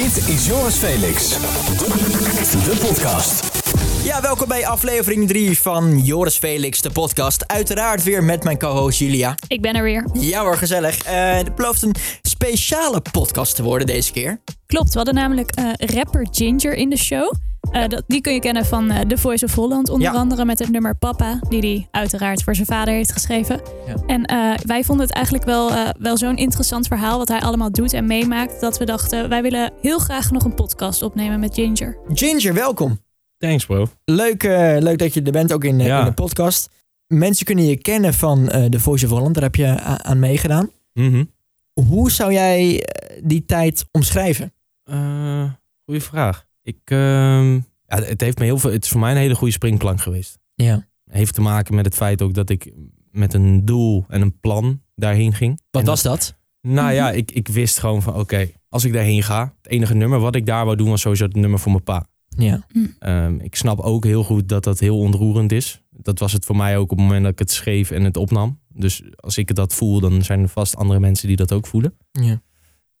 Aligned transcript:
Dit 0.00 0.28
is 0.28 0.46
Joris 0.46 0.74
Felix, 0.74 1.28
de, 1.28 2.76
podcast. 2.80 3.60
Ja, 4.04 4.20
welkom 4.20 4.48
bij 4.48 4.66
aflevering 4.66 5.28
3 5.28 5.58
van 5.58 5.98
Joris 5.98 6.36
Felix, 6.36 6.80
de 6.80 6.90
podcast. 6.90 7.46
Uiteraard 7.46 8.02
weer 8.02 8.24
met 8.24 8.44
mijn 8.44 8.58
co-host 8.58 8.98
Julia. 8.98 9.34
Ik 9.48 9.60
ben 9.60 9.74
er 9.74 9.82
weer. 9.82 10.06
Ja 10.12 10.40
hoor, 10.42 10.56
gezellig. 10.56 11.02
Eh 11.02 11.36
het 11.36 11.54
belooft 11.54 11.82
een 11.82 11.94
speciale 12.22 13.02
podcast 13.12 13.56
te 13.56 13.62
worden 13.62 13.86
deze 13.86 14.12
keer. 14.12 14.40
Klopt, 14.66 14.90
we 14.90 14.96
hadden 14.96 15.14
namelijk 15.14 15.50
eh, 15.50 15.64
rapper 15.76 16.26
Ginger 16.30 16.74
in 16.74 16.90
de 16.90 16.98
show. 16.98 17.32
Eh, 17.70 17.88
dat, 17.88 18.02
die 18.06 18.20
kun 18.20 18.32
je 18.32 18.40
kennen 18.40 18.64
van 18.66 18.90
eh, 18.90 19.00
The 19.00 19.16
Voice 19.18 19.44
of 19.44 19.54
Holland, 19.54 19.88
onder 19.88 20.12
Ja. 20.12 20.18
andere 20.18 20.44
met 20.44 20.58
het 20.58 20.70
nummer 20.70 20.96
Papa, 20.96 21.38
die 21.48 21.60
hij 21.60 21.88
uiteraard 21.90 22.42
voor 22.42 22.54
zijn 22.54 22.66
vader 22.66 22.94
heeft 22.94 23.12
geschreven. 23.12 23.60
Ja. 23.86 23.94
En 24.06 24.24
eh, 24.24 24.54
wij 24.66 24.84
vonden 24.84 25.06
het 25.06 25.14
eigenlijk 25.14 25.44
wel, 25.44 25.70
eh, 25.70 25.88
wel 25.98 26.16
zo'n 26.16 26.36
interessant 26.36 26.86
verhaal 26.86 27.18
wat 27.18 27.28
hij 27.28 27.40
allemaal 27.40 27.72
doet 27.72 27.92
en 27.92 28.06
meemaakt, 28.06 28.60
dat 28.60 28.78
we 28.78 28.84
dachten, 28.84 29.28
wij 29.28 29.42
willen 29.42 29.72
heel 29.80 29.98
graag 29.98 30.30
nog 30.30 30.44
een 30.44 30.54
podcast 30.54 31.02
opnemen 31.02 31.40
met 31.40 31.54
Ginger. 31.54 31.98
Ginger, 32.12 32.54
welkom. 32.54 33.00
Thanks 33.38 33.66
bro. 33.66 33.86
Leuk, 34.04 34.42
eh, 34.44 34.76
leuk 34.78 34.98
dat 34.98 35.14
je 35.14 35.22
er 35.22 35.32
bent, 35.32 35.52
ook 35.52 35.64
in, 35.64 35.78
Ja. 35.78 35.98
in 35.98 36.04
de 36.04 36.12
podcast. 36.12 36.68
Mensen 37.06 37.46
kunnen 37.46 37.64
je 37.64 37.76
kennen 37.76 38.14
van 38.14 38.48
eh 38.48 38.64
The 38.64 38.80
Voice 38.80 39.04
of 39.06 39.10
Holland, 39.10 39.34
daar 39.34 39.42
heb 39.42 39.54
je 39.54 39.80
aan 39.80 40.18
meegedaan. 40.18 40.70
Mhm. 40.94 41.24
Hoe 41.88 42.10
zou 42.10 42.32
jij 42.32 42.88
die 43.22 43.44
tijd 43.44 43.84
omschrijven? 43.90 44.52
Eh, 44.84 45.44
goeie 45.84 46.02
vraag. 46.02 46.48
Ik, 46.62 46.78
ehm, 46.84 47.54
ja, 47.54 47.62
het, 47.86 48.20
heeft 48.20 48.38
me 48.38 48.44
heel 48.44 48.58
veel, 48.58 48.72
het 48.72 48.84
is 48.84 48.90
voor 48.90 49.00
mij 49.00 49.10
een 49.10 49.16
hele 49.16 49.34
goede 49.34 49.52
springplank 49.52 50.00
geweest. 50.00 50.38
Ja. 50.54 50.88
heeft 51.04 51.34
te 51.34 51.40
maken 51.40 51.74
met 51.74 51.84
het 51.84 51.94
feit 51.94 52.22
ook 52.22 52.34
dat 52.34 52.50
ik 52.50 52.72
met 53.10 53.34
een 53.34 53.64
doel 53.64 54.04
en 54.08 54.20
een 54.20 54.40
plan 54.40 54.82
daarheen 54.94 55.34
ging. 55.34 55.60
Wat 55.70 55.82
En 55.82 55.88
was 55.88 56.02
dat? 56.02 56.38
Nou 56.60 56.92
ja, 56.92 57.10
ik, 57.10 57.30
ik 57.30 57.48
wist 57.48 57.78
gewoon 57.78 58.02
van 58.02 58.14
oké, 58.14 58.50
als 58.68 58.84
ik 58.84 58.92
daarheen 58.92 59.22
ga, 59.22 59.54
het 59.62 59.70
enige 59.70 59.94
nummer 59.94 60.18
wat 60.18 60.34
ik 60.34 60.46
daar 60.46 60.64
wou 60.64 60.76
doen 60.76 60.88
was 60.88 61.00
sowieso 61.00 61.24
het 61.24 61.36
nummer 61.36 61.58
voor 61.58 61.72
mijn 61.72 61.84
pa. 61.84 62.06
Ja. 62.28 62.66
Ehm, 62.98 63.38
ik 63.38 63.54
snap 63.54 63.80
ook 63.80 64.04
heel 64.04 64.24
goed 64.24 64.48
dat 64.48 64.64
dat 64.64 64.78
heel 64.78 64.98
ontroerend 64.98 65.52
is. 65.52 65.82
Dat 65.90 66.18
was 66.18 66.32
het 66.32 66.44
voor 66.44 66.56
mij 66.56 66.76
ook 66.76 66.90
op 66.90 66.98
het 66.98 67.06
moment 67.06 67.22
dat 67.22 67.32
ik 67.32 67.38
het 67.38 67.50
schreef 67.50 67.90
en 67.90 68.04
het 68.04 68.16
opnam. 68.16 68.60
Dus 68.68 69.02
als 69.16 69.38
ik 69.38 69.54
dat 69.54 69.74
voel, 69.74 70.00
dan 70.00 70.22
zijn 70.22 70.42
er 70.42 70.48
vast 70.48 70.76
andere 70.76 71.00
mensen 71.00 71.28
die 71.28 71.36
dat 71.36 71.52
ook 71.52 71.66
voelen. 71.66 71.96
ja. 72.10 72.42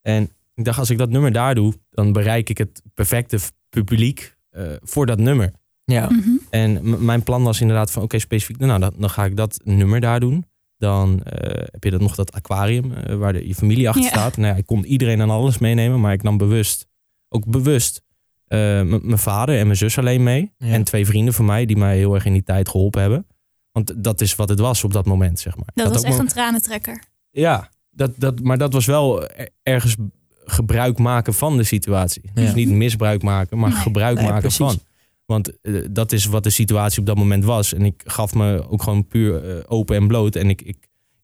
En 0.02 0.30
ik 0.54 0.64
dacht, 0.64 0.78
als 0.78 0.90
ik 0.90 0.98
dat 0.98 1.10
nummer 1.10 1.32
daar 1.32 1.54
doe, 1.54 1.74
dan 1.90 2.12
bereik 2.12 2.48
ik 2.48 2.58
het 2.58 2.82
perfecte 2.94 3.38
publiek 3.70 4.36
eh, 4.50 4.72
voor 4.82 5.06
dat 5.06 5.18
nummer. 5.18 5.52
Ja. 5.84 6.08
Mhm. 6.10 6.28
En 6.50 7.04
mijn 7.04 7.22
plan 7.22 7.42
was 7.42 7.60
inderdaad 7.60 7.90
van, 7.90 8.02
oké, 8.02 8.18
specifiek, 8.18 8.58
nou, 8.58 8.80
dan, 8.80 8.92
dan 8.98 9.10
ga 9.10 9.24
ik 9.24 9.36
dat 9.36 9.60
nummer 9.64 10.00
daar 10.00 10.20
doen. 10.20 10.44
Dan 10.76 11.22
eh, 11.22 11.62
heb 11.70 11.84
je 11.84 11.90
dat 11.90 12.00
nog 12.00 12.14
dat 12.14 12.32
aquarium 12.32 12.92
eh, 12.92 13.16
waar 13.16 13.32
de, 13.32 13.46
je 13.48 13.54
familie 13.54 13.88
achter 13.88 14.02
Ja. 14.04 14.08
staat. 14.08 14.36
Nou 14.36 14.52
ja, 14.52 14.58
ik 14.58 14.66
kon 14.66 14.84
iedereen 14.84 15.20
en 15.20 15.30
alles 15.30 15.58
meenemen, 15.58 16.00
maar 16.00 16.12
ik 16.12 16.22
nam 16.22 16.36
bewust, 16.36 16.86
ook 17.28 17.46
bewust, 17.46 18.02
eh, 18.46 18.58
mijn 18.82 19.18
vader 19.18 19.58
en 19.58 19.64
mijn 19.66 19.78
zus 19.78 19.98
alleen 19.98 20.22
mee. 20.22 20.52
Ja. 20.56 20.66
En 20.66 20.84
twee 20.84 21.06
vrienden 21.06 21.34
van 21.34 21.44
mij 21.44 21.66
die 21.66 21.76
mij 21.76 21.96
heel 21.96 22.14
erg 22.14 22.24
in 22.24 22.32
die 22.32 22.42
tijd 22.42 22.68
geholpen 22.68 23.00
hebben. 23.00 23.26
Want 23.72 24.04
dat 24.04 24.20
is 24.20 24.34
wat 24.36 24.48
het 24.48 24.58
was 24.58 24.84
op 24.84 24.92
dat 24.92 25.06
moment, 25.06 25.40
zeg 25.40 25.56
maar. 25.56 25.68
Dat 25.74 25.92
was 25.92 26.02
echt 26.02 26.18
een 26.18 26.26
tranentrekker. 26.28 27.02
ja, 27.30 27.68
dat, 27.90 28.12
dat, 28.16 28.40
maar 28.40 28.58
dat 28.58 28.72
was 28.72 28.86
wel 28.86 29.28
er- 29.28 29.48
ergens 29.62 29.96
gebruik 30.50 30.98
maken 30.98 31.34
van 31.34 31.56
de 31.56 31.62
situatie. 31.64 32.22
Ja. 32.34 32.42
Dus 32.42 32.54
niet 32.54 32.68
misbruik 32.68 33.22
maken, 33.22 33.58
maar 33.58 33.70
Nee. 33.70 33.78
gebruik 33.78 34.16
Nee, 34.16 34.24
maken 34.24 34.40
precies. 34.40 34.58
van. 34.58 34.78
Want 35.26 35.60
eh, 35.60 35.74
dat 35.90 36.12
is 36.12 36.24
wat 36.26 36.42
de 36.42 36.50
situatie 36.50 37.00
op 37.00 37.06
dat 37.06 37.16
moment 37.16 37.44
was. 37.44 37.74
En 37.74 37.84
ik 37.84 38.02
gaf 38.04 38.34
me 38.34 38.68
ook 38.70 38.82
gewoon 38.82 39.06
puur 39.06 39.44
eh, 39.56 39.64
open 39.66 39.96
en 39.96 40.06
bloot. 40.06 40.36
En 40.36 40.48
ik, 40.50 40.62
ik, 40.62 40.76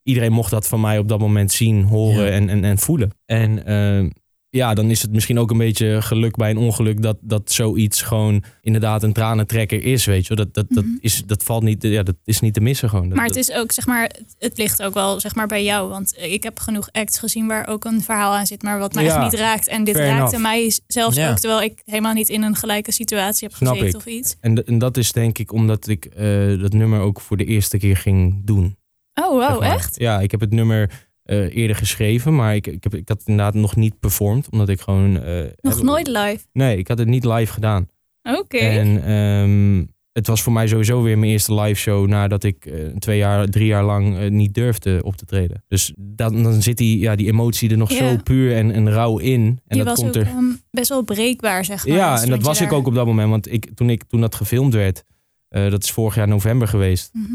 iedereen 0.02 0.32
mocht 0.32 0.50
dat 0.50 0.68
van 0.68 0.80
mij 0.80 0.98
op 0.98 1.08
dat 1.08 1.18
moment 1.18 1.52
zien, 1.52 1.82
horen 1.84 2.24
Ja. 2.24 2.30
en, 2.30 2.48
en, 2.48 2.64
en 2.64 2.78
voelen. 2.78 3.10
En 3.26 3.66
eh, 3.66 4.10
ja, 4.56 4.74
dan 4.74 4.90
is 4.90 5.02
het 5.02 5.12
misschien 5.12 5.38
ook 5.38 5.50
een 5.50 5.58
beetje 5.58 6.02
geluk 6.02 6.36
bij 6.36 6.50
een 6.50 6.56
ongeluk 6.56 7.02
dat, 7.02 7.16
dat 7.20 7.52
zoiets 7.52 8.02
gewoon 8.02 8.42
inderdaad 8.60 9.02
een 9.02 9.12
tranentrekker 9.12 9.82
is, 9.84 10.04
weet 10.04 10.26
je. 10.26 10.34
Dat, 10.34 10.54
dat, 10.54 10.66
dat, 10.68 10.84
Mhm. 10.84 10.96
is, 11.00 11.22
dat 11.26 11.42
valt 11.42 11.62
niet, 11.62 11.82
ja, 11.82 12.02
dat 12.02 12.14
is 12.24 12.40
niet 12.40 12.54
te 12.54 12.60
missen 12.60 12.88
gewoon. 12.88 13.08
Dat- 13.08 13.16
Maar 13.16 13.26
het 13.26 13.36
is 13.36 13.52
ook, 13.52 13.72
zeg 13.72 13.86
maar, 13.86 14.10
het- 14.38 14.58
ligt 14.58 14.82
ook 14.82 14.94
wel 14.94 15.20
zeg 15.20 15.34
maar, 15.34 15.46
bij 15.46 15.64
jou. 15.64 15.88
Want 15.88 16.14
ik 16.18 16.42
heb 16.42 16.58
genoeg 16.58 16.88
acts 16.92 17.18
gezien 17.18 17.46
waar 17.46 17.68
ook 17.68 17.84
een 17.84 18.02
verhaal 18.02 18.34
aan 18.34 18.46
zit, 18.46 18.62
maar 18.62 18.78
wat 18.78 18.94
mij 18.94 19.04
Ja, 19.04 19.14
echt 19.22 19.30
niet 19.30 19.40
raakt. 19.40 19.68
En 19.68 19.84
dit 19.84 19.96
raakte 19.96 20.14
enough. 20.16 20.38
mij 20.38 20.78
zelfs 20.86 21.16
Ja. 21.16 21.30
ook, 21.30 21.38
terwijl 21.38 21.62
ik 21.62 21.82
helemaal 21.84 22.14
niet 22.14 22.28
in 22.28 22.42
een 22.42 22.56
gelijke 22.56 22.92
situatie 22.92 23.48
heb 23.48 23.56
Snap 23.56 23.72
gezeten 23.72 23.88
ik. 24.00 24.06
of 24.06 24.06
iets. 24.12 24.36
En, 24.40 24.64
en 24.66 24.78
dat 24.78 24.96
is 24.96 25.12
denk 25.12 25.38
ik 25.38 25.52
omdat 25.52 25.88
ik 25.88 26.04
eh, 26.04 26.60
dat 26.60 26.72
nummer 26.72 27.00
ook 27.00 27.20
voor 27.20 27.36
de 27.36 27.44
eerste 27.44 27.78
keer 27.78 27.96
ging 27.96 28.40
doen. 28.44 28.76
Oh, 29.14 29.28
wow, 29.30 29.42
zeg 29.50 29.58
maar. 29.58 29.74
echt? 29.74 29.98
Ja, 29.98 30.20
ik 30.20 30.30
heb 30.30 30.40
het 30.40 30.50
nummer 30.52 31.05
eh, 31.26 31.56
eerder 31.56 31.76
geschreven, 31.76 32.34
maar 32.34 32.54
ik, 32.54 32.66
ik, 32.66 32.82
heb, 32.84 32.94
ik 32.94 33.08
had 33.08 33.18
het 33.18 33.28
inderdaad 33.28 33.54
nog 33.54 33.76
niet 33.76 33.98
performed. 34.00 34.50
Omdat 34.50 34.68
ik 34.68 34.80
gewoon... 34.80 35.22
eh, 35.22 35.44
Nog 35.60 35.74
heb- 35.74 35.82
nooit 35.84 36.06
live. 36.06 36.38
Nee, 36.52 36.78
ik 36.78 36.88
had 36.88 36.98
het 36.98 37.08
niet 37.08 37.24
live 37.24 37.52
gedaan. 37.52 37.88
Oké. 38.22 38.56
En 38.58 39.04
ehm, 39.04 39.84
het 40.12 40.26
was 40.26 40.42
voor 40.42 40.52
mij 40.52 40.66
sowieso 40.66 41.02
weer 41.02 41.18
mijn 41.18 41.30
eerste 41.32 41.54
live 41.54 41.80
show 41.80 42.06
nadat 42.08 42.44
ik 42.44 42.66
eh, 42.66 42.86
twee 42.98 43.18
jaar, 43.18 43.48
drie 43.48 43.66
jaar 43.66 43.84
lang 43.84 44.28
niet 44.28 44.54
durfde 44.54 45.00
op 45.04 45.16
te 45.16 45.24
treden. 45.24 45.64
Dus 45.68 45.92
dan, 45.96 46.42
dan 46.42 46.62
zit 46.62 46.76
die, 46.76 46.98
ja, 46.98 47.16
die 47.16 47.26
emotie 47.26 47.70
er 47.70 47.76
nog 47.76 47.90
zo 47.92 48.16
puur 48.22 48.54
en, 48.56 48.70
en 48.70 48.90
rauw 48.90 49.18
in. 49.18 49.60
En 49.66 49.76
dat 49.78 49.86
was 49.86 49.98
komt 49.98 50.08
ook 50.16 50.22
er. 50.22 50.28
ehm, 50.28 50.44
best 50.70 50.88
wel 50.88 51.02
breekbaar, 51.02 51.64
zeg 51.64 51.86
maar. 51.86 51.96
Ja, 51.96 52.22
en 52.22 52.30
dat 52.30 52.42
was 52.42 52.60
ik 52.60 52.72
ook 52.72 52.86
op 52.86 52.94
dat 52.94 53.06
moment. 53.06 53.30
Want 53.30 53.52
ik, 53.52 53.68
toen, 53.74 53.90
ik, 53.90 54.02
toen 54.04 54.20
dat 54.20 54.34
gefilmd 54.34 54.74
werd, 54.74 55.04
dat 55.48 55.82
is 55.82 55.90
vorig 55.90 56.14
jaar 56.14 56.28
november 56.28 56.68
geweest. 56.68 57.10
Mhm. 57.12 57.32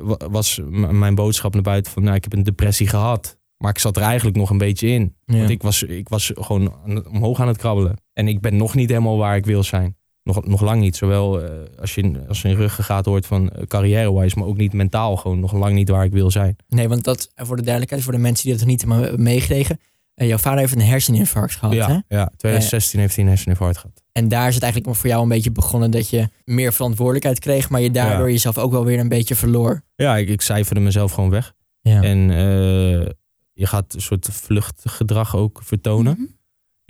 Wa- 0.00 0.28
was 0.30 0.60
mijn 0.90 1.14
boodschap 1.14 1.52
naar 1.52 1.62
buiten 1.62 1.92
van... 1.92 2.02
Nou, 2.02 2.16
ik 2.16 2.24
heb 2.24 2.32
een 2.32 2.42
depressie 2.42 2.86
gehad. 2.88 3.38
Maar 3.56 3.70
ik 3.70 3.78
zat 3.78 3.96
er 3.96 4.02
eigenlijk 4.02 4.36
nog 4.36 4.50
een 4.50 4.58
beetje 4.58 4.88
in. 4.88 5.16
Ja. 5.24 5.36
Want 5.38 5.50
ik 5.50 5.62
was, 5.62 5.82
ik 5.82 6.08
was 6.08 6.30
gewoon 6.34 6.74
aan 6.86 7.06
omhoog 7.08 7.40
aan 7.40 7.48
het 7.48 7.56
krabbelen. 7.56 7.96
En 8.12 8.28
ik 8.28 8.40
ben 8.40 8.56
nog 8.56 8.74
niet 8.74 8.88
helemaal 8.88 9.16
waar 9.16 9.36
ik 9.36 9.46
wil 9.46 9.62
zijn. 9.62 9.96
Nog, 10.22 10.46
nog 10.46 10.60
lang 10.60 10.80
niet. 10.80 10.96
Zowel 10.96 11.42
eh, 11.42 11.50
als, 11.80 11.94
je, 11.94 12.24
als 12.28 12.42
je 12.42 12.48
in 12.48 12.54
ruggengraat 12.54 13.04
hoort 13.04 13.26
van 13.26 13.50
eh, 13.50 13.66
carrière-wise... 13.66 14.38
maar 14.38 14.48
ook 14.48 14.56
niet 14.56 14.72
mentaal. 14.72 15.16
Gewoon 15.16 15.40
nog 15.40 15.52
lang 15.52 15.74
niet 15.74 15.88
waar 15.88 16.04
ik 16.04 16.12
wil 16.12 16.30
zijn. 16.30 16.56
Nee, 16.68 16.88
want 16.88 17.04
dat, 17.04 17.30
voor 17.34 17.56
de 17.56 17.62
duidelijkheid, 17.62 18.02
voor 18.02 18.12
de 18.12 18.18
mensen 18.18 18.48
die 18.48 18.58
dat 18.58 18.66
niet 18.66 18.84
hebben 18.86 19.22
meegekregen. 19.22 19.80
Eh, 20.20 20.28
jouw 20.28 20.38
vader 20.38 20.58
heeft 20.58 20.74
een 20.74 20.80
herseninfarct 20.80 21.56
gehad, 21.56 21.74
hè? 21.74 21.78
ja, 21.80 22.04
ja, 22.08 22.30
2016 22.36 23.00
heeft 23.00 23.14
hij 23.14 23.24
een 23.24 23.30
herseninfarct 23.30 23.76
gehad. 23.78 24.02
En 24.12 24.28
daar 24.28 24.48
is 24.48 24.54
het 24.54 24.62
eigenlijk 24.62 24.96
voor 24.96 25.08
jou 25.08 25.22
een 25.22 25.28
beetje 25.28 25.50
begonnen 25.50 25.90
dat 25.90 26.08
je 26.08 26.28
meer 26.44 26.72
verantwoordelijkheid 26.72 27.38
kreeg, 27.38 27.70
maar 27.70 27.80
je 27.80 27.90
daardoor 27.90 28.26
Ja. 28.26 28.32
jezelf 28.32 28.58
ook 28.58 28.70
wel 28.70 28.84
weer 28.84 28.98
een 28.98 29.08
beetje 29.08 29.34
verloor. 29.34 29.82
Ja, 29.96 30.16
ik, 30.16 30.28
ik 30.28 30.40
cijferde 30.40 30.80
mezelf 30.80 31.12
gewoon 31.12 31.30
weg. 31.30 31.52
Ja. 31.80 32.02
En 32.02 32.30
eh, 32.30 33.06
je 33.52 33.66
gaat 33.66 33.94
een 33.94 34.00
soort 34.00 34.28
vluchtgedrag 34.32 35.36
ook 35.36 35.60
vertonen. 35.64 36.12
Mhm. 36.12 36.22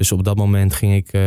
Dus 0.00 0.12
op 0.12 0.24
dat 0.24 0.36
moment 0.36 0.74
ging 0.74 0.94
ik 0.94 1.12
eh, 1.12 1.20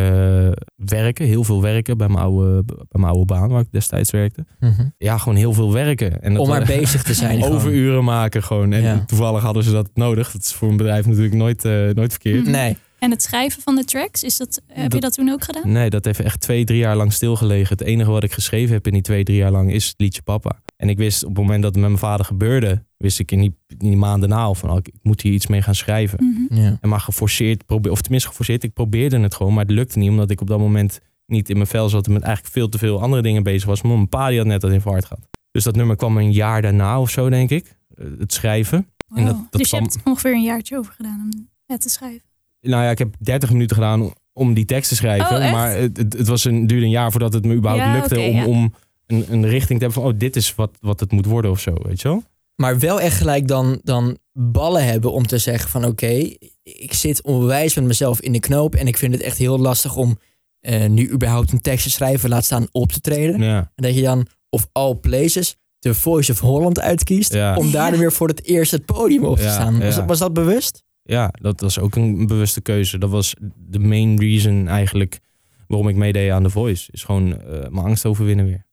werken, 0.76 1.26
heel 1.26 1.44
veel 1.44 1.62
werken 1.62 1.98
bij 1.98 2.08
mijn, 2.08 2.20
oude, 2.24 2.64
bij 2.64 2.76
mijn 2.90 3.12
oude 3.12 3.26
baan 3.26 3.50
waar 3.50 3.62
ik 3.62 3.72
destijds 3.72 4.12
werkte. 4.12 4.46
Mhm. 4.60 4.86
Ja, 4.98 5.18
gewoon 5.18 5.38
heel 5.38 5.54
veel 5.54 5.74
werken. 5.74 6.22
En 6.22 6.34
dat 6.34 6.42
Om 6.42 6.48
maar 6.50 6.60
wa- 6.60 6.66
bezig 6.66 7.04
te 7.04 7.14
zijn. 7.14 7.40
gewoon. 7.42 7.56
Overuren 7.58 8.04
maken 8.04 8.44
gewoon. 8.44 8.72
En 8.74 8.82
Ja. 8.82 9.04
toevallig 9.06 9.42
hadden 9.44 9.64
ze 9.64 9.72
dat 9.72 9.90
nodig. 9.94 10.32
Dat 10.32 10.42
is 10.42 10.54
voor 10.54 10.70
een 10.70 10.78
bedrijf 10.78 11.06
natuurlijk 11.06 11.34
nooit, 11.36 11.66
eh, 11.66 11.90
nooit 11.90 12.12
verkeerd. 12.12 12.46
Nee. 12.48 12.78
En 13.04 13.12
het 13.12 13.22
schrijven 13.22 13.62
van 13.62 13.76
de 13.76 13.86
tracks, 13.86 14.24
is 14.24 14.38
dat, 14.38 14.62
heb 14.68 14.92
je 14.94 15.00
Dat- 15.00 15.14
toen 15.14 15.30
ook 15.30 15.44
gedaan? 15.44 15.72
Nee, 15.72 15.90
dat 15.90 16.06
heeft 16.06 16.20
echt 16.20 16.40
twee, 16.40 16.64
drie 16.66 16.78
jaar 16.80 16.96
lang 16.96 17.14
stilgelegen. 17.14 17.78
Het 17.78 17.88
enige 17.88 18.12
wat 18.12 18.24
ik 18.24 18.32
geschreven 18.32 18.74
heb 18.74 18.88
in 18.88 18.94
die 18.94 19.02
twee, 19.02 19.24
drie 19.24 19.38
jaar 19.38 19.52
lang 19.52 19.72
is 19.72 19.88
het 19.88 19.94
liedje 19.98 20.22
Papa. 20.22 20.62
En 20.78 20.90
ik 20.90 20.98
wist 20.98 21.24
op 21.24 21.30
het 21.30 21.38
moment 21.38 21.62
dat 21.64 21.72
het 21.72 21.80
met 21.82 21.90
mijn 21.90 22.02
vader 22.02 22.26
gebeurde, 22.26 22.84
wist 22.98 23.20
ik 23.20 23.32
in 23.32 23.40
die, 23.40 23.56
in 23.68 23.78
die 23.78 23.96
maanden 23.98 24.30
na 24.30 24.38
al 24.44 24.56
van, 24.56 24.70
oh, 24.72 24.78
ik 24.82 24.94
moet 25.02 25.22
hier 25.22 25.34
iets 25.34 25.48
mee 25.48 25.62
gaan 25.62 25.76
schrijven. 25.76 26.20
Mhm. 26.50 26.62
Ja. 26.62 26.78
En 26.82 26.90
maar 26.90 27.00
geforceerd, 27.00 27.66
probeer, 27.66 27.92
of 27.92 28.02
tenminste 28.02 28.30
geforceerd, 28.30 28.64
ik 28.64 28.74
probeerde 28.74 29.20
het 29.20 29.36
gewoon, 29.36 29.54
maar 29.54 29.64
het 29.66 29.74
lukte 29.74 30.00
niet. 30.00 30.10
Omdat 30.10 30.32
ik 30.32 30.42
op 30.42 30.48
dat 30.48 30.60
moment 30.60 31.00
niet 31.26 31.50
in 31.50 31.56
mijn 31.56 31.68
vel 31.68 31.90
zat 31.90 32.06
en 32.08 32.14
met 32.14 32.22
eigenlijk 32.24 32.54
veel 32.54 32.70
te 32.70 32.78
veel 32.78 33.02
andere 33.02 33.22
dingen 33.22 33.44
bezig 33.44 33.66
was. 33.68 33.82
Maar 33.82 33.94
mijn 33.96 34.10
pa 34.10 34.28
die 34.30 34.38
had 34.38 34.48
net 34.48 34.62
dat 34.62 34.72
infarct 34.72 35.06
gehad. 35.06 35.28
Dus 35.52 35.64
dat 35.64 35.76
nummer 35.76 35.96
kwam 35.96 36.18
een 36.18 36.32
jaar 36.32 36.62
daarna 36.62 37.00
of 37.00 37.10
zo, 37.10 37.30
denk 37.30 37.50
ik. 37.50 37.78
eh, 37.96 38.06
Het 38.20 38.34
schrijven. 38.34 38.88
En 39.16 39.26
dat- 39.26 39.36
dat 39.36 39.52
dus 39.52 39.62
je 39.62 39.68
kwam- 39.78 39.84
hebt 39.84 39.98
ongeveer 40.04 40.34
een 40.34 40.44
jaartje 40.44 40.78
over 40.78 40.94
gedaan 40.94 41.30
om 41.34 41.50
het 41.66 41.82
te 41.82 41.90
schrijven. 41.90 42.32
Nou 42.72 42.84
ja, 42.84 42.90
ik 42.90 42.98
heb 42.98 43.16
30 43.20 43.52
minuten 43.52 43.76
gedaan 43.76 44.14
om 44.34 44.54
die 44.54 44.66
tekst 44.66 44.90
te 44.90 44.96
schrijven. 44.96 45.36
Oh, 45.36 45.52
maar 45.52 45.72
het, 45.76 45.98
het, 45.98 46.14
het 46.14 46.28
was 46.28 46.44
een, 46.46 46.68
duurde 46.68 46.86
een 46.86 46.92
jaar 46.92 47.12
voordat 47.12 47.34
het 47.34 47.46
me 47.46 47.54
überhaupt 47.54 47.86
Ja, 47.86 47.94
lukte 47.94 48.20
om, 48.20 48.36
ja. 48.36 48.46
om 48.46 48.74
een, 49.08 49.26
een 49.30 49.46
richting 49.48 49.80
te 49.80 49.86
hebben 49.86 50.04
van, 50.04 50.12
oh, 50.12 50.20
dit 50.20 50.36
is 50.36 50.56
wat, 50.56 50.72
wat 50.80 51.00
het 51.00 51.12
moet 51.12 51.26
worden 51.26 51.52
of 51.52 51.60
zo, 51.60 51.74
weet 51.84 52.02
je 52.02 52.08
wel? 52.08 52.24
Maar 52.56 52.80
wel 52.80 53.02
echt 53.02 53.18
gelijk 53.18 53.48
dan, 53.48 53.80
dan 53.84 54.18
ballen 54.34 54.86
hebben 54.86 55.12
om 55.12 55.28
te 55.28 55.38
zeggen 55.38 55.70
van 55.70 55.86
oké, 55.86 56.30
ik 56.64 56.94
zit 56.94 57.22
onwijs 57.24 57.76
met 57.76 57.84
mezelf 57.84 58.22
in 58.22 58.32
de 58.32 58.40
knoop 58.40 58.76
en 58.76 58.88
ik 58.88 58.98
vind 58.98 59.14
het 59.14 59.24
echt 59.24 59.38
heel 59.38 59.60
lastig 59.60 59.96
om 59.96 60.18
eh, 60.60 60.90
nu 60.90 61.12
überhaupt 61.12 61.52
een 61.52 61.62
tekst 61.62 61.84
te 61.84 61.90
schrijven, 61.92 62.30
laat 62.30 62.46
staan 62.46 62.68
op 62.72 62.92
te 62.92 63.00
treden. 63.02 63.42
Ja. 63.42 63.58
En 63.58 63.84
dat 63.84 63.96
je 63.96 64.02
dan 64.02 64.28
of 64.50 64.68
all 64.72 64.96
places 64.96 65.56
de 65.80 65.94
Voice 65.94 66.32
of 66.32 66.40
Holland 66.40 66.80
uitkiest 66.80 67.34
Ja. 67.34 67.56
om 67.56 67.72
daar 67.72 67.92
Ja. 67.94 67.98
weer 68.00 68.12
voor 68.12 68.28
het 68.28 68.44
eerst 68.46 68.72
het 68.72 68.86
podium 68.86 69.24
op 69.26 69.38
te 69.38 69.44
Ja, 69.44 69.52
staan. 69.54 69.80
Was, 69.80 69.94
ja. 69.94 70.00
dat, 70.00 70.08
was 70.08 70.20
dat 70.20 70.34
bewust? 70.34 70.84
Ja, 71.04 71.30
dat 71.42 71.62
was 71.62 71.80
ook 71.80 71.96
een 71.96 72.28
bewuste 72.28 72.62
keuze. 72.62 72.98
Dat 72.98 73.10
was 73.10 73.36
de 73.58 73.80
main 73.80 74.20
reason 74.20 74.68
eigenlijk 74.68 75.20
waarom 75.68 75.88
ik 75.88 75.96
meedeed 75.96 76.32
aan 76.32 76.44
The 76.44 76.50
Voice. 76.50 76.92
Is 76.92 77.04
gewoon 77.04 77.40
eh, 77.42 77.60
mijn 77.70 77.86
angst 77.86 78.06
overwinnen 78.06 78.46
weer. 78.46 78.66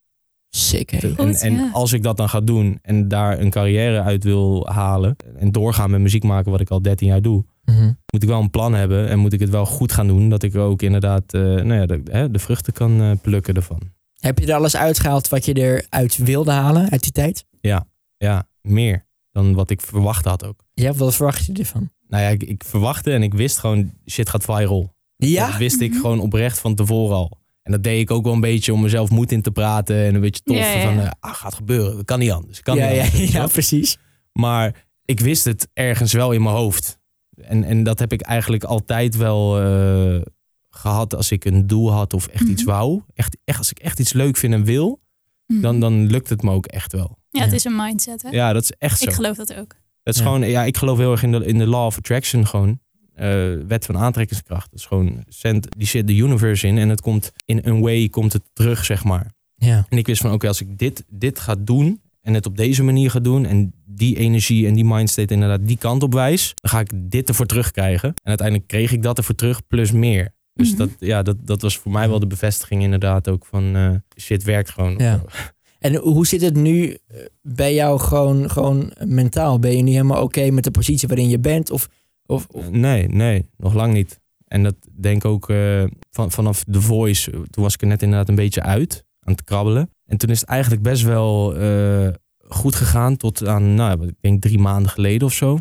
Hè? 0.90 0.98
en 0.98 1.16
Goed, 1.16 1.40
en 1.42 1.52
ja. 1.52 1.70
als 1.72 1.92
ik 1.92 2.02
dat 2.02 2.16
dan 2.16 2.28
ga 2.28 2.40
doen 2.40 2.78
en 2.82 3.08
daar 3.08 3.38
een 3.40 3.50
carrière 3.50 4.02
uit 4.02 4.24
wil 4.24 4.66
halen 4.68 5.16
en 5.36 5.52
doorgaan 5.52 5.90
met 5.90 6.00
muziek 6.00 6.22
maken 6.22 6.50
wat 6.50 6.60
ik 6.60 6.70
al 6.70 6.82
13 6.82 7.06
jaar 7.08 7.22
doe, 7.22 7.44
Mhm. 7.64 7.92
moet 8.12 8.22
ik 8.22 8.28
wel 8.28 8.40
een 8.40 8.50
plan 8.50 8.74
hebben 8.74 9.08
en 9.08 9.18
moet 9.18 9.32
ik 9.32 9.40
het 9.40 9.50
wel 9.50 9.66
goed 9.66 9.92
gaan 9.92 10.06
doen. 10.06 10.28
Dat 10.28 10.42
ik 10.42 10.56
ook 10.56 10.82
inderdaad 10.82 11.34
eh, 11.34 11.40
nou 11.40 11.74
ja, 11.74 11.86
de, 11.86 12.00
hè, 12.04 12.30
de 12.30 12.38
vruchten 12.38 12.72
kan 12.72 13.00
eh, 13.00 13.10
plukken 13.22 13.54
ervan. 13.54 13.80
Heb 14.20 14.38
je 14.38 14.46
er 14.46 14.54
alles 14.54 14.76
uitgehaald 14.76 15.28
wat 15.28 15.44
je 15.44 15.52
eruit 15.54 16.16
wilde 16.16 16.50
halen 16.50 16.90
uit 16.90 17.02
die 17.02 17.12
tijd? 17.12 17.44
Ja, 17.60 18.46
meer 18.60 19.06
dan 19.32 19.54
wat 19.54 19.70
ik 19.70 19.80
verwacht 19.80 20.24
had 20.24 20.44
ook. 20.46 20.64
Ja, 20.74 20.92
wat 20.92 21.14
verwacht 21.14 21.46
je 21.46 21.52
ervan? 21.52 21.90
Nou 22.10 22.22
ja, 22.22 22.28
ik, 22.28 22.42
ik 22.42 22.64
verwachtte 22.64 23.12
en 23.12 23.22
ik 23.22 23.34
wist 23.34 23.58
gewoon, 23.58 23.92
shit 24.06 24.28
gaat 24.28 24.44
viral. 24.44 24.94
Ja? 25.16 25.46
Dat 25.46 25.56
wist 25.56 25.80
ik 25.80 25.90
Mhm. 25.90 26.00
gewoon 26.00 26.20
oprecht 26.20 26.58
van 26.58 26.74
tevoren 26.74 27.16
al. 27.16 27.38
En 27.62 27.72
dat 27.72 27.82
deed 27.82 28.00
ik 28.00 28.10
ook 28.10 28.24
wel 28.24 28.32
een 28.32 28.40
beetje 28.40 28.72
om 28.72 28.80
mezelf 28.80 29.10
moed 29.10 29.32
in 29.32 29.42
te 29.42 29.50
praten. 29.50 29.96
En 30.04 30.14
een 30.14 30.20
beetje 30.20 30.42
tof 30.44 30.56
Ja, 30.56 30.72
ja, 30.72 30.82
van, 30.82 31.00
eh, 31.00 31.10
ah, 31.20 31.34
gaat 31.34 31.54
gebeuren. 31.54 31.96
Dat 31.96 32.04
kan 32.04 32.18
niet 32.18 32.30
anders. 32.30 32.60
Kan 32.62 32.76
ja, 32.76 32.88
niet 33.02 33.12
ja, 33.28 33.34
anders, 33.34 33.52
precies. 33.52 33.96
Maar 34.32 34.86
ik 35.04 35.20
wist 35.20 35.44
het 35.44 35.68
ergens 35.72 36.12
wel 36.12 36.32
in 36.32 36.42
mijn 36.42 36.54
hoofd. 36.54 36.98
En, 37.36 37.64
en 37.64 37.82
dat 37.82 37.98
heb 37.98 38.12
ik 38.12 38.20
eigenlijk 38.20 38.64
altijd 38.64 39.16
wel 39.16 39.60
eh, 39.60 40.20
gehad 40.70 41.14
als 41.14 41.30
ik 41.30 41.44
een 41.44 41.66
doel 41.66 41.92
had 41.92 42.14
of 42.14 42.26
echt 42.26 42.48
iets 42.48 42.62
Mhm. 42.64 42.70
wou. 42.70 43.02
Echt, 43.14 43.36
echt, 43.44 43.58
als 43.58 43.70
ik 43.70 43.78
echt 43.78 44.00
iets 44.00 44.12
leuk 44.12 44.36
vind 44.36 44.52
en 44.54 44.64
wil, 44.64 45.00
Mhm. 45.46 45.60
dan, 45.60 45.80
dan 45.80 46.06
lukt 46.06 46.28
het 46.28 46.42
me 46.42 46.50
ook 46.50 46.66
echt 46.66 46.92
wel. 46.92 47.18
ja, 47.28 47.42
het 47.44 47.52
is 47.52 47.64
een 47.64 47.76
mindset, 47.76 48.22
hè? 48.22 48.28
Ja, 48.30 48.52
dat 48.52 48.62
is 48.62 48.70
echt 48.78 48.98
zo. 48.98 49.04
Ik 49.08 49.12
geloof 49.14 49.36
dat 49.36 49.54
ook. 49.54 49.74
Het 50.02 50.14
is 50.14 50.20
Ja. 50.20 50.26
gewoon, 50.26 50.48
ja, 50.48 50.64
ik 50.64 50.76
geloof 50.76 50.98
heel 50.98 51.10
erg 51.12 51.22
in 51.22 51.32
de, 51.32 51.44
in 51.46 51.58
de 51.58 51.66
law 51.66 51.86
of 51.86 51.96
attraction 51.96 52.46
gewoon. 52.46 52.78
Eh, 53.14 53.26
wet 53.66 53.84
van 53.86 53.96
aantrekkingskracht. 53.98 54.70
Dat 54.70 54.78
is 54.80 54.86
gewoon, 54.86 55.24
send 55.28 55.66
die 55.78 55.86
shit 55.86 56.06
de 56.06 56.14
universe 56.16 56.66
in 56.66 56.78
en 56.78 56.88
het 56.88 57.00
komt 57.00 57.32
in 57.44 57.60
een 57.62 57.80
way, 57.80 58.08
komt 58.08 58.32
het 58.32 58.42
terug, 58.52 58.84
zeg 58.84 59.04
maar. 59.04 59.32
Ja. 59.56 59.86
En 59.88 59.98
ik 59.98 60.06
wist 60.06 60.20
van, 60.20 60.32
oké, 60.32 60.48
als 60.48 60.60
ik 60.60 60.78
dit, 60.78 61.04
dit 61.08 61.38
ga 61.38 61.54
doen 61.58 62.00
en 62.20 62.34
het 62.34 62.46
op 62.46 62.56
deze 62.56 62.82
manier 62.82 63.10
ga 63.10 63.20
doen 63.20 63.46
en 63.46 63.72
die 63.86 64.16
energie 64.16 64.66
en 64.66 64.74
die 64.74 64.84
mindstate 64.84 65.34
inderdaad 65.34 65.66
die 65.66 65.76
kant 65.78 66.02
op 66.02 66.12
wijs, 66.12 66.52
dan 66.54 66.70
ga 66.70 66.80
ik 66.80 66.90
dit 66.94 67.28
ervoor 67.28 67.46
terugkrijgen. 67.46 68.08
En 68.08 68.28
uiteindelijk 68.28 68.68
kreeg 68.68 68.92
ik 68.92 69.02
dat 69.02 69.18
ervoor 69.18 69.34
terug 69.34 69.66
plus 69.66 69.92
meer. 69.92 70.34
Dus 70.54 70.68
Mhm. 70.68 70.78
dat, 70.78 70.90
ja, 70.98 71.22
dat, 71.22 71.36
dat 71.46 71.62
was 71.62 71.76
voor 71.78 71.92
mij 71.92 72.08
wel 72.08 72.18
de 72.20 72.26
bevestiging 72.26 72.82
inderdaad 72.82 73.28
ook 73.28 73.46
van 73.46 73.76
eh, 73.76 73.90
shit 74.20 74.42
werkt 74.42 74.70
gewoon. 74.70 74.94
Ja. 74.98 75.20
En 75.80 75.94
hoe 75.96 76.26
zit 76.26 76.40
het 76.40 76.54
nu 76.56 76.90
eh, 77.06 77.18
bij 77.42 77.74
jou 77.74 77.98
gewoon, 78.00 78.50
gewoon 78.50 78.92
mentaal? 79.04 79.58
Ben 79.58 79.76
je 79.76 79.82
nu 79.82 79.90
helemaal 79.90 80.22
oké 80.22 80.50
met 80.50 80.64
de 80.64 80.70
positie 80.70 81.08
waarin 81.08 81.28
je 81.28 81.38
bent? 81.38 81.70
Of, 81.70 81.88
of, 82.26 82.46
Nee, 82.70 83.08
nee, 83.08 83.48
nog 83.56 83.74
lang 83.74 83.92
niet. 83.92 84.20
En 84.44 84.62
dat 84.62 84.74
denk 85.00 85.16
ik 85.16 85.30
ook 85.30 85.50
eh, 85.50 85.84
van, 86.10 86.30
vanaf 86.30 86.64
The 86.70 86.80
Voice. 86.80 87.30
eh, 87.30 87.38
Toen 87.50 87.62
was 87.62 87.74
ik 87.74 87.80
er 87.80 87.86
net 87.86 88.02
inderdaad 88.02 88.28
een 88.28 88.34
beetje 88.34 88.62
uit 88.62 89.04
aan 89.20 89.32
het 89.32 89.44
krabbelen. 89.44 89.90
En 90.06 90.16
toen 90.16 90.30
is 90.30 90.40
het 90.40 90.48
eigenlijk 90.48 90.82
best 90.82 91.02
wel 91.02 91.54
goed 92.48 92.74
gegaan 92.74 93.16
tot 93.16 93.46
aan, 93.46 93.74
nou, 93.74 94.06
ik 94.08 94.14
denk 94.20 94.42
drie 94.42 94.58
maanden 94.58 94.90
geleden 94.90 95.26
of 95.26 95.32
zo. 95.32 95.58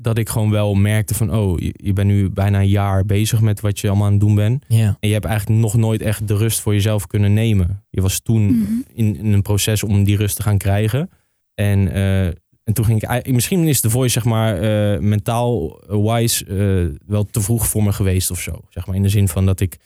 Dat 0.00 0.18
ik 0.18 0.28
gewoon 0.28 0.50
wel 0.50 0.74
merkte 0.74 1.14
van, 1.14 1.34
oh, 1.36 1.58
je, 1.58 1.74
je 1.76 1.92
bent 1.92 2.08
nu 2.08 2.30
bijna 2.30 2.60
een 2.60 2.68
jaar 2.68 3.04
bezig 3.06 3.40
met 3.40 3.60
wat 3.60 3.78
je 3.80 3.88
allemaal 3.88 4.06
aan 4.06 4.12
het 4.12 4.20
doen 4.20 4.34
bent. 4.34 4.64
ja. 4.68 4.96
En 5.00 5.08
je 5.08 5.14
hebt 5.14 5.24
eigenlijk 5.26 5.60
nog 5.60 5.74
nooit 5.76 6.02
echt 6.02 6.28
de 6.28 6.36
rust 6.36 6.60
voor 6.60 6.72
jezelf 6.72 7.06
kunnen 7.06 7.32
nemen. 7.34 7.84
Je 7.90 8.00
was 8.02 8.20
toen 8.20 8.42
Mhm. 8.46 8.62
in, 8.92 9.16
in 9.16 9.32
een 9.32 9.42
proces 9.42 9.82
om 9.82 10.04
die 10.04 10.16
rust 10.16 10.36
te 10.36 10.42
gaan 10.42 10.58
krijgen. 10.58 11.10
En, 11.54 11.92
eh, 11.92 12.26
en 12.26 12.72
toen 12.74 12.84
ging 12.84 13.02
ik... 13.02 13.32
Misschien 13.32 13.66
is 13.68 13.80
de 13.80 13.90
voice, 13.90 14.12
zeg 14.12 14.24
maar, 14.24 14.56
eh, 14.60 15.00
mentaal 15.00 15.80
wise 15.88 16.44
eh, 16.46 16.98
wel 17.06 17.24
te 17.24 17.40
vroeg 17.40 17.66
voor 17.66 17.82
me 17.82 17.92
geweest 17.92 18.30
of 18.30 18.40
zo. 18.40 18.60
Zeg 18.68 18.86
maar 18.86 18.96
in 18.96 19.02
de 19.02 19.08
zin 19.08 19.28
van 19.28 19.46
dat 19.46 19.60
ik... 19.60 19.76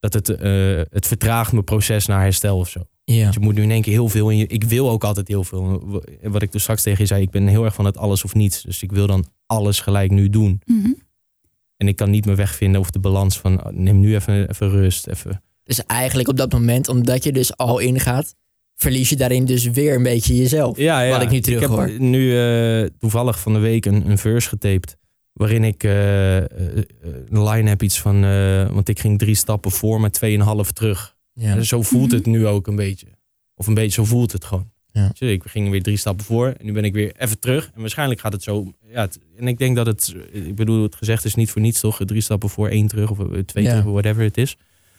Dat 0.00 0.12
het, 0.12 0.28
eh, 0.28 0.80
het 0.90 1.06
vertraagt 1.06 1.52
mijn 1.52 1.64
proces 1.64 2.06
naar 2.06 2.20
herstel 2.22 2.58
of 2.58 2.68
zo. 2.68 2.80
Ja. 3.14 3.26
Dus 3.26 3.34
je 3.34 3.40
moet 3.40 3.54
nu 3.54 3.62
in 3.62 3.70
één 3.70 3.82
keer 3.82 3.92
heel 3.92 4.08
veel. 4.08 4.30
En 4.30 4.36
je, 4.36 4.46
ik 4.46 4.64
wil 4.64 4.90
ook 4.90 5.04
altijd 5.04 5.28
heel 5.28 5.44
veel. 5.44 6.00
Wat 6.22 6.42
ik 6.42 6.52
dus 6.52 6.62
straks 6.62 6.82
tegen 6.82 7.00
je 7.00 7.06
zei, 7.06 7.22
ik 7.22 7.30
ben 7.30 7.46
heel 7.46 7.64
erg 7.64 7.74
van 7.74 7.84
het 7.84 7.96
alles 7.96 8.24
of 8.24 8.34
niets. 8.34 8.62
Dus 8.62 8.82
ik 8.82 8.92
wil 8.92 9.06
dan 9.06 9.24
alles 9.46 9.80
gelijk 9.80 10.10
nu 10.10 10.30
doen. 10.30 10.60
Mhm. 10.64 10.92
En 11.76 11.88
ik 11.88 11.96
kan 11.96 12.10
niet 12.10 12.26
meer 12.26 12.36
wegvinden 12.36 12.80
of 12.80 12.90
de 12.90 12.98
balans 12.98 13.38
van 13.38 13.66
oh, 13.66 13.72
neem 13.72 14.00
nu 14.00 14.14
even, 14.14 14.50
even 14.50 14.70
rust. 14.70 15.06
Even. 15.06 15.42
Dus 15.64 15.86
eigenlijk 15.86 16.28
op 16.28 16.36
dat 16.36 16.52
moment, 16.52 16.88
omdat 16.88 17.24
je 17.24 17.32
dus 17.32 17.56
al 17.56 17.78
ingaat, 17.78 18.34
verlies 18.74 19.08
je 19.08 19.16
daarin 19.16 19.44
dus 19.44 19.64
weer 19.64 19.94
een 19.94 20.02
beetje 20.02 20.36
jezelf. 20.36 20.76
Ja, 20.76 21.00
ja. 21.00 21.10
Wat 21.10 21.22
ik 21.22 21.30
nu 21.30 21.40
terug 21.40 21.60
heb 21.60 21.70
hoor. 21.70 22.00
nu 22.00 22.38
eh, 22.38 22.88
toevallig 22.98 23.40
van 23.40 23.52
de 23.52 23.58
week 23.58 23.86
een, 23.86 24.10
een 24.10 24.18
verse 24.18 24.48
getaped. 24.48 24.96
Waarin 25.32 25.64
ik 25.64 25.84
eh, 25.84 26.36
eh, 26.36 26.44
een 27.28 27.44
line 27.44 27.68
heb 27.68 27.82
iets 27.82 28.00
van... 28.00 28.20
want 28.72 28.88
ik 28.88 29.00
ging 29.00 29.18
drie 29.18 29.34
stappen 29.34 29.70
voor 29.70 30.00
met 30.00 30.12
tweeënhalf 30.12 30.72
terug. 30.72 31.16
Ja. 31.42 31.62
Zo 31.62 31.82
voelt 31.82 32.12
het 32.12 32.26
nu 32.26 32.46
ook 32.46 32.66
een 32.66 32.76
beetje. 32.76 33.06
Of 33.54 33.66
een 33.66 33.74
beetje, 33.74 33.90
zo 33.92 34.04
voelt 34.04 34.32
het 34.32 34.44
gewoon. 34.44 34.70
Ja. 34.92 35.10
Je, 35.14 35.32
Ik 35.32 35.42
ging 35.46 35.70
weer 35.70 35.82
drie 35.82 35.96
stappen 35.96 36.24
voor 36.24 36.46
en 36.46 36.66
nu 36.66 36.72
ben 36.72 36.84
ik 36.84 36.92
weer 36.92 37.12
even 37.16 37.38
terug. 37.38 37.70
En 37.74 37.80
waarschijnlijk 37.80 38.20
gaat 38.20 38.32
het 38.32 38.42
zo... 38.42 38.72
Ja, 38.88 39.00
het- 39.00 39.18
en 39.36 39.48
ik 39.48 39.58
denk 39.58 39.76
dat 39.76 39.86
het... 39.86 40.14
Ik 40.32 40.54
bedoel, 40.54 40.82
het 40.82 40.94
gezegd 40.94 41.24
is 41.24 41.34
niet 41.34 41.50
voor 41.50 41.60
niets 41.62 41.80
toch? 41.80 42.00
Drie 42.04 42.20
stappen 42.20 42.48
voor, 42.48 42.68
één 42.68 42.86
terug 42.86 43.10
of 43.10 43.18
eh, 43.18 43.38
twee 43.38 43.64
Ja. 43.64 43.70
terug, 43.70 43.84
whatever 43.84 44.22
het 44.22 44.36
is. 44.36 44.56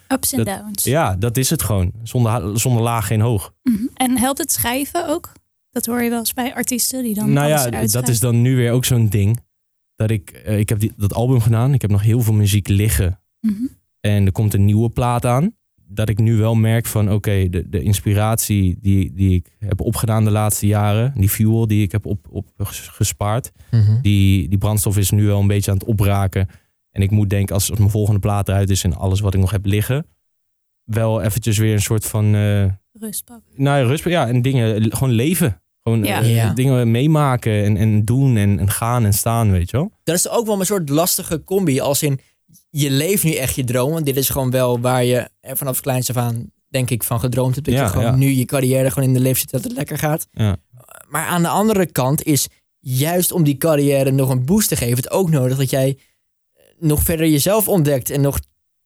Ups 0.08 0.34
en 0.34 0.44
downs. 0.44 0.84
Ja, 0.84 1.16
dat 1.16 1.38
is 1.38 1.50
het 1.50 1.62
gewoon. 1.64 1.92
Zonder, 2.04 2.60
zonder 2.60 2.82
laag 2.84 3.08
geen 3.08 3.22
hoog. 3.22 3.54
Mhm. 3.64 3.84
En 3.94 4.18
helpt 4.18 4.38
het 4.40 4.52
schrijven 4.52 5.08
ook? 5.08 5.32
Dat 5.72 5.86
hoor 5.86 6.02
je 6.04 6.10
wel 6.10 6.20
eens 6.20 6.34
bij 6.34 6.54
artiesten 6.56 7.04
die 7.04 7.14
dan 7.16 7.34
nou 7.34 7.48
ja, 7.50 7.86
dat 7.86 8.08
is 8.08 8.20
dan 8.20 8.42
nu 8.42 8.56
weer 8.56 8.72
ook 8.72 8.86
zo'n 8.86 9.10
ding. 9.10 9.40
Dat 9.96 10.10
ik, 10.10 10.30
eh, 10.30 10.60
ik 10.60 10.70
heb 10.70 10.80
die, 10.80 10.94
dat 10.98 11.14
album 11.14 11.42
gedaan. 11.42 11.74
Ik 11.74 11.82
heb 11.82 11.92
nog 11.92 12.02
heel 12.02 12.22
veel 12.22 12.34
muziek 12.34 12.68
liggen. 12.68 13.20
Mhm. 13.40 13.54
En 14.00 14.26
er 14.26 14.32
komt 14.32 14.54
een 14.54 14.66
nieuwe 14.66 14.90
plaat 14.90 15.26
aan. 15.26 15.56
Dat 15.94 16.10
ik 16.10 16.18
nu 16.20 16.36
wel 16.38 16.56
merk 16.56 16.86
van 16.86 17.12
oké, 17.12 17.50
de, 17.50 17.70
de 17.70 17.82
inspiratie 17.82 18.78
die, 18.82 19.14
die 19.14 19.36
ik 19.36 19.56
heb 19.60 19.82
opgedaan 19.82 20.24
de 20.24 20.32
laatste 20.32 20.68
jaren. 20.68 21.14
Die 21.16 21.30
fuel 21.30 21.68
die 21.68 21.84
ik 21.84 21.92
heb 21.92 22.06
op, 22.06 22.28
op 22.30 22.48
ges- 22.58 22.88
gespaard. 22.88 23.52
Mhm. 23.72 24.02
Die, 24.02 24.48
die 24.50 24.58
brandstof 24.58 24.98
is 24.98 25.12
nu 25.12 25.26
wel 25.26 25.40
een 25.40 25.48
beetje 25.48 25.72
aan 25.72 25.78
het 25.78 25.88
opraken. 25.88 26.48
En 26.92 27.02
ik 27.02 27.12
moet 27.12 27.30
denken 27.30 27.54
als, 27.56 27.70
als 27.70 27.80
mijn 27.80 27.92
volgende 27.92 28.20
plaat 28.20 28.48
eruit 28.50 28.70
is 28.70 28.84
en 28.84 28.96
alles 28.96 29.20
wat 29.20 29.34
ik 29.34 29.40
nog 29.40 29.52
heb 29.52 29.66
liggen. 29.66 30.06
Wel 30.84 31.22
eventjes 31.22 31.58
weer 31.58 31.74
een 31.74 31.82
soort 31.82 32.06
van... 32.06 32.36
eh, 32.36 32.66
Rust 32.94 33.24
pakken. 33.26 33.52
nou 33.56 33.80
ja, 33.82 33.86
rust, 33.88 34.04
ja, 34.06 34.28
en 34.28 34.42
dingen, 34.42 34.86
l- 34.86 34.90
gewoon 34.90 35.14
leven. 35.14 35.62
Gewoon 35.84 36.04
Ja. 36.04 36.22
eh, 36.22 36.36
Ja. 36.36 36.54
dingen 36.54 36.92
meemaken 36.92 37.64
en, 37.64 37.78
en 37.78 38.06
doen 38.06 38.38
en, 38.38 38.60
en 38.60 38.70
gaan 38.70 39.06
en 39.06 39.14
staan, 39.14 39.52
weet 39.52 39.70
je 39.70 39.78
wel. 39.78 39.92
Dat 40.04 40.16
is 40.16 40.30
ook 40.30 40.46
wel 40.46 40.60
een 40.60 40.66
soort 40.66 40.90
lastige 40.90 41.44
combi. 41.44 41.80
Als 41.80 42.04
in, 42.04 42.20
je 42.72 42.92
leeft 42.92 43.24
nu 43.24 43.34
echt 43.34 43.56
je 43.56 43.64
droom. 43.64 43.92
Want 43.92 44.06
dit 44.06 44.18
is 44.18 44.30
gewoon 44.30 44.52
wel 44.52 44.80
waar 44.80 45.04
je 45.04 45.30
er 45.42 45.58
vanaf 45.58 45.82
kleins 45.82 46.10
af 46.10 46.18
aan, 46.18 46.52
denk 46.68 46.90
ik, 46.90 47.04
van 47.04 47.20
gedroomd 47.20 47.56
hebt. 47.56 47.68
Dat 47.68 47.76
Ja, 47.76 47.84
je 47.84 47.90
gewoon 47.90 48.06
ja. 48.06 48.16
nu 48.16 48.30
je 48.30 48.46
carrière 48.46 48.92
gewoon 48.92 49.08
in 49.08 49.14
de 49.14 49.20
leef 49.20 49.40
zit, 49.40 49.52
dat 49.52 49.64
het 49.64 49.74
lekker 49.74 49.98
gaat. 49.98 50.28
Ja. 50.32 50.58
Maar 51.08 51.26
aan 51.26 51.42
de 51.42 51.48
andere 51.48 51.86
kant 51.86 52.24
is 52.24 52.48
juist 52.80 53.32
om 53.32 53.44
die 53.44 53.58
carrière 53.58 54.12
nog 54.12 54.30
een 54.30 54.46
boost 54.46 54.70
te 54.70 54.76
geven, 54.76 54.96
het 54.96 55.12
ook 55.12 55.30
nodig 55.30 55.58
dat 55.58 55.70
jij 55.70 55.98
eh, 56.54 56.64
nog 56.80 57.04
verder 57.04 57.28
jezelf 57.28 57.68
ontdekt. 57.68 58.10
En 58.10 58.22
nog 58.22 58.40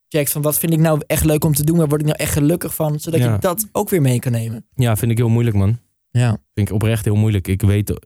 checkt 0.08 0.30
van 0.30 0.42
wat 0.42 0.58
vind 0.58 0.72
ik 0.72 0.78
nou 0.78 1.00
echt 1.06 1.24
leuk 1.24 1.44
om 1.44 1.54
te 1.54 1.64
doen. 1.64 1.76
Waar 1.76 1.88
word 1.88 2.00
ik 2.00 2.06
nou 2.06 2.18
echt 2.18 2.32
gelukkig 2.32 2.74
van. 2.74 3.00
Zodat 3.00 3.20
je 3.20 3.36
dat 3.40 3.66
ook 3.72 3.88
weer 3.90 4.00
mee 4.00 4.18
kan 4.18 4.32
nemen. 4.32 4.66
Ja, 4.74 4.96
vind 4.96 5.10
ik 5.10 5.16
heel 5.18 5.28
moeilijk, 5.28 5.56
man. 5.56 5.78
Ja. 6.10 6.28
Vind 6.54 6.68
ik 6.68 6.74
oprecht 6.74 7.04
heel 7.04 7.14
moeilijk. 7.16 7.48
Ik 7.48 7.62
weet 7.62 7.90
eh, 7.90 7.96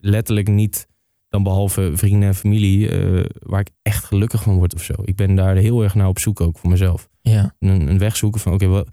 letterlijk 0.00 0.48
niet, 0.48 0.86
dan 1.32 1.42
behalve 1.42 1.90
vrienden 1.94 2.28
en 2.28 2.34
familie, 2.34 2.88
eh, 2.88 3.24
waar 3.38 3.60
ik 3.60 3.68
echt 3.82 4.04
gelukkig 4.04 4.42
van 4.42 4.54
word 4.56 4.74
of 4.74 4.82
zo. 4.82 4.92
Ik 5.04 5.16
ben 5.16 5.34
daar 5.34 5.56
heel 5.56 5.82
erg 5.82 5.94
naar 5.94 6.08
op 6.08 6.18
zoek 6.18 6.40
ook 6.40 6.58
voor 6.58 6.70
mezelf. 6.70 7.08
Ja. 7.20 7.54
Een, 7.58 7.88
een 7.88 7.98
weg 7.98 8.16
zoeken 8.16 8.40
van, 8.40 8.52
oké, 8.52 8.66
wat, 8.66 8.88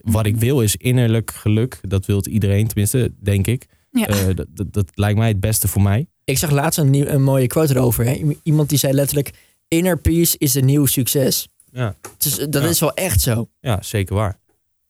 wat 0.00 0.26
ik 0.26 0.36
wil 0.36 0.60
is 0.62 0.76
innerlijk 0.76 1.30
geluk. 1.30 1.78
Dat 1.82 2.06
wil 2.06 2.26
iedereen, 2.26 2.66
tenminste, 2.66 3.12
denk 3.20 3.46
ik. 3.46 3.66
Ja. 3.90 4.06
Eh, 4.06 4.34
dat, 4.34 4.46
dat, 4.50 4.72
dat 4.72 4.90
lijkt 4.94 5.18
mij 5.18 5.28
het 5.28 5.40
beste 5.40 5.68
voor 5.68 5.82
mij. 5.82 6.06
Ik 6.24 6.38
zag 6.38 6.50
laatst 6.50 6.78
een, 6.78 6.90
nieuw, 6.90 7.06
een 7.06 7.22
mooie 7.22 7.46
quote 7.46 7.74
erover. 7.74 8.04
Hè? 8.04 8.34
Iemand 8.42 8.68
die 8.68 8.78
zei 8.78 8.92
letterlijk, 8.92 9.30
inner 9.68 9.98
peace 9.98 10.38
is 10.38 10.54
een 10.54 10.64
nieuw 10.64 10.86
succes. 10.86 11.48
Ja. 11.72 11.96
Dus 12.18 12.36
dat 12.36 12.62
Ja. 12.62 12.68
is 12.68 12.80
wel 12.80 12.94
echt 12.94 13.20
zo. 13.20 13.48
Ja, 13.60 13.82
zeker 13.82 14.14
waar. 14.14 14.38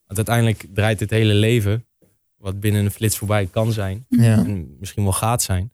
Want 0.07 0.17
uiteindelijk 0.29 0.67
draait 0.75 0.99
dit 0.99 1.11
hele 1.11 1.35
leven, 1.35 1.85
wat 2.37 2.61
binnen 2.61 2.85
een 2.85 2.91
flits 2.91 3.17
voorbij 3.19 3.47
kan 3.47 3.73
zijn, 3.73 4.07
Ja. 4.09 4.37
en 4.45 4.77
misschien 4.81 5.03
wel 5.03 5.13
gaat 5.13 5.43
zijn, 5.43 5.73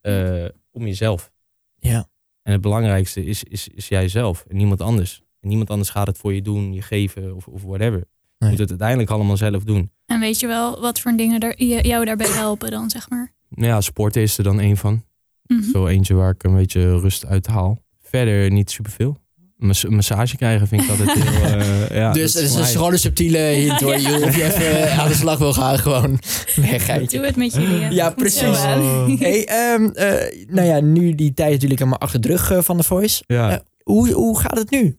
eh, 0.00 0.44
om 0.76 0.86
jezelf. 0.86 1.30
Ja. 1.78 2.08
En 2.42 2.52
het 2.52 2.60
belangrijkste 2.60 3.24
is, 3.24 3.44
is, 3.44 3.68
is 3.68 3.88
jijzelf 3.88 4.44
en 4.48 4.56
niemand 4.56 4.80
anders. 4.80 5.22
En 5.40 5.48
niemand 5.48 5.70
anders 5.70 5.90
gaat 5.90 6.06
het 6.06 6.18
voor 6.18 6.34
je 6.34 6.42
doen, 6.42 6.72
je 6.72 6.82
geven 6.82 7.34
of, 7.36 7.46
of 7.48 7.62
whatever. 7.62 7.98
Je 7.98 8.06
Nee. 8.38 8.50
moet 8.50 8.58
het 8.58 8.68
uiteindelijk 8.70 9.10
allemaal 9.10 9.36
zelf 9.36 9.64
doen. 9.64 9.90
En 10.06 10.20
weet 10.20 10.40
je 10.40 10.46
wel 10.46 10.80
wat 10.80 11.00
voor 11.00 11.12
dingen 11.16 11.40
er, 11.40 11.64
je- 11.64 11.86
jou 11.88 12.04
daarbij 12.04 12.28
helpen 12.28 12.70
dan, 12.70 12.90
zeg 12.90 13.08
maar? 13.10 13.32
Nou 13.48 13.66
ja, 13.68 13.80
sporten 13.80 14.22
is 14.22 14.38
er 14.38 14.44
dan 14.44 14.60
één 14.60 14.76
van. 14.76 15.04
Mhm. 15.46 15.62
Zo 15.62 15.86
eentje 15.86 16.14
waar 16.14 16.30
ik 16.30 16.42
een 16.42 16.54
beetje 16.54 16.98
rust 17.00 17.26
uit 17.26 17.46
haal. 17.46 17.82
Verder 18.00 18.50
niet 18.50 18.70
superveel. 18.70 19.16
Een 19.58 19.94
massage 19.94 20.36
krijgen 20.36 20.68
vind 20.68 20.82
ik 20.82 20.90
altijd 20.90 21.12
heel... 21.12 21.42
eh, 21.60 21.96
ja, 21.96 22.12
dus 22.12 22.32
dat 22.32 22.42
het 22.42 22.50
is 22.52 22.58
mij- 22.58 22.70
gewoon 22.70 22.92
een 22.92 22.98
subtiele 22.98 23.38
hint 23.38 23.80
hoor. 23.80 23.98
Je 23.98 24.24
of 24.24 24.36
je 24.36 24.44
even 24.44 24.82
eh, 24.82 24.98
aan 24.98 25.08
de 25.08 25.14
slag 25.14 25.38
wil 25.38 25.52
gaan, 25.52 25.78
gewoon. 25.78 26.10
Nee. 26.56 27.06
Doe 27.06 27.24
het 27.24 27.36
met 27.36 27.54
jullie. 27.54 27.90
Ja, 27.94 28.10
precies. 28.10 28.62
Hey, 29.18 29.46
ehm, 29.46 29.84
eh, 29.94 30.46
nou 30.48 30.66
ja, 30.66 30.80
nu 30.80 31.14
die 31.14 31.34
tijd 31.34 31.52
natuurlijk 31.52 31.78
helemaal 31.80 32.00
achter 32.00 32.20
de 32.20 32.28
rug 32.28 32.64
van 32.64 32.76
The 32.76 32.82
Voice. 32.82 33.22
Ja. 33.26 33.62
Hoe, 33.82 34.12
hoe 34.12 34.38
gaat 34.40 34.58
het 34.58 34.70
nu? 34.70 34.96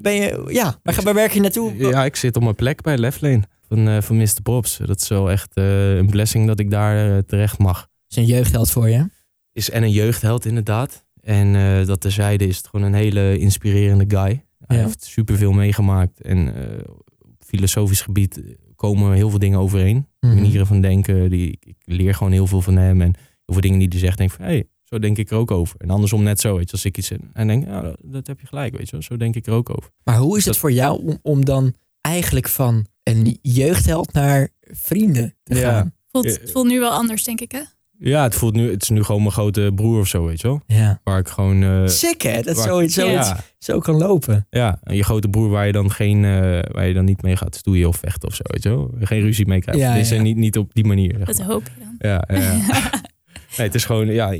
Ben 0.00 0.14
je, 0.14 0.44
ja, 0.48 0.78
waar, 0.82 0.94
ga- 0.94 1.02
waar 1.02 1.14
werk 1.14 1.32
je 1.32 1.40
naartoe? 1.40 1.76
Ja, 1.76 2.04
ik 2.04 2.16
zit 2.16 2.36
op 2.36 2.42
mijn 2.42 2.54
plek 2.54 2.82
bij 2.82 2.98
Left 2.98 3.20
Lane 3.20 3.42
van, 3.68 4.02
van 4.02 4.16
Mr. 4.16 4.42
Pops. 4.42 4.78
Dat 4.86 5.00
is 5.00 5.08
wel 5.08 5.30
echt 5.30 5.48
een 5.54 6.10
blessing 6.10 6.46
dat 6.46 6.60
ik 6.60 6.70
daar 6.70 7.24
terecht 7.24 7.58
mag. 7.58 7.88
is 8.08 8.16
een 8.16 8.24
jeugdheld 8.24 8.70
voor 8.70 8.88
je. 8.88 9.06
Is 9.52 9.70
en 9.70 9.82
een 9.82 9.90
jeugdheld 9.90 10.44
inderdaad. 10.44 11.04
En 11.22 11.54
eh, 11.56 11.86
dat 11.86 12.00
terzijde 12.00 12.46
is 12.46 12.56
het 12.56 12.66
gewoon 12.66 12.86
een 12.86 12.94
hele 12.94 13.38
inspirerende 13.38 14.04
guy. 14.08 14.44
Hij 14.66 14.76
Ja. 14.76 14.82
heeft 14.84 15.04
superveel 15.04 15.52
meegemaakt. 15.52 16.20
En 16.20 16.54
eh, 16.54 16.78
op 17.18 17.42
filosofisch 17.46 18.00
gebied 18.02 18.40
komen 18.74 19.12
heel 19.12 19.30
veel 19.30 19.38
dingen 19.38 19.58
overeen. 19.58 20.06
Mhm. 20.20 20.34
Manieren 20.34 20.66
van 20.66 20.80
denken. 20.80 21.30
Die, 21.30 21.50
ik, 21.50 21.64
ik 21.64 21.76
leer 21.84 22.14
gewoon 22.14 22.32
heel 22.32 22.46
veel 22.46 22.60
van 22.62 22.76
hem. 22.76 23.00
En 23.00 23.12
heel 23.14 23.54
veel 23.54 23.60
dingen 23.60 23.78
die 23.78 23.88
hij 23.88 23.98
zegt, 23.98 24.18
denk 24.18 24.30
ik 24.30 24.36
van... 24.36 24.44
hé, 24.44 24.50
hey, 24.52 24.68
zo 24.84 24.98
denk 24.98 25.16
ik 25.18 25.30
er 25.30 25.36
ook 25.36 25.50
over. 25.50 25.76
En 25.80 25.90
andersom 25.90 26.22
net 26.22 26.40
zo, 26.40 26.56
weet 26.56 26.66
je. 26.66 26.72
Als 26.72 26.84
ik 26.84 26.98
iets 26.98 27.06
zeg 27.06 27.18
en 27.32 27.46
denk, 27.46 27.64
ja, 27.66 27.94
dat 28.04 28.26
heb 28.26 28.40
je 28.40 28.46
gelijk, 28.46 28.76
weet 28.76 28.86
je. 28.86 28.92
wel. 28.92 29.02
Zo 29.02 29.16
denk 29.16 29.34
ik 29.36 29.46
er 29.46 29.52
ook 29.52 29.70
over. 29.70 29.90
Maar 30.04 30.16
hoe 30.16 30.36
is 30.36 30.44
het 30.44 30.52
Dat- 30.52 30.56
voor 30.62 30.72
jou 30.72 31.04
om, 31.06 31.18
om 31.22 31.44
dan 31.44 31.74
eigenlijk 32.00 32.48
van 32.48 32.86
een 33.02 33.38
jeugdheld 33.42 34.12
naar 34.12 34.48
vrienden 34.60 35.34
te 35.42 35.54
Ja. 35.54 35.70
gaan? 35.72 35.94
Voelt, 36.12 36.24
het 36.40 36.50
voelt 36.50 36.66
nu 36.66 36.78
wel 36.80 36.90
anders, 36.90 37.24
denk 37.24 37.40
ik, 37.40 37.52
hè? 37.52 37.60
Ja, 38.02 38.22
het 38.22 38.34
voelt 38.34 38.54
nu... 38.54 38.70
Het 38.70 38.82
is 38.82 38.88
nu 38.88 39.02
gewoon 39.02 39.20
mijn 39.20 39.32
grote 39.32 39.72
broer 39.74 40.00
of 40.00 40.08
zo, 40.08 40.24
weet 40.24 40.40
je 40.40 40.46
wel. 40.46 40.60
Ja. 40.66 41.00
Waar 41.04 41.18
ik 41.18 41.28
gewoon... 41.28 41.62
eh, 41.62 41.86
Sick 41.86 42.22
hè, 42.22 42.42
dat 42.42 42.58
zoiets, 42.58 42.94
zoiets 42.94 43.28
ja, 43.28 43.40
zo 43.58 43.78
kan 43.78 43.94
lopen. 43.96 44.46
Ja, 44.50 44.78
en 44.82 44.96
je 44.96 45.02
grote 45.04 45.28
broer 45.28 45.48
waar 45.48 45.66
je 45.66 45.72
dan 45.72 45.90
geen, 45.90 46.24
eh, 46.24 46.30
waar 46.72 46.86
je 46.86 46.94
dan 46.94 47.04
niet 47.04 47.22
mee 47.22 47.36
gaat 47.36 47.54
stoeien 47.56 47.88
of 47.88 47.96
vechten 47.96 48.28
of 48.28 48.34
zo, 48.34 48.42
weet 48.46 48.62
je 48.62 48.68
wel. 48.68 48.94
Geen 49.00 49.20
ruzie 49.20 49.46
mee 49.46 49.60
krijgt. 49.60 49.80
Ja, 49.80 50.16
ja. 50.16 50.22
niet, 50.22 50.36
niet 50.36 50.58
op 50.58 50.74
die 50.74 50.84
manier. 50.84 51.14
zeg 51.16 51.26
Dat 51.26 51.38
maar. 51.38 51.46
hoop 51.46 51.62
je 51.78 51.84
dan. 51.84 51.94
Ja, 52.10 52.24
ja, 52.38 52.56
nee, 53.56 53.66
het 53.66 53.74
is 53.74 53.84
gewoon, 53.84 54.06
ja, 54.06 54.30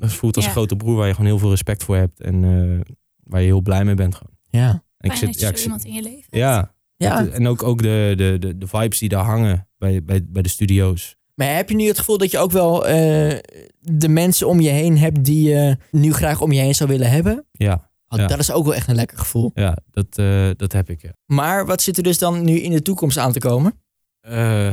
het 0.00 0.12
voelt 0.12 0.36
als 0.36 0.44
Ja. 0.44 0.50
grote 0.50 0.76
broer 0.76 0.96
waar 0.96 1.06
je 1.06 1.12
gewoon 1.14 1.26
heel 1.30 1.38
veel 1.38 1.50
respect 1.50 1.84
voor 1.84 1.96
hebt 1.96 2.20
en 2.20 2.44
eh, 2.44 2.92
waar 3.24 3.40
je 3.40 3.46
heel 3.46 3.60
blij 3.62 3.84
mee 3.84 3.94
bent 3.94 4.14
gewoon. 4.14 4.36
Ja. 4.50 4.82
En 4.98 5.10
ik 5.10 5.16
zit, 5.16 5.26
dat 5.26 5.34
je 5.34 5.40
ja, 5.40 5.46
zo 5.46 5.50
ik 5.52 5.56
zit, 5.56 5.64
iemand 5.64 5.84
in 5.84 5.92
je 5.92 6.02
leven 6.02 6.18
hebt. 6.18 6.36
ja, 6.36 6.74
ja. 6.96 7.26
En 7.26 7.48
ook, 7.48 7.62
ook 7.62 7.82
de, 7.82 8.12
de, 8.16 8.36
de, 8.38 8.58
de 8.58 8.66
vibes 8.66 8.98
die 8.98 9.08
daar 9.08 9.24
hangen 9.24 9.68
bij, 9.78 10.02
bij, 10.04 10.20
bij 10.28 10.42
de 10.42 10.48
studio's. 10.48 11.16
Maar 11.40 11.56
heb 11.56 11.68
je 11.68 11.74
nu 11.76 11.86
het 11.86 11.98
gevoel 11.98 12.18
dat 12.18 12.30
je 12.30 12.38
ook 12.38 12.50
wel 12.50 12.86
eh, 12.86 13.38
de 13.80 14.08
mensen 14.08 14.48
om 14.48 14.60
je 14.60 14.68
heen 14.68 14.98
hebt 14.98 15.24
die 15.24 15.48
je 15.48 15.76
nu 15.90 16.12
graag 16.12 16.40
om 16.40 16.52
je 16.52 16.60
heen 16.60 16.74
zou 16.74 16.90
willen 16.90 17.10
hebben? 17.10 17.46
Ja, 17.52 17.88
Oh, 18.08 18.18
Ja. 18.18 18.26
Dat 18.26 18.38
is 18.38 18.52
ook 18.52 18.64
wel 18.64 18.74
echt 18.74 18.88
een 18.88 18.94
lekker 18.94 19.18
gevoel. 19.18 19.50
ja 19.54 19.78
dat, 19.90 20.06
eh, 20.18 20.50
dat 20.56 20.72
heb 20.72 20.90
ik, 20.90 21.02
ja. 21.02 21.12
Maar 21.26 21.66
wat 21.66 21.82
zit 21.82 21.96
er 21.96 22.02
dus 22.02 22.18
dan 22.18 22.44
nu 22.44 22.52
in 22.60 22.70
de 22.70 22.82
toekomst 22.82 23.18
aan 23.18 23.32
te 23.32 23.38
komen? 23.38 23.80
Eh, 24.20 24.68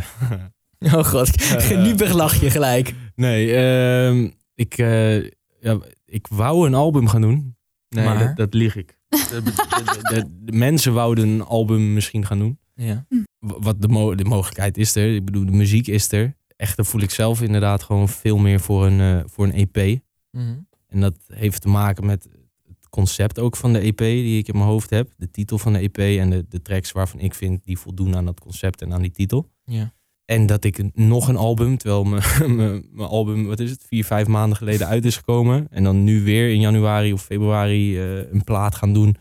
Oh 0.94 1.04
god, 1.04 1.30
nu 1.70 1.96
lach 2.08 2.42
je 2.42 2.50
gelijk. 2.50 2.94
nee, 3.16 3.54
ehm, 3.56 4.30
ik, 4.56 4.78
eh, 4.78 5.16
ja, 5.60 5.78
ik 6.06 6.28
wou 6.30 6.68
een 6.68 6.74
album 6.74 7.08
gaan 7.08 7.22
doen. 7.22 7.56
Nee, 7.90 8.06
Maar? 8.06 8.20
dat, 8.28 8.36
dat 8.36 8.54
lieg 8.54 8.76
ik. 8.76 8.98
De, 9.10 9.18
de- 9.32 9.42
de- 9.44 10.14
de- 10.16 10.26
de 10.46 10.52
mensen 10.52 10.94
wouden 10.94 11.28
een 11.28 11.42
album 11.44 11.94
misschien 11.94 12.26
gaan 12.26 12.40
doen. 12.40 12.60
Ja. 12.76 13.06
W- 13.40 13.52
Wat 13.60 13.82
de, 13.82 13.88
mo- 13.88 14.16
de 14.16 14.24
mogelijkheid 14.26 14.78
is 14.78 14.96
er. 14.96 15.16
Ik 15.16 15.26
bedoel, 15.26 15.46
de 15.46 15.52
muziek 15.52 15.88
is 15.88 16.12
er. 16.12 16.36
Echter 16.58 16.86
voel 16.86 17.02
ik 17.02 17.12
zelf 17.12 17.42
inderdaad 17.42 17.84
gewoon 17.84 18.10
veel 18.10 18.38
meer 18.38 18.60
voor 18.60 18.86
een, 18.86 19.00
eh, 19.00 19.24
voor 19.26 19.46
een 19.46 19.54
EP. 19.54 20.00
Mhm. 20.32 20.58
En 20.88 21.00
dat 21.00 21.16
heeft 21.28 21.62
te 21.62 21.70
maken 21.70 22.06
met 22.06 22.24
het 22.68 22.90
concept 22.90 23.40
ook 23.40 23.58
van 23.58 23.74
de 23.74 23.80
EP 23.80 23.98
die 23.98 24.38
ik 24.38 24.48
in 24.48 24.58
mijn 24.58 24.70
hoofd 24.70 24.90
heb. 24.90 25.14
De 25.18 25.32
titel 25.32 25.58
van 25.58 25.74
de 25.74 25.80
EP 25.80 25.98
en 25.98 26.30
de, 26.30 26.46
de 26.50 26.62
tracks 26.62 26.92
waarvan 26.92 27.20
ik 27.20 27.34
vind 27.34 27.64
die 27.64 27.78
voldoen 27.78 28.16
aan 28.16 28.26
dat 28.26 28.40
concept 28.40 28.82
en 28.82 28.94
aan 28.94 29.02
die 29.02 29.12
titel. 29.12 29.50
Ja. 29.66 29.94
En 30.26 30.46
dat 30.46 30.64
ik 30.64 30.96
nog 30.96 31.28
een 31.28 31.38
album, 31.38 31.78
terwijl 31.78 32.04
mijn, 32.04 32.24
mijn, 32.56 32.88
mijn 32.92 33.10
album, 33.10 33.46
wat 33.46 33.60
is 33.60 33.70
het, 33.70 33.86
vier, 33.88 34.06
vijf 34.06 34.28
maanden 34.28 34.58
geleden 34.58 34.88
uit 34.88 35.06
is 35.06 35.18
gekomen. 35.18 35.68
En 35.70 35.84
dan 35.84 36.04
nu 36.04 36.24
weer 36.24 36.50
in 36.52 36.60
januari 36.60 37.14
of 37.14 37.24
februari 37.24 38.00
eh, 38.00 38.32
een 38.32 38.44
plaat 38.44 38.76
gaan 38.76 38.94
doen, 38.94 39.16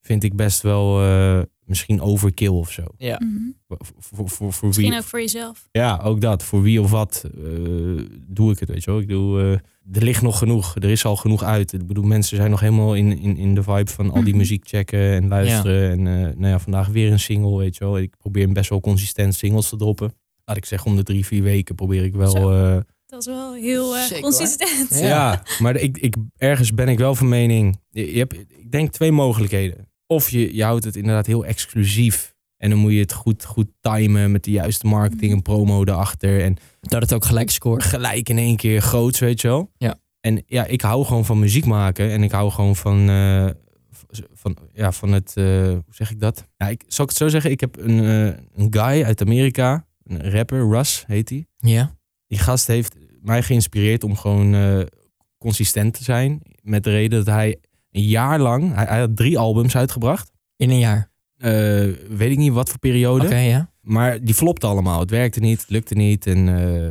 vind 0.00 0.22
ik 0.22 0.36
best 0.36 0.62
wel 0.62 1.02
eh, 1.02 1.42
misschien 1.72 2.00
overkill 2.00 2.48
of 2.48 2.70
zo. 2.70 2.82
Ja. 2.96 3.20
Mhm. 3.24 3.50
Voor, 3.68 3.78
voor, 3.98 4.28
voor, 4.28 4.52
voor 4.52 4.66
Misschien 4.68 4.88
wie, 4.90 4.98
ook 4.98 5.04
voor 5.04 5.20
jezelf. 5.20 5.68
ja, 5.70 6.00
ook 6.04 6.20
dat. 6.20 6.42
Voor 6.42 6.62
wie 6.62 6.80
of 6.80 6.90
wat 6.90 7.24
eh, 7.24 7.42
doe 8.26 8.52
ik 8.52 8.58
het, 8.58 8.68
weet 8.68 8.84
je 8.84 8.90
wel. 8.90 9.00
Ik 9.00 9.06
bedoel, 9.06 9.38
eh, 9.38 9.50
er 9.92 10.02
ligt 10.02 10.22
nog 10.22 10.38
genoeg. 10.38 10.74
Er 10.76 10.90
is 10.90 11.04
al 11.04 11.16
genoeg 11.16 11.42
uit. 11.42 11.72
Ik 11.72 11.86
bedoel, 11.86 12.04
mensen 12.04 12.36
zijn 12.36 12.50
nog 12.50 12.60
helemaal 12.60 12.94
in, 12.94 13.18
in, 13.18 13.36
in 13.36 13.54
de 13.54 13.62
vibe 13.62 13.90
van 13.90 14.10
al 14.10 14.20
die 14.20 14.28
Mhm. 14.28 14.36
muziek 14.36 14.68
checken 14.68 15.12
en 15.12 15.28
luisteren. 15.28 15.90
En 15.90 16.06
eh, 16.06 16.36
nou 16.36 16.46
ja, 16.46 16.58
vandaag 16.58 16.88
weer 16.88 17.12
een 17.12 17.20
single, 17.20 17.56
weet 17.58 17.76
je 17.76 17.84
wel. 17.84 17.98
Ik 17.98 18.16
probeer 18.18 18.52
best 18.52 18.70
wel 18.70 18.80
consistent 18.80 19.34
singles 19.34 19.68
te 19.68 19.76
droppen. 19.76 20.14
Laat 20.44 20.56
ik 20.56 20.64
zeggen, 20.64 20.90
om 20.90 20.96
de 20.96 21.02
drie, 21.02 21.26
vier 21.26 21.42
weken 21.42 21.74
probeer 21.74 22.04
ik 22.04 22.14
wel... 22.14 22.52
Eh, 22.52 22.76
Dat 23.06 23.20
is 23.20 23.26
wel 23.26 23.54
heel 23.54 23.96
eh, 23.96 24.20
consistent. 24.20 24.88
Ja. 24.90 25.06
ja. 25.06 25.42
maar 25.58 25.76
ik, 25.76 25.98
ik, 25.98 26.14
ergens 26.36 26.74
ben 26.74 26.88
ik 26.88 26.98
wel 26.98 27.14
van 27.14 27.28
mening. 27.28 27.78
Je, 27.90 28.12
je 28.12 28.18
hebt, 28.18 28.34
ik 28.48 28.70
denk 28.72 28.90
twee 28.92 29.12
mogelijkheden. 29.12 29.88
Of 30.12 30.30
je, 30.30 30.54
je 30.54 30.64
houdt 30.64 30.84
het 30.84 30.96
inderdaad 30.96 31.26
heel 31.26 31.44
exclusief. 31.44 32.34
En 32.56 32.70
dan 32.70 32.78
moet 32.78 32.92
je 32.92 32.98
het 32.98 33.12
goed, 33.12 33.44
goed 33.44 33.66
timen 33.80 34.32
met 34.32 34.44
de 34.44 34.50
juiste 34.50 34.86
marketing 34.86 35.32
en 35.32 35.42
promo 35.42 35.84
erachter. 35.84 36.40
En 36.42 36.56
Dat 36.80 37.02
het 37.02 37.12
ook 37.12 37.24
gelijk 37.24 37.50
scoort. 37.50 37.82
gelijk 37.82 38.28
in 38.28 38.38
één 38.38 38.56
keer 38.56 38.80
groots, 38.82 39.18
weet 39.18 39.40
je 39.40 39.48
wel. 39.48 39.70
Ja. 39.76 39.98
En 40.20 40.42
ja, 40.46 40.64
ik 40.64 40.80
hou 40.80 41.04
gewoon 41.04 41.24
van 41.24 41.38
muziek 41.38 41.64
maken. 41.64 42.10
En 42.10 42.22
ik 42.22 42.30
hou 42.30 42.50
gewoon 42.50 42.76
van, 42.76 43.08
eh, 43.08 43.48
van, 44.32 44.56
ja, 44.72 44.92
van 44.92 45.12
het, 45.12 45.32
eh, 45.36 45.44
hoe 45.68 45.84
zeg 45.88 46.10
ik 46.10 46.20
dat? 46.20 46.48
Ja, 46.56 46.68
ik, 46.68 46.82
zal 46.86 47.04
ik 47.04 47.10
het 47.10 47.18
zo 47.18 47.28
zeggen? 47.28 47.50
Ik 47.50 47.60
heb 47.60 47.76
een, 47.78 48.04
eh, 48.04 48.38
een 48.54 48.66
guy 48.70 49.02
uit 49.04 49.20
Amerika, 49.20 49.86
een 50.04 50.30
rapper, 50.30 50.68
Russ 50.68 51.04
heet 51.06 51.28
hij. 51.28 51.46
Ja. 51.56 51.96
Die 52.26 52.38
gast 52.38 52.66
heeft 52.66 52.94
mij 53.20 53.42
geïnspireerd 53.42 54.04
om 54.04 54.16
gewoon 54.16 54.86
consistent 55.38 55.94
te 55.94 56.04
zijn. 56.04 56.42
Met 56.62 56.84
de 56.84 56.90
reden 56.90 57.24
dat 57.24 57.34
hij 57.34 57.58
een 57.92 58.02
jaar 58.02 58.38
lang, 58.40 58.74
hij, 58.74 58.84
hij 58.84 58.98
had 59.00 59.16
drie 59.16 59.38
albums 59.38 59.76
uitgebracht. 59.76 60.30
In 60.56 60.70
een 60.70 60.78
jaar. 60.78 61.10
Eh, 61.36 61.50
weet 62.08 62.30
ik 62.30 62.36
niet 62.38 62.52
wat 62.52 62.68
voor 62.68 62.78
periode. 62.78 63.24
Oké, 63.24 63.36
ja. 63.36 63.70
Maar 63.80 64.24
die 64.24 64.34
flopte 64.34 64.66
allemaal. 64.66 65.00
Het 65.00 65.10
werkte 65.10 65.40
niet, 65.40 65.60
het 65.60 65.70
lukte 65.70 65.94
niet. 65.94 66.26
En 66.26 66.48
eh, 66.48 66.90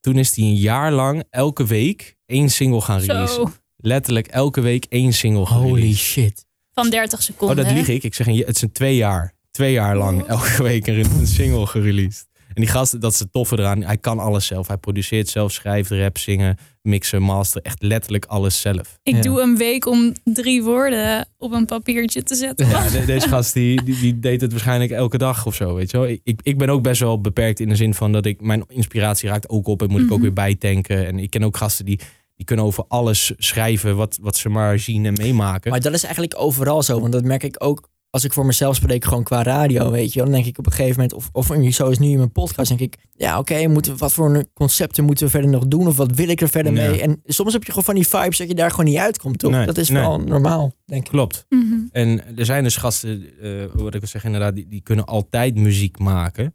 toen 0.00 0.18
is 0.18 0.36
hij 0.36 0.44
een 0.44 0.54
jaar 0.54 0.92
lang 0.92 1.24
elke 1.30 1.66
week 1.66 2.16
één 2.26 2.48
single 2.50 2.80
gaan 2.80 2.98
releasen. 3.00 3.34
Zo, 3.46 3.52
Letterlijk 3.76 4.26
elke 4.26 4.60
week 4.60 4.84
één 4.88 5.12
single 5.12 5.46
gaan 5.46 5.58
Holy 5.60 5.74
releasen. 5.74 5.96
shit. 6.04 6.46
van 6.74 6.90
30 6.90 7.22
seconden. 7.22 7.58
Oh, 7.58 7.64
dat 7.64 7.72
lieg 7.72 7.88
ik. 7.88 8.02
Ik 8.02 8.14
zeg, 8.14 8.26
een, 8.26 8.36
het 8.36 8.56
is 8.56 8.62
een 8.62 8.72
twee 8.72 8.96
jaar. 8.96 9.34
Twee 9.50 9.72
jaar 9.72 9.96
lang 9.96 10.22
Oh. 10.22 10.28
elke 10.28 10.62
week 10.62 10.86
een, 10.86 11.04
een 11.18 11.26
single 11.26 11.66
gereleased. 11.66 12.28
En 12.48 12.54
die 12.54 12.66
gast, 12.66 13.00
dat 13.00 13.12
is 13.12 13.18
het 13.18 13.32
toffe 13.32 13.58
eraan. 13.58 13.82
Hij 13.82 13.96
kan 13.98 14.18
alles 14.18 14.46
zelf. 14.46 14.66
Hij 14.66 14.76
produceert 14.76 15.28
zelf, 15.28 15.52
schrijft, 15.52 15.90
rap, 15.90 16.18
zingen, 16.18 16.56
mixen, 16.82 17.22
master. 17.22 17.62
Echt 17.62 17.82
letterlijk 17.82 18.24
alles 18.24 18.60
zelf. 18.60 18.98
Ik 19.02 19.14
Ja. 19.14 19.20
doe 19.20 19.40
een 19.40 19.56
week 19.56 19.86
om 19.86 20.12
drie 20.24 20.62
woorden 20.62 21.28
op 21.38 21.52
een 21.52 21.66
papiertje 21.66 22.22
te 22.22 22.34
zetten. 22.34 22.68
Ja, 22.68 22.88
de- 22.88 23.04
deze 23.04 23.28
gast 23.28 23.52
die, 23.54 23.82
die, 23.84 23.98
die 24.00 24.18
deed 24.18 24.40
het 24.40 24.50
waarschijnlijk 24.50 24.90
elke 24.90 25.18
dag 25.18 25.46
of 25.46 25.54
zo, 25.54 25.74
weet 25.74 25.90
je 25.90 25.96
wel. 25.98 26.06
Ik, 26.08 26.20
ik, 26.24 26.40
ik 26.42 26.58
ben 26.58 26.68
ook 26.68 26.82
best 26.82 27.00
wel 27.00 27.20
beperkt 27.20 27.60
in 27.60 27.68
de 27.68 27.76
zin 27.76 27.94
van 27.94 28.12
dat 28.12 28.26
ik... 28.26 28.40
Mijn 28.40 28.64
inspiratie 28.68 29.28
raakt 29.28 29.48
ook 29.48 29.66
op 29.66 29.82
en 29.82 29.90
moet 29.90 30.00
ik 30.00 30.06
ook 30.06 30.12
Mhm. 30.12 30.20
weer 30.22 30.32
bijtanken. 30.32 31.06
En 31.06 31.18
ik 31.18 31.30
ken 31.30 31.42
ook 31.44 31.56
gasten 31.56 31.84
die, 31.84 32.00
die 32.36 32.46
kunnen 32.46 32.64
over 32.64 32.84
alles 32.88 33.32
schrijven 33.36 33.96
wat, 33.96 34.18
wat 34.20 34.36
ze 34.36 34.48
maar 34.48 34.78
zien 34.78 35.06
en 35.06 35.12
meemaken. 35.12 35.70
Maar 35.70 35.80
dat 35.80 35.92
is 35.92 36.02
eigenlijk 36.02 36.34
overal 36.40 36.82
zo. 36.82 37.00
Want 37.00 37.12
dat 37.12 37.24
merk 37.24 37.42
ik 37.42 37.56
ook 37.58 37.88
als 38.10 38.24
ik 38.24 38.32
voor 38.32 38.46
mezelf 38.46 38.76
spreek, 38.76 39.04
gewoon 39.04 39.22
qua 39.24 39.42
radio, 39.42 39.90
weet 39.90 40.12
je 40.12 40.14
wel. 40.20 40.24
Dan 40.28 40.34
denk 40.34 40.46
ik 40.46 40.58
op 40.58 40.66
een 40.66 40.72
gegeven 40.72 40.94
moment, 40.94 41.12
of, 41.12 41.28
of 41.32 41.50
in- 41.50 41.72
zoals 41.72 41.98
nu 41.98 42.08
in 42.08 42.16
mijn 42.16 42.32
podcast, 42.32 42.68
denk 42.68 42.80
ik... 42.80 42.96
Ja, 43.16 43.38
oké, 43.38 43.66
moeten 43.66 43.92
we 43.92 43.98
wat 43.98 44.12
voor 44.12 44.44
concepten 44.54 45.04
moeten 45.04 45.24
we 45.24 45.30
verder 45.30 45.50
nog 45.50 45.66
doen? 45.66 45.86
Of 45.86 45.96
wat 45.96 46.14
wil 46.14 46.28
ik 46.28 46.40
er 46.40 46.48
verder 46.48 46.72
mee? 46.72 47.00
En 47.02 47.20
soms 47.24 47.52
heb 47.52 47.62
je 47.62 47.68
gewoon 47.68 47.84
van 47.84 47.94
die 47.94 48.08
vibes 48.08 48.38
dat 48.38 48.48
je 48.48 48.54
daar 48.54 48.70
gewoon 48.70 48.84
niet 48.84 48.96
uitkomt, 48.98 49.38
toch? 49.38 49.50
Nee, 49.50 49.66
dat 49.66 49.76
is 49.78 49.88
nee. 49.88 50.02
wel 50.02 50.18
normaal, 50.20 50.72
denk 50.84 51.04
ik. 51.04 51.10
Klopt. 51.10 51.46
Mhm. 51.48 51.74
En 51.92 52.36
er 52.36 52.44
zijn 52.44 52.62
dus 52.64 52.76
gasten, 52.76 53.24
eh, 53.40 53.50
wat 53.74 53.94
ik 53.94 54.00
wil 54.00 54.08
zeggen, 54.08 54.32
inderdaad, 54.32 54.54
die, 54.54 54.68
die 54.68 54.80
kunnen 54.82 55.04
altijd 55.04 55.54
muziek 55.54 55.98
maken. 55.98 56.54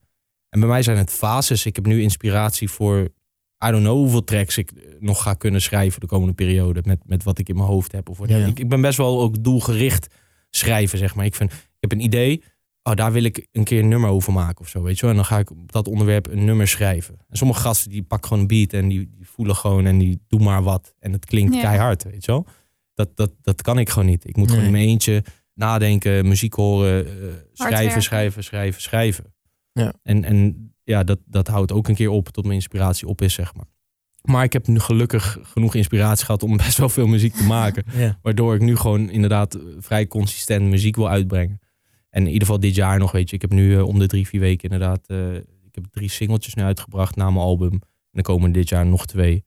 En 0.49 0.59
bij 0.59 0.69
mij 0.69 0.83
zijn 0.83 0.97
het 0.97 1.11
fases. 1.11 1.65
Ik 1.65 1.75
heb 1.75 1.85
nu 1.85 2.01
inspiratie 2.01 2.69
voor, 2.69 2.99
I 3.65 3.71
don't 3.71 3.83
know 3.83 3.97
hoeveel 3.97 4.23
tracks 4.23 4.57
ik 4.57 4.71
eh, 4.71 4.83
nog 4.99 5.21
ga 5.21 5.33
kunnen 5.33 5.61
schrijven 5.61 5.99
de 5.99 6.07
komende 6.07 6.33
periode. 6.33 6.81
Met, 6.85 6.99
met 7.05 7.23
wat 7.23 7.39
ik 7.39 7.49
in 7.49 7.55
mijn 7.55 7.67
hoofd 7.67 7.91
heb. 7.91 8.09
Of 8.09 8.17
wat- 8.17 8.29
Ja, 8.29 8.37
ja. 8.37 8.45
Ik, 8.45 8.59
ik 8.59 8.69
ben 8.69 8.81
best 8.81 8.97
wel 8.97 9.21
ook 9.21 9.43
doelgericht 9.43 10.07
schrijven, 10.55 10.97
zeg 10.97 11.15
maar. 11.15 11.25
Ik, 11.25 11.35
vind, 11.35 11.51
ik 11.51 11.59
heb 11.79 11.91
een 11.91 11.99
idee, 12.03 12.43
oh, 12.83 12.93
daar 12.93 13.11
wil 13.11 13.23
ik 13.23 13.47
een 13.51 13.63
keer 13.63 13.79
een 13.79 13.87
nummer 13.87 14.09
over 14.09 14.33
maken 14.33 14.61
of 14.61 14.67
zo, 14.69 14.81
weet 14.81 14.95
je 14.95 15.01
wel. 15.01 15.09
En 15.09 15.15
dan 15.15 15.25
ga 15.25 15.39
ik 15.39 15.51
op 15.51 15.71
dat 15.71 15.87
onderwerp 15.87 16.27
een 16.27 16.45
nummer 16.45 16.67
schrijven. 16.67 17.15
En 17.29 17.37
sommige 17.37 17.59
gasten 17.61 17.89
die 17.89 18.03
pakken 18.03 18.27
gewoon 18.27 18.43
een 18.43 18.49
beat 18.49 18.73
en 18.73 18.87
die, 18.87 19.09
die 19.15 19.27
voelen 19.27 19.55
gewoon 19.55 19.85
en 19.85 19.97
die 19.97 20.19
doen 20.27 20.43
maar 20.43 20.63
wat. 20.63 20.93
En 20.99 21.11
het 21.11 21.25
klinkt 21.25 21.53
Ja. 21.53 21.61
keihard, 21.61 22.03
weet 22.03 22.25
je 22.25 22.31
wel. 22.31 22.45
Dat, 22.93 23.15
dat, 23.15 23.31
dat 23.41 23.61
kan 23.61 23.77
ik 23.79 23.89
gewoon 23.89 24.07
niet. 24.07 24.27
Ik 24.27 24.35
moet 24.35 24.49
gewoon 24.49 24.65
in 24.65 24.71
mijn 24.71 24.87
eentje 24.87 25.23
nadenken, 25.53 26.27
muziek 26.27 26.53
horen, 26.53 27.05
eh, 27.07 27.33
schrijven, 27.53 28.01
schrijven, 28.01 28.43
schrijven, 28.43 28.81
schrijven. 28.81 29.33
Ja. 29.71 29.93
En, 30.03 30.23
en 30.23 30.73
ja, 30.83 31.03
dat, 31.03 31.19
dat 31.25 31.47
houdt 31.47 31.71
ook 31.71 31.87
een 31.87 31.95
keer 31.95 32.09
op 32.09 32.29
tot 32.29 32.43
mijn 32.43 32.55
inspiratie 32.55 33.07
op 33.07 33.21
is, 33.21 33.33
zeg 33.33 33.55
maar. 33.55 33.65
Maar 34.25 34.43
ik 34.43 34.53
heb 34.53 34.67
nu 34.67 34.79
gelukkig 34.79 35.37
genoeg 35.41 35.75
inspiratie 35.75 36.25
gehad 36.25 36.43
om 36.43 36.57
best 36.65 36.77
wel 36.77 36.89
veel 36.89 37.07
muziek 37.07 37.33
te 37.33 37.43
maken. 37.43 37.83
Ja. 37.97 38.19
Waardoor 38.21 38.55
ik 38.55 38.61
nu 38.61 38.75
gewoon 38.75 39.09
inderdaad 39.09 39.53
eh, 39.55 39.61
vrij 39.79 40.07
consistent 40.07 40.69
muziek 40.69 40.95
wil 40.95 41.09
uitbrengen. 41.09 41.59
En 42.09 42.21
in 42.21 42.27
ieder 42.27 42.41
geval 42.41 42.59
dit 42.59 42.75
jaar 42.75 42.99
nog, 42.99 43.11
weet 43.11 43.29
je. 43.29 43.35
Ik 43.35 43.41
heb 43.41 43.51
nu 43.51 43.75
eh, 43.75 43.87
om 43.87 43.99
de 43.99 44.07
drie, 44.07 44.27
vier 44.27 44.39
weken 44.39 44.69
inderdaad... 44.69 45.07
eh, 45.07 45.35
ik 45.35 45.75
heb 45.81 45.85
drie 45.91 46.09
singeltjes 46.09 46.53
nu 46.53 46.63
uitgebracht 46.63 47.15
na 47.15 47.29
mijn 47.29 47.45
album. 47.45 47.71
En 47.71 47.81
dan 48.11 48.23
komen 48.23 48.51
dit 48.51 48.69
jaar 48.69 48.85
nog 48.85 49.05
twee. 49.05 49.43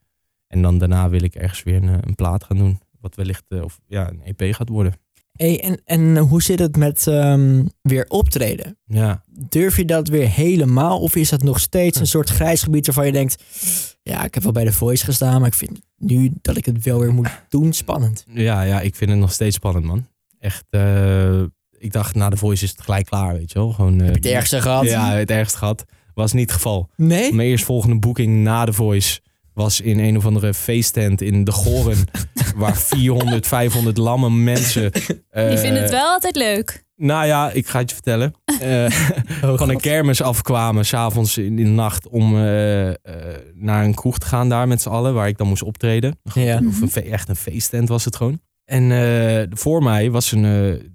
En 0.47 0.63
dan 0.63 0.79
daarna 0.79 1.09
wil 1.09 1.23
ik 1.23 1.35
ergens 1.35 1.63
weer 1.63 1.83
een, 1.83 2.09
een 2.09 2.15
plaat 2.15 2.45
gaan 2.45 2.57
doen. 2.57 2.81
Wat 3.01 3.15
wellicht 3.15 3.45
of, 3.63 3.81
ja, 3.87 4.11
een 4.11 4.23
EP 4.23 4.55
gaat 4.55 4.69
worden. 4.69 4.93
Hey, 5.39 5.61
en, 5.63 5.81
en 5.85 6.17
hoe 6.17 6.43
zit 6.43 6.59
het 6.59 6.77
met 6.77 7.07
ehm, 7.07 7.65
weer 7.83 8.05
optreden? 8.09 8.79
Ja. 8.85 9.23
Durf 9.49 9.77
je 9.77 9.85
dat 9.85 10.09
weer 10.09 10.29
helemaal? 10.29 11.01
Of 11.01 11.17
is 11.17 11.29
dat 11.29 11.43
nog 11.43 11.61
steeds 11.61 12.01
een 12.01 12.07
soort 12.07 12.29
grijs 12.29 12.63
gebied 12.63 12.87
waarvan 12.87 13.07
je 13.07 13.13
denkt... 13.13 13.43
Ja, 14.03 14.25
ik 14.25 14.35
heb 14.35 14.43
wel 14.43 14.53
bij 14.53 14.65
de 14.65 14.73
Voice 14.73 15.05
gestaan, 15.05 15.39
maar 15.41 15.49
ik 15.49 15.55
vind 15.55 15.81
nu 15.97 16.33
dat 16.43 16.57
ik 16.57 16.65
het 16.65 16.85
wel 16.85 16.99
weer 16.99 17.13
moet 17.13 17.43
doen 17.49 17.73
spannend. 17.73 18.25
Ja, 18.33 18.63
ja, 18.63 18.81
ik 18.81 18.95
vind 18.95 19.11
het 19.11 19.19
nog 19.19 19.33
steeds 19.33 19.57
spannend, 19.57 19.85
man. 19.85 20.07
Echt, 20.39 20.65
eh, 20.71 21.43
ik 21.79 21.93
dacht 21.93 22.15
na 22.15 22.31
de 22.31 22.37
Voice 22.37 22.65
is 22.65 22.71
het 22.71 22.81
gelijk 22.81 23.07
klaar, 23.07 23.33
weet 23.33 23.53
je 23.53 23.59
wel. 23.59 23.73
Gewoon, 23.73 24.01
eh, 24.01 24.07
Heb 24.07 24.15
je 24.15 24.29
het 24.29 24.37
ergste 24.37 24.61
gehad? 24.61 24.85
Ja, 24.85 25.13
het 25.13 25.31
ergste 25.31 25.59
gehad. 25.59 25.85
Was 26.15 26.33
niet 26.33 26.43
het 26.43 26.53
geval. 26.53 26.89
Nee? 26.97 27.33
Mijn 27.33 27.49
eerstvolgende 27.49 27.99
boeking 27.99 28.43
na 28.43 28.65
de 28.65 28.73
Voice 28.73 29.21
was 29.59 29.81
in 29.81 29.99
een 29.99 30.17
of 30.17 30.27
andere 30.27 30.55
feesttent 30.55 31.21
in 31.23 31.45
de 31.45 31.53
Goren. 31.53 31.97
waar 32.57 32.77
400, 32.77 33.47
500 33.47 33.97
lamme 33.97 34.31
mensen... 34.31 34.93
eh, 35.31 35.49
Die 35.49 35.59
vinden 35.59 35.83
het 35.83 35.91
wel 35.91 36.07
altijd 36.09 36.37
leuk. 36.37 36.87
Nou 36.97 37.27
ja, 37.27 37.51
ik 37.51 37.67
ga 37.69 37.79
het 37.79 37.89
je 37.89 37.95
vertellen. 37.95 38.33
Eh, 38.61 38.87
Oh, 39.45 39.59
van 39.59 39.69
een 39.71 39.81
kermis 39.81 40.23
afkwamen, 40.23 40.85
s'avonds 40.87 41.39
in 41.39 41.57
de 41.57 41.63
nacht, 41.63 42.09
om 42.09 42.37
eh, 42.37 42.89
eh, 42.89 42.95
naar 43.55 43.85
een 43.85 43.95
kroeg 43.95 44.19
te 44.19 44.27
gaan 44.27 44.49
daar 44.49 44.69
met 44.69 44.83
z'n 44.83 44.89
allen, 44.89 45.15
waar 45.15 45.29
ik 45.29 45.39
dan 45.39 45.47
moest 45.49 45.63
optreden. 45.63 46.19
Ja. 46.35 46.61
Of 46.69 46.81
een 46.81 46.91
fe- 46.91 47.01
echt 47.01 47.29
een 47.29 47.37
feesttent 47.37 47.89
was 47.89 48.05
het 48.05 48.17
gewoon. 48.17 48.41
En 48.65 48.93
eh, 48.93 49.47
voor 49.51 49.83
mij 49.83 50.11
was 50.11 50.33
een, 50.33 50.45
eh, 50.45 50.51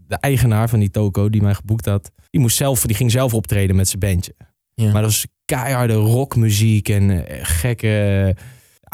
de 0.07 0.15
eigenaar 0.19 0.69
van 0.69 0.79
die 0.79 0.89
toko 0.91 1.29
die 1.29 1.41
mij 1.41 1.53
geboekt 1.53 1.85
had. 1.85 2.11
Die, 2.29 2.41
moest 2.41 2.57
zelf, 2.57 2.81
die 2.85 2.95
ging 2.95 3.11
zelf 3.11 3.33
optreden 3.33 3.75
met 3.75 3.87
zijn 3.87 3.99
bandje. 3.99 4.33
Ja. 4.73 4.83
Maar 4.91 5.01
dat 5.01 5.11
was 5.11 5.25
keiharde 5.45 5.93
rockmuziek 5.93 6.89
en 6.89 7.27
eh, 7.27 7.39
gekke, 7.41 8.35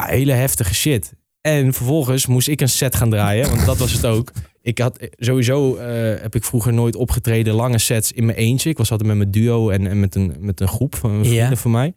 hele 0.08 0.32
heftige 0.32 0.74
shit. 0.74 1.12
En 1.40 1.72
vervolgens 1.72 2.26
moest 2.26 2.48
ik 2.48 2.60
een 2.60 2.68
set 2.68 2.94
gaan 2.94 3.10
draaien, 3.10 3.48
want 3.48 3.66
dat 3.66 3.78
was 3.78 3.92
het 3.92 4.06
ook. 4.06 4.32
Ik 4.62 4.78
had 4.78 5.08
sowieso 5.16 5.76
eh, 5.76 6.22
heb 6.22 6.34
ik 6.34 6.44
vroeger 6.44 6.72
nooit 6.72 6.96
opgetreden 6.96 7.54
lange 7.54 7.78
sets 7.78 8.12
in 8.12 8.24
mijn 8.24 8.38
eentje. 8.38 8.70
Ik 8.70 8.78
was 8.78 8.90
altijd 8.90 9.08
met 9.08 9.18
mijn 9.18 9.30
duo 9.30 9.70
en, 9.70 9.86
en 9.86 10.00
met, 10.00 10.14
een, 10.14 10.34
met 10.38 10.60
een 10.60 10.68
groep 10.68 10.94
van 10.94 11.10
vrienden 11.10 11.32
Ja. 11.50 11.56
van 11.56 11.70
mij. 11.70 11.92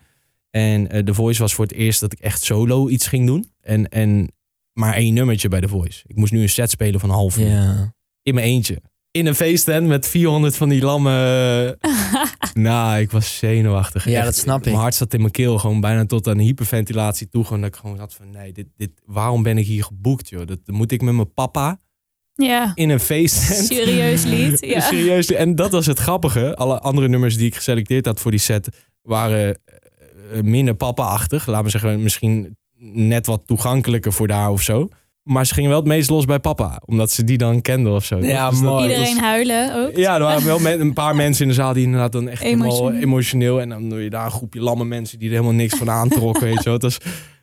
En 0.50 1.06
The 1.06 1.14
Voice 1.14 1.42
was 1.42 1.54
voor 1.54 1.66
het 1.66 1.74
eerst 1.74 2.00
dat 2.00 2.14
ik 2.14 2.20
echt 2.20 2.44
solo 2.44 2.90
iets 2.90 3.08
ging 3.08 3.28
doen. 3.28 3.52
En, 3.62 3.90
en 3.90 4.32
maar 4.74 4.94
één 4.96 5.14
nummertje 5.14 5.48
bij 5.48 5.62
The 5.62 5.68
Voice. 5.68 6.04
Ik 6.08 6.16
moest 6.16 6.32
nu 6.32 6.42
een 6.42 6.50
set 6.50 6.70
spelen 6.70 7.00
van 7.00 7.10
een 7.10 7.16
half 7.16 7.38
uur. 7.38 7.92
In 8.24 8.34
mijn 8.34 8.48
eentje. 8.48 8.82
In 9.14 9.26
een 9.26 9.36
feesttent 9.36 9.88
met 9.88 10.08
400 10.08 10.56
van 10.56 10.70
die 10.70 10.82
lamme... 10.82 11.78
nou, 12.54 13.00
ik 13.00 13.12
was 13.12 13.38
zenuwachtig. 13.38 14.06
Ja, 14.06 14.16
Echt, 14.18 14.26
dat 14.26 14.36
snap 14.36 14.58
ik. 14.60 14.66
Mijn 14.66 14.78
hart 14.78 14.96
zat 14.96 15.14
in 15.14 15.20
mijn 15.20 15.32
keel. 15.32 15.58
Gewoon 15.60 15.82
bijna 15.82 16.06
tot 16.06 16.28
aan 16.28 16.38
hyperventilatie 16.38 17.30
toe. 17.30 17.44
Gewoon 17.44 17.62
dat 17.62 17.70
ik 17.70 17.76
gewoon 17.76 18.00
had 18.00 18.14
van... 18.14 18.32
Nee, 18.32 18.52
dit, 18.52 18.68
dit, 18.78 18.92
waarom 19.06 19.44
ben 19.44 19.58
ik 19.58 19.66
hier 19.66 19.84
geboekt, 19.84 20.30
joh? 20.30 20.48
Dat 20.48 20.60
moet 20.66 20.92
ik 20.92 21.02
met 21.02 21.14
mijn 21.14 21.34
papa 21.34 21.80
Ja, 22.34 22.72
in 22.76 22.90
een 22.90 23.00
feesttent. 23.00 23.66
serieus 23.66 24.24
lied. 24.24 24.60
Ja. 24.66 24.80
Serieus. 24.80 25.32
En 25.32 25.56
dat 25.56 25.72
was 25.72 25.86
het 25.86 26.00
grappige. 26.00 26.56
Alle 26.56 26.80
andere 26.80 27.08
nummers 27.08 27.38
die 27.38 27.48
ik 27.48 27.56
geselecteerd 27.56 28.06
had 28.06 28.20
voor 28.20 28.32
die 28.32 28.40
set... 28.40 28.70
waren 29.02 29.60
eh, 30.32 30.42
minder 30.42 30.76
papa-achtig. 30.76 31.46
Laten 31.48 31.64
we 31.66 31.70
zeggen, 31.72 32.04
misschien 32.04 32.58
net 32.80 33.26
wat 33.26 33.48
toegankelijker 33.48 34.14
voor 34.14 34.28
daar 34.28 34.50
of 34.50 34.62
zo. 34.62 34.90
Maar 35.24 35.46
ze 35.46 35.54
gingen 35.54 35.70
wel 35.70 35.80
het 35.80 35.88
meest 35.88 36.10
los 36.10 36.26
bij 36.26 36.40
papa. 36.40 36.82
Omdat 36.86 37.12
ze 37.12 37.24
die 37.24 37.38
dan 37.38 37.62
kenden 37.62 37.94
of 37.94 38.06
zo. 38.06 38.20
Ja, 38.20 38.50
Dus 38.50 38.60
mooi. 38.62 38.84
Iedereen 38.90 39.18
huilen 39.20 39.76
ook. 39.76 39.96
ja, 39.96 40.16
er 40.16 40.22
waren 40.22 40.46
wel 40.46 40.60
met 40.60 40.80
een 40.80 40.94
paar 40.94 41.16
mensen 41.24 41.44
in 41.44 41.48
de 41.50 41.54
zaal 41.56 41.74
die 41.74 41.84
inderdaad 41.84 42.12
dan 42.12 42.28
echt 42.30 42.44
helemaal 42.44 42.68
Emotioneel. 42.68 43.02
emotioneel. 43.02 43.62
En 43.62 43.70
dan 43.70 43.90
doe 43.90 44.02
je 44.04 44.10
daar 44.10 44.26
een 44.26 44.32
groepje 44.32 44.62
lamme 44.62 44.86
mensen 44.86 45.20
die 45.20 45.28
er 45.28 45.34
helemaal 45.34 45.56
niks 45.56 45.76
van 45.78 45.90
aantrokken, 45.90 46.44
weet 46.44 46.58
je 46.58 46.64
wel. 46.64 46.74
Het 46.74 46.82
was, 46.82 46.98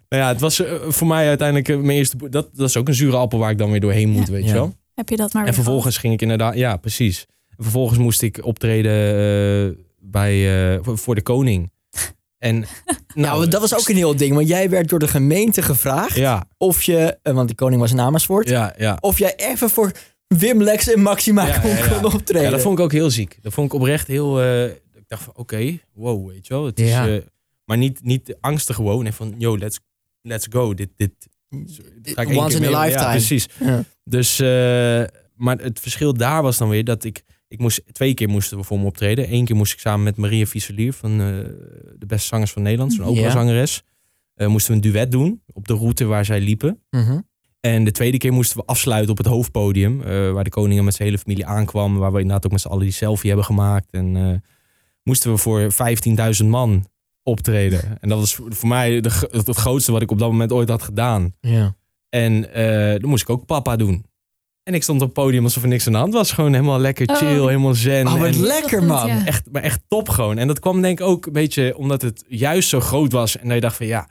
nou 0.09 0.23
ja, 0.23 0.29
het 0.29 0.41
was 0.41 0.61
eh, 0.65 0.73
voor 0.89 1.07
mij 1.07 1.29
uiteindelijk 1.29 1.69
eh, 1.69 1.77
mijn 1.77 1.99
eerste... 1.99 2.17
Dat, 2.17 2.49
dat 2.53 2.69
is 2.69 2.77
ook 2.77 2.89
een 2.89 2.95
zure 2.95 3.17
appel 3.17 3.39
waar 3.39 3.51
ik 3.51 3.59
dan 3.59 3.71
weer 3.71 3.81
doorheen 3.81 4.09
moet, 4.09 4.29
weet 4.29 4.43
je 4.43 4.49
Ja. 4.49 4.55
wel. 4.55 4.75
Heb 4.95 5.09
je 5.09 5.17
dat 5.17 5.33
maar 5.33 5.43
En 5.43 5.49
weer 5.49 5.63
vervolgens 5.63 5.97
ging 5.99 6.13
ik 6.13 6.23
inderdaad... 6.23 6.55
Ja, 6.57 6.77
precies. 6.77 7.27
En 7.57 7.63
vervolgens 7.63 7.99
moest 7.99 8.23
ik 8.23 8.45
optreden 8.45 8.93
eh, 8.93 9.77
bij, 10.01 10.73
eh, 10.75 10.79
voor 10.83 11.15
de 11.15 11.23
koning. 11.23 11.71
En, 12.41 12.65
Nou, 13.15 13.49
dat 13.49 13.61
was 13.61 13.75
ook 13.75 13.89
een 13.89 13.97
heel 13.97 14.17
ding. 14.17 14.35
Want 14.35 14.49
jij 14.49 14.71
werd 14.71 14.89
door 14.89 14.99
de 14.99 15.09
gemeente 15.09 15.63
gevraagd 15.63 16.17
Ja, 16.17 16.49
of 16.57 16.83
je, 16.83 17.19
eh, 17.23 17.35
want 17.35 17.49
de 17.49 17.55
koning 17.55 17.81
was 17.81 17.91
in 17.93 18.01
Amersfoort, 18.01 18.49
ja, 18.49 18.75
ja. 18.79 18.97
of 19.01 19.19
jij 19.19 19.35
even 19.37 19.71
voor 19.71 19.93
Wim, 20.27 20.63
Lex 20.63 20.93
en 20.93 21.01
Maxima 21.03 21.47
Ja, 21.47 21.59
kon, 21.59 21.71
ja, 21.71 21.77
ja. 21.77 21.89
kon 21.89 22.13
optreden. 22.13 22.43
Ja, 22.43 22.51
dat 22.51 22.61
vond 22.61 22.79
ik 22.79 22.85
ook 22.85 22.93
heel 22.93 23.11
ziek. 23.11 23.39
Dat 23.43 23.53
vond 23.53 23.67
ik 23.67 23.81
oprecht 23.81 24.07
heel... 24.07 24.41
eh, 24.41 24.65
ik 24.67 25.05
dacht 25.07 25.23
van, 25.23 25.33
oké, 25.37 25.79
wow, 25.93 26.29
weet 26.29 26.47
je 26.47 26.55
wel. 26.55 26.67
Het 26.67 26.81
is, 26.81 26.91
eh, 26.91 27.17
maar 27.65 27.77
niet, 27.77 28.03
niet 28.03 28.37
angstig 28.41 28.77
gewoon. 28.77 29.07
En 29.07 29.13
van, 29.13 29.35
yo, 29.39 29.59
let's, 29.59 29.81
let's 30.23 30.47
go. 30.51 30.75
Dit, 30.75 30.89
dit, 30.97 31.13
ga 32.03 32.23
ik 32.23 32.29
één 32.29 32.39
Once 32.39 32.57
in 32.57 32.75
a 32.75 32.81
lifetime. 32.81 33.11
Precies. 33.11 33.47
Dus, 34.05 34.39
maar 35.35 35.59
het 35.59 35.81
verschil 35.81 36.15
daar 36.15 36.43
was 36.43 36.59
dan 36.59 36.69
weer 36.69 36.85
dat 36.85 37.05
ik... 37.05 37.23
Ik 37.51 37.59
moest, 37.59 37.83
twee 37.93 38.15
keer 38.15 38.29
moesten 38.29 38.59
we 38.59 38.65
voor 38.65 38.79
me 38.79 38.85
optreden. 38.85 39.33
Eén 39.33 39.45
keer 39.45 39.57
moest 39.57 39.73
ik 39.73 39.79
samen 39.79 40.03
met 40.05 40.17
Maria 40.17 40.47
Vieselier 40.47 40.93
van 40.93 41.11
eh, 41.11 41.19
de 41.99 42.07
beste 42.07 42.27
zangers 42.27 42.53
van 42.53 42.63
Nederland. 42.63 42.93
Zo'n 42.93 43.05
Ja. 43.05 43.11
operazangeres. 43.11 43.83
Eh 44.35 44.47
moesten 44.47 44.71
we 44.71 44.77
een 44.87 44.93
duet 44.93 45.13
doen 45.13 45.43
op 45.53 45.69
de 45.69 45.75
route 45.75 46.05
waar 46.05 46.25
zij 46.25 46.41
liepen. 46.41 46.83
Mhm. 46.91 47.19
En 47.61 47.85
de 47.85 47.91
tweede 47.91 48.17
keer 48.19 48.33
moesten 48.33 48.57
we 48.57 48.65
afsluiten 48.67 49.11
op 49.11 49.17
het 49.19 49.27
hoofdpodium. 49.27 50.03
eh, 50.03 50.31
waar 50.33 50.45
de 50.45 50.51
koning 50.51 50.83
met 50.83 50.95
zijn 50.95 51.09
hele 51.09 51.21
familie 51.21 51.47
aankwam. 51.47 51.97
Waar 51.99 52.13
we 52.13 52.19
inderdaad 52.21 52.45
ook 52.47 52.53
met 52.53 52.61
z'n 52.61 52.69
allen 52.69 52.83
die 52.83 52.93
selfie 52.93 53.29
hebben 53.29 53.47
gemaakt. 53.47 53.91
En 53.91 54.43
moesten 55.03 55.31
we 55.33 55.37
voor 55.39 55.73
15.000 55.73 56.49
man 56.49 56.87
optreden. 57.23 57.99
En 58.01 58.09
dat 58.09 58.19
was 58.19 58.35
voor 58.35 58.69
mij 58.69 59.01
de, 59.01 59.11
het, 59.31 59.57
grootste 59.57 59.93
wat 59.93 60.03
ik 60.03 60.11
op 60.11 60.19
dat 60.19 60.31
moment 60.31 60.53
ooit 60.53 60.69
had 60.69 60.83
gedaan. 60.83 61.35
Ja. 61.41 61.77
En 62.09 62.41
dan 63.01 63.09
moest 63.11 63.23
ik 63.23 63.31
ook 63.31 63.47
papa 63.47 63.77
doen. 63.77 64.05
En 64.71 64.77
ik 64.77 64.83
stond 64.83 65.01
op 65.01 65.07
het 65.07 65.17
podium 65.25 65.45
alsof 65.45 65.63
er 65.63 65.69
niks 65.69 65.87
aan 65.87 65.93
de 65.93 65.99
hand 65.99 66.13
was. 66.13 66.33
Gewoon 66.33 66.53
helemaal 66.53 66.79
lekker 66.79 67.09
Oh. 67.09 67.17
chill, 67.17 67.29
helemaal 67.47 67.75
zen. 67.75 68.07
Oh, 68.07 68.19
wat 68.19 68.27
En 68.35 68.41
lekker 68.41 68.83
man. 68.83 69.07
ja. 69.07 69.27
echt, 69.27 69.49
maar 69.53 69.63
echt 69.63 69.81
top 69.89 70.09
gewoon. 70.09 70.39
En 70.39 70.47
dat 70.47 70.59
kwam 70.61 70.83
denk 70.83 71.01
ik 71.01 71.07
ook 71.07 71.27
een 71.27 71.33
beetje 71.33 71.77
omdat 71.77 72.03
het 72.03 72.25
juist 72.29 72.69
zo 72.69 72.81
groot 72.81 73.13
was. 73.13 73.37
En 73.39 73.45
dat 73.47 73.55
je 73.55 73.61
dacht 73.61 73.77
van 73.77 73.87
ja, 73.87 74.09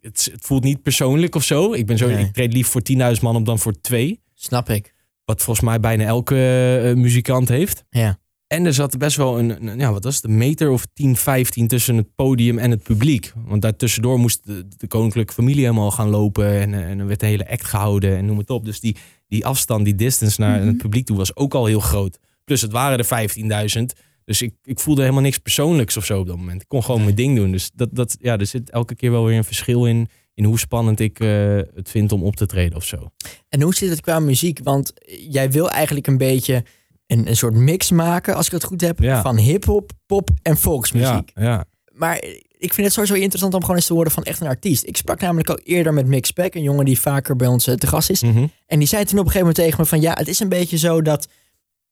het, 0.00 0.28
het 0.32 0.44
voelt 0.46 0.62
niet 0.62 0.82
persoonlijk 0.82 1.34
of 1.34 1.44
zo. 1.44 1.72
Ik 1.72 1.86
ben 1.86 1.98
zo, 1.98 2.06
Nee. 2.08 2.24
ik 2.24 2.32
treed 2.32 2.52
lief 2.52 2.66
voor 2.68 2.82
10.000 2.82 2.96
man 3.22 3.36
op 3.36 3.44
dan 3.46 3.58
voor 3.58 3.80
twee. 3.80 4.20
Snap 4.34 4.68
ik. 4.68 4.94
Wat 5.24 5.42
volgens 5.42 5.66
mij 5.66 5.80
bijna 5.80 6.04
elke 6.04 6.36
eh, 6.84 6.94
muzikant 6.94 7.48
heeft. 7.48 7.84
Ja. 7.90 8.18
En 8.46 8.66
er 8.66 8.74
zat 8.74 8.98
best 8.98 9.16
wel 9.16 9.38
een, 9.38 9.66
een- 9.68 9.78
ja, 9.78 9.92
wat 9.92 10.04
was 10.04 10.14
het, 10.16 10.24
een 10.24 10.36
meter 10.38 10.70
of 10.70 10.86
10, 10.94 11.16
15 11.16 11.68
tussen 11.68 11.96
het 11.96 12.14
podium 12.14 12.58
en 12.58 12.70
het 12.70 12.82
publiek. 12.82 13.32
Want 13.46 13.62
daartussendoor 13.62 14.18
moest 14.18 14.46
de, 14.46 14.66
de 14.76 14.86
koninklijke 14.86 15.32
familie 15.32 15.64
helemaal 15.64 15.90
gaan 15.90 16.08
lopen. 16.08 16.60
En, 16.60 16.74
eh, 16.74 16.80
en 16.90 16.98
er 16.98 17.06
werd 17.06 17.22
een 17.22 17.28
hele 17.28 17.50
act 17.50 17.64
gehouden 17.64 18.16
en 18.16 18.24
noem 18.26 18.38
het 18.38 18.50
op. 18.50 18.64
Dus 18.64 18.80
die, 18.80 18.96
die 19.30 19.46
afstand, 19.46 19.84
die 19.84 19.94
distance 19.94 20.40
naar 20.40 20.58
Mhm. 20.58 20.66
het 20.66 20.76
publiek 20.76 21.06
toe 21.06 21.16
was 21.16 21.36
ook 21.36 21.54
al 21.54 21.66
heel 21.66 21.80
groot. 21.80 22.18
Plus 22.44 22.60
het 22.62 22.72
waren 22.72 22.98
er 22.98 23.04
15.000. 23.04 23.92
Dus 24.24 24.42
ik, 24.42 24.54
ik 24.64 24.78
voelde 24.80 25.00
helemaal 25.00 25.22
niks 25.22 25.38
persoonlijks 25.38 25.96
of 25.96 26.04
zo 26.04 26.18
op 26.20 26.26
dat 26.26 26.36
moment. 26.36 26.60
Ik 26.62 26.68
kon 26.68 26.82
gewoon 26.84 27.02
mijn 27.04 27.14
ding 27.14 27.36
doen. 27.36 27.50
Dus 27.52 27.70
dat, 27.74 27.88
dat, 27.92 28.16
ja, 28.20 28.38
er 28.38 28.46
zit 28.46 28.70
elke 28.70 28.94
keer 28.94 29.10
wel 29.10 29.24
weer 29.24 29.36
een 29.36 29.44
verschil 29.44 29.86
in. 29.86 30.08
In 30.34 30.44
hoe 30.44 30.58
spannend 30.58 31.00
ik 31.00 31.20
eh, 31.20 31.28
het 31.74 31.90
vind 31.90 32.12
om 32.12 32.22
op 32.22 32.36
te 32.36 32.46
treden 32.46 32.76
of 32.76 32.84
zo. 32.84 33.10
En 33.48 33.62
hoe 33.62 33.74
zit 33.74 33.90
het 33.90 34.00
qua 34.00 34.18
muziek? 34.20 34.60
Want 34.62 34.92
jij 35.28 35.50
wil 35.50 35.70
eigenlijk 35.70 36.06
een 36.06 36.18
beetje 36.18 36.64
een, 37.06 37.28
een 37.28 37.36
soort 37.36 37.54
mix 37.54 37.90
maken, 37.90 38.34
als 38.34 38.46
ik 38.46 38.52
het 38.52 38.64
goed 38.64 38.80
heb, 38.80 38.98
Ja. 39.00 39.22
van 39.22 39.36
hip-hop, 39.36 39.90
pop 40.06 40.30
en 40.42 40.56
volksmuziek. 40.56 41.30
Ja, 41.34 41.42
ja. 41.42 41.64
Maar 41.92 42.22
ik 42.60 42.74
vind 42.74 42.86
het 42.86 42.92
sowieso 42.92 43.14
interessant 43.14 43.54
om 43.54 43.60
gewoon 43.60 43.76
eens 43.76 43.86
te 43.86 43.92
horen 43.92 44.10
van 44.10 44.22
echt 44.22 44.40
een 44.40 44.46
artiest. 44.46 44.86
Ik 44.86 44.96
sprak 44.96 45.20
namelijk 45.20 45.48
al 45.48 45.58
eerder 45.58 45.94
met 45.94 46.06
Mick 46.06 46.26
Speck, 46.26 46.54
een 46.54 46.62
jongen 46.62 46.84
die 46.84 47.00
vaker 47.00 47.36
bij 47.36 47.46
ons 47.48 47.66
eh, 47.66 47.74
te 47.74 47.86
gast 47.86 48.10
is. 48.10 48.22
Mhm. 48.22 48.46
En 48.66 48.78
die 48.78 48.88
zei 48.88 49.04
toen 49.04 49.18
op 49.18 49.24
een 49.26 49.30
gegeven 49.32 49.38
moment 49.38 49.56
tegen 49.56 49.80
me 49.80 49.86
van 49.86 50.00
ja, 50.00 50.12
het 50.18 50.28
is 50.28 50.40
een 50.40 50.48
beetje 50.48 50.78
zo 50.78 51.02
dat 51.02 51.28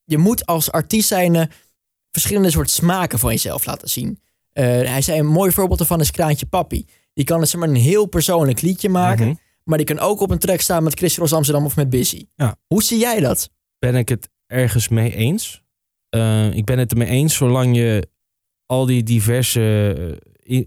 je 0.05 0.19
moet 0.19 0.47
als 0.47 0.73
artiest 0.73 1.09
zijn 1.09 1.51
verschillende 2.11 2.51
soort 2.51 2.71
smaken 2.71 3.19
van 3.19 3.31
jezelf 3.31 3.67
laten 3.67 3.89
zien. 3.89 4.21
Eh, 4.53 4.65
hij 4.65 5.03
zei 5.03 5.19
een 5.19 5.27
mooi 5.27 5.51
voorbeeld 5.53 5.81
ervan 5.81 6.01
is 6.01 6.11
Kraantje 6.11 6.47
Papi. 6.47 6.87
Die 7.15 7.25
kan 7.25 7.41
dus 7.41 7.51
zeg 7.51 7.61
maar 7.61 7.69
een 7.69 7.75
heel 7.75 8.07
persoonlijk 8.07 8.61
liedje 8.61 8.89
maken, 8.89 9.27
Mhm. 9.27 9.35
maar 9.65 9.79
die 9.79 9.87
kan 9.87 9.99
ook 9.99 10.21
op 10.21 10.31
een 10.31 10.39
track 10.39 10.61
staan 10.61 10.83
met 10.83 10.95
Chris 10.95 11.17
Ross 11.17 11.33
Amsterdam 11.33 11.65
of 11.65 11.77
met 11.77 11.91
Busy. 11.91 12.27
Ja. 12.35 12.57
Hoe 12.67 12.83
zie 12.83 12.99
jij 12.99 13.21
dat? 13.21 13.51
ben 13.79 13.95
ik 13.95 14.09
het 14.09 14.29
ergens 14.47 14.89
mee 14.89 15.15
eens. 15.15 15.63
Eh, 16.09 16.53
ik 16.55 16.65
ben 16.65 16.79
het 16.79 16.91
ermee 16.91 17.09
eens 17.09 17.35
zolang 17.35 17.77
je 17.77 18.09
al 18.67 18.87
die 18.87 19.03
diverse 19.03 20.19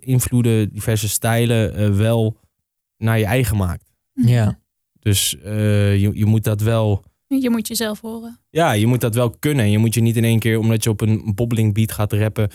invloeden, 0.01 0.73
diverse 0.73 1.09
stijlen 1.09 1.75
eh, 1.75 1.89
wel 1.89 2.37
naar 2.97 3.19
je 3.19 3.25
eigen 3.25 3.57
maakt. 3.57 3.91
Ja. 4.13 4.59
Dus 4.99 5.37
eh, 5.43 6.01
je, 6.01 6.11
je 6.13 6.25
moet 6.25 6.43
dat 6.43 6.61
wel. 6.61 7.03
Je 7.27 7.49
moet 7.49 7.67
jezelf 7.67 8.01
horen. 8.01 8.39
Ja, 8.49 8.71
je 8.71 8.87
moet 8.87 9.01
dat 9.01 9.15
wel 9.15 9.29
kunnen. 9.39 9.69
Je 9.69 9.77
moet 9.77 9.93
je 9.93 10.01
niet 10.01 10.17
in 10.17 10.23
één 10.23 10.39
keer, 10.39 10.59
omdat 10.59 10.83
je 10.83 10.89
op 10.89 11.01
een 11.01 11.31
bobbeling 11.35 11.73
beat 11.73 11.91
gaat 11.91 12.13
rappen, 12.13 12.49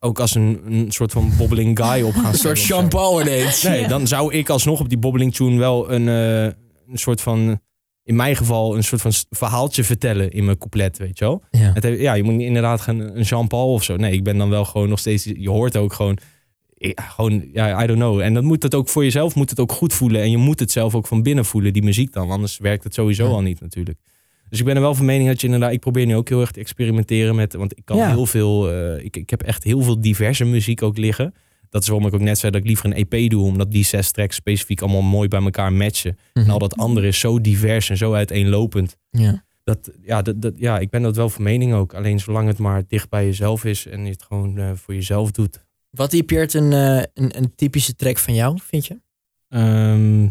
ook 0.00 0.18
als 0.20 0.34
een, 0.34 0.60
een 0.64 0.92
soort 0.92 1.12
van 1.12 1.32
bobbeling 1.38 1.78
guy 1.78 2.02
op 2.02 2.14
gaan 2.14 2.24
Een 2.32 2.34
soort 2.34 2.62
Jean 2.62 2.82
zo. 2.82 2.88
Paul 2.88 3.20
ineens. 3.20 3.62
Nee, 3.62 3.80
Ja. 3.80 3.88
dan 3.88 4.06
zou 4.06 4.34
ik 4.34 4.48
alsnog 4.48 4.80
op 4.80 4.88
die 4.88 4.98
bobbeling 4.98 5.34
tune 5.34 5.58
wel 5.58 5.90
een, 5.92 6.08
eh, 6.08 6.44
een 6.88 6.98
soort 6.98 7.20
van, 7.20 7.60
in 8.02 8.16
mijn 8.16 8.36
geval, 8.36 8.76
een 8.76 8.84
soort 8.84 9.00
van 9.00 9.12
verhaaltje 9.30 9.84
vertellen 9.84 10.30
in 10.30 10.44
mijn 10.44 10.58
couplet, 10.58 10.98
weet 10.98 11.18
je 11.18 11.24
wel. 11.24 11.42
Ja. 11.50 11.72
Het 11.72 12.00
ja, 12.00 12.14
je 12.14 12.22
moet 12.22 12.34
niet 12.34 12.46
inderdaad 12.46 12.80
gaan 12.80 13.00
een 13.00 13.22
Jean-Paul 13.22 13.72
of 13.72 13.82
zo. 13.84 13.96
Nee, 13.96 14.12
ik 14.12 14.24
ben 14.24 14.38
dan 14.38 14.50
wel 14.50 14.64
gewoon 14.64 14.88
nog 14.88 14.98
steeds. 14.98 15.24
Je 15.24 15.50
hoort 15.50 15.76
ook 15.76 15.92
gewoon. 15.92 16.18
Ja, 16.76 17.02
Gewoon, 17.02 17.48
ja, 17.52 17.82
I 17.82 17.86
don't 17.86 17.98
know. 17.98 18.20
En 18.20 18.34
dan 18.34 18.44
moet 18.44 18.62
het 18.62 18.74
ook 18.74 18.88
voor 18.88 19.02
jezelf 19.04 19.34
moet 19.34 19.50
het 19.50 19.60
ook 19.60 19.72
goed 19.72 19.92
voelen. 19.92 20.20
En 20.20 20.30
je 20.30 20.36
moet 20.36 20.60
het 20.60 20.70
zelf 20.70 20.94
ook 20.94 21.06
van 21.06 21.22
binnen 21.22 21.44
voelen, 21.44 21.72
die 21.72 21.82
muziek 21.82 22.12
dan. 22.12 22.30
Anders 22.30 22.58
werkt 22.58 22.84
het 22.84 22.94
sowieso 22.94 23.24
Ja. 23.24 23.30
al 23.30 23.42
niet 23.42 23.60
natuurlijk. 23.60 23.98
Dus 24.48 24.58
ik 24.58 24.64
ben 24.64 24.74
er 24.74 24.80
wel 24.80 24.94
van 24.94 25.04
mening 25.04 25.28
dat 25.28 25.40
je 25.40 25.46
inderdaad... 25.46 25.72
Ik 25.72 25.80
probeer 25.80 26.06
nu 26.06 26.16
ook 26.16 26.28
heel 26.28 26.40
erg 26.40 26.50
te 26.50 26.60
experimenteren 26.60 27.34
met... 27.34 27.54
Want 27.54 27.76
ik 27.78 27.84
kan 27.84 27.96
Ja. 27.96 28.08
heel 28.08 28.26
veel... 28.26 28.70
eh, 28.72 29.04
ik, 29.04 29.16
ik 29.16 29.30
heb 29.30 29.42
echt 29.42 29.64
heel 29.64 29.80
veel 29.82 30.00
diverse 30.00 30.44
muziek 30.44 30.82
ook 30.82 30.96
liggen. 30.98 31.34
Dat 31.70 31.82
is 31.82 31.88
waarom 31.88 32.06
ik 32.08 32.14
ook 32.14 32.20
net 32.20 32.38
zei 32.38 32.52
dat 32.52 32.60
ik 32.60 32.66
liever 32.66 32.86
een 32.86 33.06
EP 33.08 33.30
doe. 33.30 33.44
Omdat 33.44 33.70
die 33.70 33.84
zes 33.84 34.10
tracks 34.10 34.36
specifiek 34.36 34.80
allemaal 34.82 35.02
mooi 35.02 35.28
bij 35.28 35.42
elkaar 35.42 35.72
matchen. 35.72 36.18
Mhm. 36.34 36.44
En 36.44 36.50
al 36.52 36.58
dat 36.58 36.76
andere 36.76 37.06
is 37.06 37.18
zo 37.18 37.40
divers 37.40 37.90
en 37.90 37.96
zo 37.96 38.12
uiteenlopend. 38.12 38.96
Ja. 39.10 39.44
Dat, 39.64 39.90
ja, 40.02 40.22
dat, 40.22 40.42
dat, 40.42 40.52
ja, 40.56 40.78
ik 40.78 40.90
ben 40.90 41.02
dat 41.02 41.16
wel 41.16 41.28
van 41.28 41.42
mening 41.42 41.72
ook. 41.74 41.94
Alleen 41.94 42.20
zolang 42.20 42.46
het 42.48 42.58
maar 42.58 42.82
dicht 42.88 43.08
bij 43.08 43.24
jezelf 43.24 43.64
is 43.64 43.86
en 43.86 44.04
je 44.04 44.10
het 44.10 44.22
gewoon 44.22 44.58
eh, 44.58 44.70
voor 44.74 44.94
jezelf 44.94 45.30
doet. 45.30 45.63
Wat 45.94 46.10
typeert 46.10 46.54
een, 46.54 46.72
eh, 46.72 47.02
een, 47.14 47.36
een 47.36 47.54
typische 47.54 47.94
track 47.94 48.18
van 48.18 48.34
jou, 48.34 48.58
vind 48.62 48.86
je? 48.86 49.00
Ehm 49.48 50.28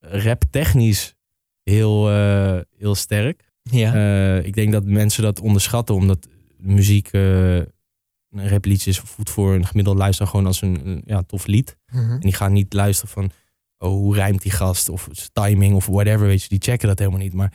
rap 0.00 0.42
technisch 0.50 1.14
heel, 1.62 2.10
eh, 2.10 2.60
heel 2.76 2.94
sterk. 2.94 3.52
Ja. 3.62 3.94
Eh, 3.94 4.46
ik 4.46 4.54
denk 4.54 4.72
dat 4.72 4.84
mensen 4.84 5.22
dat 5.22 5.40
onderschatten, 5.40 5.94
omdat 5.94 6.28
muziek, 6.56 7.12
een 7.12 8.48
rapliedje 8.48 8.90
is 8.90 8.98
voelt 8.98 9.30
voor 9.30 9.54
een 9.54 9.66
gemiddelde 9.66 9.98
luisteraar 9.98 10.30
gewoon 10.30 10.46
als 10.46 10.62
een, 10.62 10.86
een, 10.86 11.02
ja, 11.04 11.22
tof 11.22 11.46
lied. 11.46 11.76
Mhm. 11.92 12.10
En 12.10 12.20
die 12.20 12.34
gaan 12.34 12.52
niet 12.52 12.72
luisteren 12.72 13.12
van, 13.12 13.30
oh, 13.78 13.90
hoe 13.90 14.14
rijmt 14.14 14.42
die 14.42 14.52
gast? 14.52 14.88
Of 14.88 15.08
timing 15.32 15.74
of 15.74 15.86
whatever, 15.86 16.26
weet 16.26 16.42
je. 16.42 16.48
Die 16.48 16.62
checken 16.62 16.88
dat 16.88 16.98
helemaal 16.98 17.20
niet. 17.20 17.34
Maar 17.34 17.52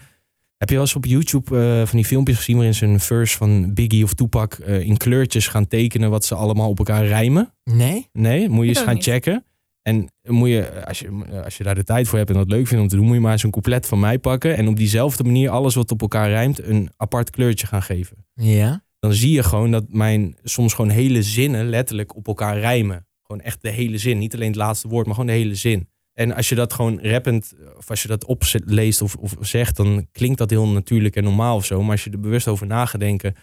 heb 0.64 0.72
je 0.72 0.78
wel 0.78 0.88
eens 0.88 0.96
op 0.96 1.06
YouTube 1.06 1.58
eh, 1.58 1.88
van 1.88 1.98
die 1.98 2.06
filmpjes 2.06 2.38
gezien 2.38 2.56
waarin 2.56 2.74
ze 2.74 2.86
een 2.86 3.00
verse 3.00 3.38
van 3.38 3.74
Biggie 3.74 4.04
of 4.04 4.14
Tupac 4.14 4.54
eh, 4.54 4.80
in 4.80 4.98
kleurtjes 4.98 5.48
gaan 5.48 5.68
tekenen 5.68 6.10
wat 6.10 6.26
ze 6.26 6.36
allemaal 6.36 6.70
op 6.70 6.78
elkaar 6.78 7.06
rijmen? 7.06 7.54
Nee? 7.64 8.10
Nee, 8.12 8.50
moet 8.50 8.64
je 8.64 8.70
eens 8.70 8.80
gaan 8.80 8.94
niet. 8.94 9.04
checken. 9.04 9.46
En 9.82 10.08
moet 10.22 10.50
je, 10.50 10.86
als 10.86 11.00
je, 11.00 11.42
als 11.44 11.58
je 11.58 11.64
daar 11.64 11.76
de 11.76 11.84
tijd 11.84 12.08
voor 12.08 12.18
hebt 12.18 12.30
en 12.30 12.36
dat 12.36 12.50
leuk 12.50 12.68
vindt 12.68 12.84
om 12.84 12.90
te 12.90 12.96
doen, 12.96 13.06
moet 13.06 13.16
je 13.16 13.22
maar 13.22 13.32
eens 13.32 13.44
een 13.44 13.52
couplet 13.52 13.88
van 13.88 14.00
mij 14.00 14.20
pakken. 14.20 14.58
En 14.58 14.68
op 14.68 14.76
diezelfde 14.76 15.24
manier 15.24 15.50
alles 15.50 15.76
wat 15.76 15.92
op 15.92 16.02
elkaar 16.02 16.30
rijmt 16.30 16.64
een 16.64 16.90
apart 16.98 17.30
kleurtje 17.30 17.68
gaan 17.68 17.84
geven. 17.84 18.26
Ja. 18.34 18.84
Dan 19.00 19.14
zie 19.14 19.32
je 19.32 19.44
gewoon 19.44 19.72
dat 19.72 19.86
mijn 19.88 20.36
soms 20.44 20.74
gewoon 20.74 20.92
hele 20.92 21.24
zinnen 21.24 21.70
letterlijk 21.70 22.16
op 22.16 22.28
elkaar 22.28 22.60
rijmen. 22.60 23.08
Gewoon 23.22 23.42
echt 23.42 23.62
de 23.62 23.70
hele 23.70 23.98
zin. 23.98 24.18
Niet 24.18 24.34
alleen 24.34 24.48
het 24.48 24.56
laatste 24.56 24.88
woord, 24.88 25.06
maar 25.06 25.16
gewoon 25.16 25.30
de 25.30 25.36
hele 25.36 25.56
zin. 25.56 25.90
En 26.14 26.36
als 26.36 26.50
je 26.50 26.56
dat 26.56 26.74
gewoon 26.74 27.00
rappend, 27.02 27.54
of 27.78 27.90
als 27.90 28.02
je 28.02 28.08
dat 28.08 28.26
opleest 28.26 29.02
of, 29.02 29.16
of 29.16 29.36
zegt, 29.42 29.76
dan 29.76 30.08
klinkt 30.12 30.38
dat 30.38 30.50
heel 30.50 30.68
natuurlijk 30.68 31.16
en 31.16 31.24
normaal 31.24 31.56
of 31.56 31.66
zo. 31.66 31.82
Maar 31.82 31.92
als 31.92 32.04
je 32.04 32.10
er 32.10 32.20
bewust 32.20 32.48
over 32.48 32.68
na 32.68 32.86
gaat 32.86 33.00
denken, 33.00 33.36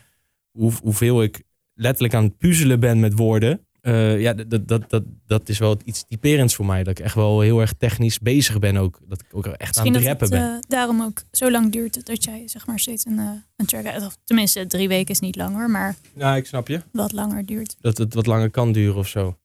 hoe, 0.50 0.72
hoeveel 0.82 1.22
ik 1.22 1.42
letterlijk 1.74 2.14
aan 2.14 2.24
het 2.24 2.36
puzzelen 2.38 2.80
ben 2.80 3.00
met 3.00 3.12
woorden. 3.16 3.66
eh, 3.80 4.20
ja, 4.20 4.32
dat, 4.32 4.68
dat, 4.68 4.90
dat, 4.90 5.02
dat 5.26 5.48
is 5.48 5.58
wel 5.58 5.76
iets 5.84 6.04
typerends 6.04 6.54
voor 6.54 6.66
mij. 6.66 6.82
Dat 6.82 6.98
ik 6.98 7.04
echt 7.04 7.14
wel 7.14 7.40
heel 7.40 7.60
erg 7.60 7.72
technisch 7.72 8.18
bezig 8.18 8.58
ben 8.58 8.76
ook. 8.76 9.00
Dat 9.08 9.20
ik 9.20 9.26
ook 9.36 9.46
echt 9.46 9.58
Misschien 9.60 9.86
aan 9.94 10.00
het 10.00 10.04
rappen 10.08 10.26
het 10.30 10.38
ben. 10.38 10.54
eh, 10.54 10.58
daarom 10.68 11.02
ook 11.02 11.22
zo 11.30 11.50
lang 11.50 11.72
duurt 11.72 12.06
dat 12.06 12.24
jij 12.24 12.42
zeg 12.48 12.66
maar 12.66 12.78
steeds 12.78 13.06
een, 13.06 13.18
eh, 13.18 13.28
een 13.56 13.66
track 13.66 13.86
uit. 13.86 14.06
Of 14.06 14.16
tenminste, 14.24 14.66
drie 14.66 14.88
weken 14.88 15.10
is 15.14 15.20
niet 15.20 15.36
langer, 15.36 15.70
maar 15.70 15.94
Nou, 16.14 16.36
ik 16.36 16.46
snap 16.46 16.68
je. 16.68 16.80
wat 16.92 17.12
langer 17.12 17.46
duurt. 17.46 17.76
Dat 17.80 17.98
het 17.98 18.14
wat 18.14 18.26
langer 18.26 18.50
kan 18.50 18.72
duren 18.72 18.96
of 18.96 19.08
zo. 19.08 19.38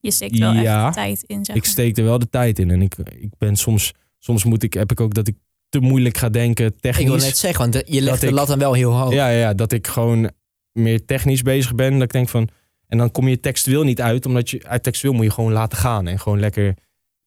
Je 0.00 0.10
steekt 0.10 0.38
wel 0.38 0.52
Ja. 0.52 0.84
echt 0.86 0.94
tijd 0.94 1.22
in, 1.26 1.44
zeg 1.44 1.56
ik 1.56 1.62
maar. 1.62 1.70
steek 1.70 1.96
er 1.98 2.04
wel 2.04 2.18
de 2.18 2.28
tijd 2.28 2.58
in. 2.58 2.70
En 2.70 2.82
ik, 2.82 2.94
ik 2.98 3.30
ben 3.38 3.56
soms, 3.56 3.92
soms 4.18 4.44
moet 4.44 4.62
ik, 4.62 4.72
heb 4.72 4.90
ik 4.90 5.00
ook 5.00 5.14
dat 5.14 5.28
ik 5.28 5.36
te 5.68 5.80
moeilijk 5.80 6.16
ga 6.16 6.28
denken 6.28 6.76
technisch. 6.76 7.02
Ik 7.04 7.10
wil 7.10 7.16
net 7.26 7.36
zeggen, 7.36 7.70
want 7.70 7.88
je 7.88 8.00
legt 8.00 8.20
de 8.20 8.26
ik- 8.26 8.32
lat 8.32 8.46
dan 8.48 8.58
wel 8.58 8.72
heel 8.72 8.92
hoog. 8.92 9.12
Ja, 9.12 9.28
ja, 9.28 9.54
dat 9.54 9.72
ik 9.72 9.86
gewoon 9.86 10.30
meer 10.72 11.04
technisch 11.04 11.42
bezig 11.42 11.74
ben. 11.74 11.92
Dat 11.92 12.02
ik 12.02 12.12
denk 12.12 12.28
van. 12.28 12.48
En 12.86 12.98
dan 12.98 13.10
kom 13.10 13.28
je 13.28 13.40
textueel 13.40 13.82
niet 13.84 14.00
uit, 14.00 14.26
omdat 14.26 14.50
je 14.50 14.66
uit 14.66 14.82
textueel 14.82 15.12
moet 15.12 15.24
je 15.24 15.30
gewoon 15.30 15.52
laten 15.52 15.78
gaan. 15.78 16.06
En 16.06 16.18
gewoon 16.18 16.40
lekker. 16.40 16.74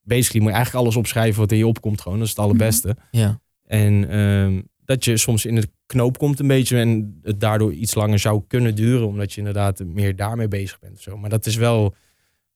Basically 0.01 0.41
moet 0.41 0.49
je 0.51 0.55
eigenlijk 0.55 0.85
alles 0.85 0.95
opschrijven 0.97 1.39
wat 1.39 1.51
in 1.51 1.57
je 1.57 1.67
opkomt. 1.67 2.01
Gewoon. 2.01 2.17
Dat 2.17 2.27
is 2.27 2.33
het 2.33 2.43
allerbeste. 2.43 2.95
Ja. 3.11 3.39
En 3.65 4.09
ehm, 4.09 4.61
dat 4.85 5.05
je 5.05 5.17
soms 5.17 5.45
in 5.45 5.55
de 5.55 5.67
knoop 5.85 6.17
komt 6.17 6.39
een 6.39 6.47
beetje. 6.47 6.77
En 6.79 7.19
het 7.21 7.39
daardoor 7.39 7.73
iets 7.73 7.93
langer 7.95 8.19
zou 8.19 8.43
kunnen 8.47 8.75
duren. 8.75 9.07
Omdat 9.07 9.31
je 9.33 9.37
inderdaad 9.37 9.83
meer 9.85 10.15
daarmee 10.15 10.47
bezig 10.47 10.79
bent. 10.79 10.93
Of 10.93 11.01
zo. 11.01 11.17
Maar 11.17 11.29
dat 11.29 11.45
is 11.45 11.55
wel 11.55 11.95